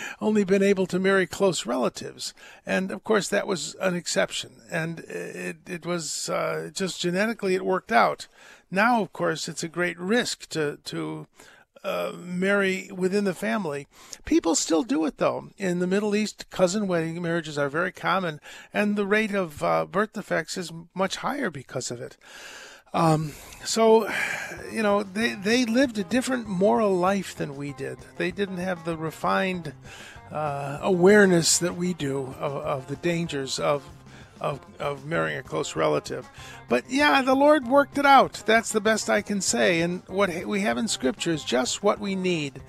only 0.20 0.44
been 0.44 0.62
able 0.62 0.86
to 0.86 1.00
marry 1.00 1.26
close 1.26 1.66
relatives. 1.66 2.32
And 2.64 2.92
of 2.92 3.02
course, 3.02 3.28
that 3.28 3.46
was 3.46 3.74
an 3.80 3.96
exception. 3.96 4.62
And 4.70 5.00
it, 5.00 5.56
it 5.66 5.84
was 5.84 6.28
uh, 6.28 6.70
just 6.72 7.00
genetically 7.00 7.56
it 7.56 7.64
worked 7.64 7.90
out. 7.90 8.28
Now, 8.70 9.02
of 9.02 9.12
course, 9.12 9.48
it's 9.48 9.64
a 9.64 9.68
great 9.68 9.98
risk 9.98 10.48
to, 10.50 10.78
to 10.84 11.26
marry 12.16 12.90
within 12.94 13.24
the 13.24 13.34
family. 13.34 13.86
People 14.24 14.54
still 14.54 14.82
do 14.82 15.04
it 15.06 15.18
though. 15.18 15.50
In 15.56 15.78
the 15.78 15.86
Middle 15.86 16.14
East, 16.14 16.50
cousin 16.50 16.88
wedding 16.88 17.20
marriages 17.22 17.58
are 17.58 17.68
very 17.68 17.92
common, 17.92 18.40
and 18.72 18.96
the 18.96 19.06
rate 19.06 19.34
of 19.34 19.62
uh, 19.62 19.86
birth 19.86 20.12
defects 20.12 20.56
is 20.56 20.72
much 20.94 21.16
higher 21.16 21.50
because 21.50 21.90
of 21.90 22.00
it. 22.00 22.16
Um, 22.94 23.32
so, 23.64 24.08
you 24.72 24.82
know, 24.82 25.02
they 25.02 25.34
they 25.34 25.64
lived 25.64 25.98
a 25.98 26.04
different 26.04 26.46
moral 26.46 26.94
life 26.94 27.34
than 27.34 27.56
we 27.56 27.72
did. 27.74 27.98
They 28.16 28.30
didn't 28.30 28.58
have 28.58 28.84
the 28.84 28.96
refined 28.96 29.74
uh, 30.30 30.78
awareness 30.82 31.58
that 31.58 31.76
we 31.76 31.94
do 31.94 32.34
of, 32.38 32.56
of 32.56 32.88
the 32.88 32.96
dangers 32.96 33.58
of 33.58 33.84
of, 34.40 34.60
of 34.78 35.06
marrying 35.06 35.38
a 35.38 35.42
close 35.42 35.76
relative. 35.76 36.28
But 36.68 36.84
yeah, 36.88 37.22
the 37.22 37.34
Lord 37.34 37.66
worked 37.66 37.98
it 37.98 38.06
out. 38.06 38.42
That's 38.46 38.72
the 38.72 38.80
best 38.80 39.10
I 39.10 39.22
can 39.22 39.40
say. 39.40 39.80
And 39.80 40.02
what 40.06 40.30
we 40.46 40.60
have 40.60 40.78
in 40.78 40.88
Scripture 40.88 41.32
is 41.32 41.44
just 41.44 41.82
what 41.82 41.98
we 41.98 42.14
need 42.14 42.60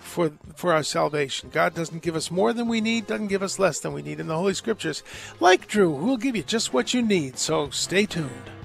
for 0.00 0.32
for 0.54 0.72
our 0.72 0.82
salvation. 0.82 1.50
God 1.52 1.74
doesn't 1.74 2.02
give 2.02 2.16
us 2.16 2.30
more 2.30 2.52
than 2.52 2.68
we 2.68 2.80
need, 2.80 3.06
doesn't 3.06 3.26
give 3.26 3.42
us 3.42 3.58
less 3.58 3.80
than 3.80 3.92
we 3.92 4.02
need 4.02 4.20
in 4.20 4.28
the 4.28 4.36
Holy 4.36 4.54
Scriptures. 4.54 5.02
Like 5.40 5.66
Drew, 5.66 5.96
who 5.96 6.06
will 6.06 6.16
give 6.16 6.36
you 6.36 6.42
just 6.42 6.72
what 6.72 6.94
you 6.94 7.02
need. 7.02 7.38
So 7.38 7.70
stay 7.70 8.06
tuned. 8.06 8.55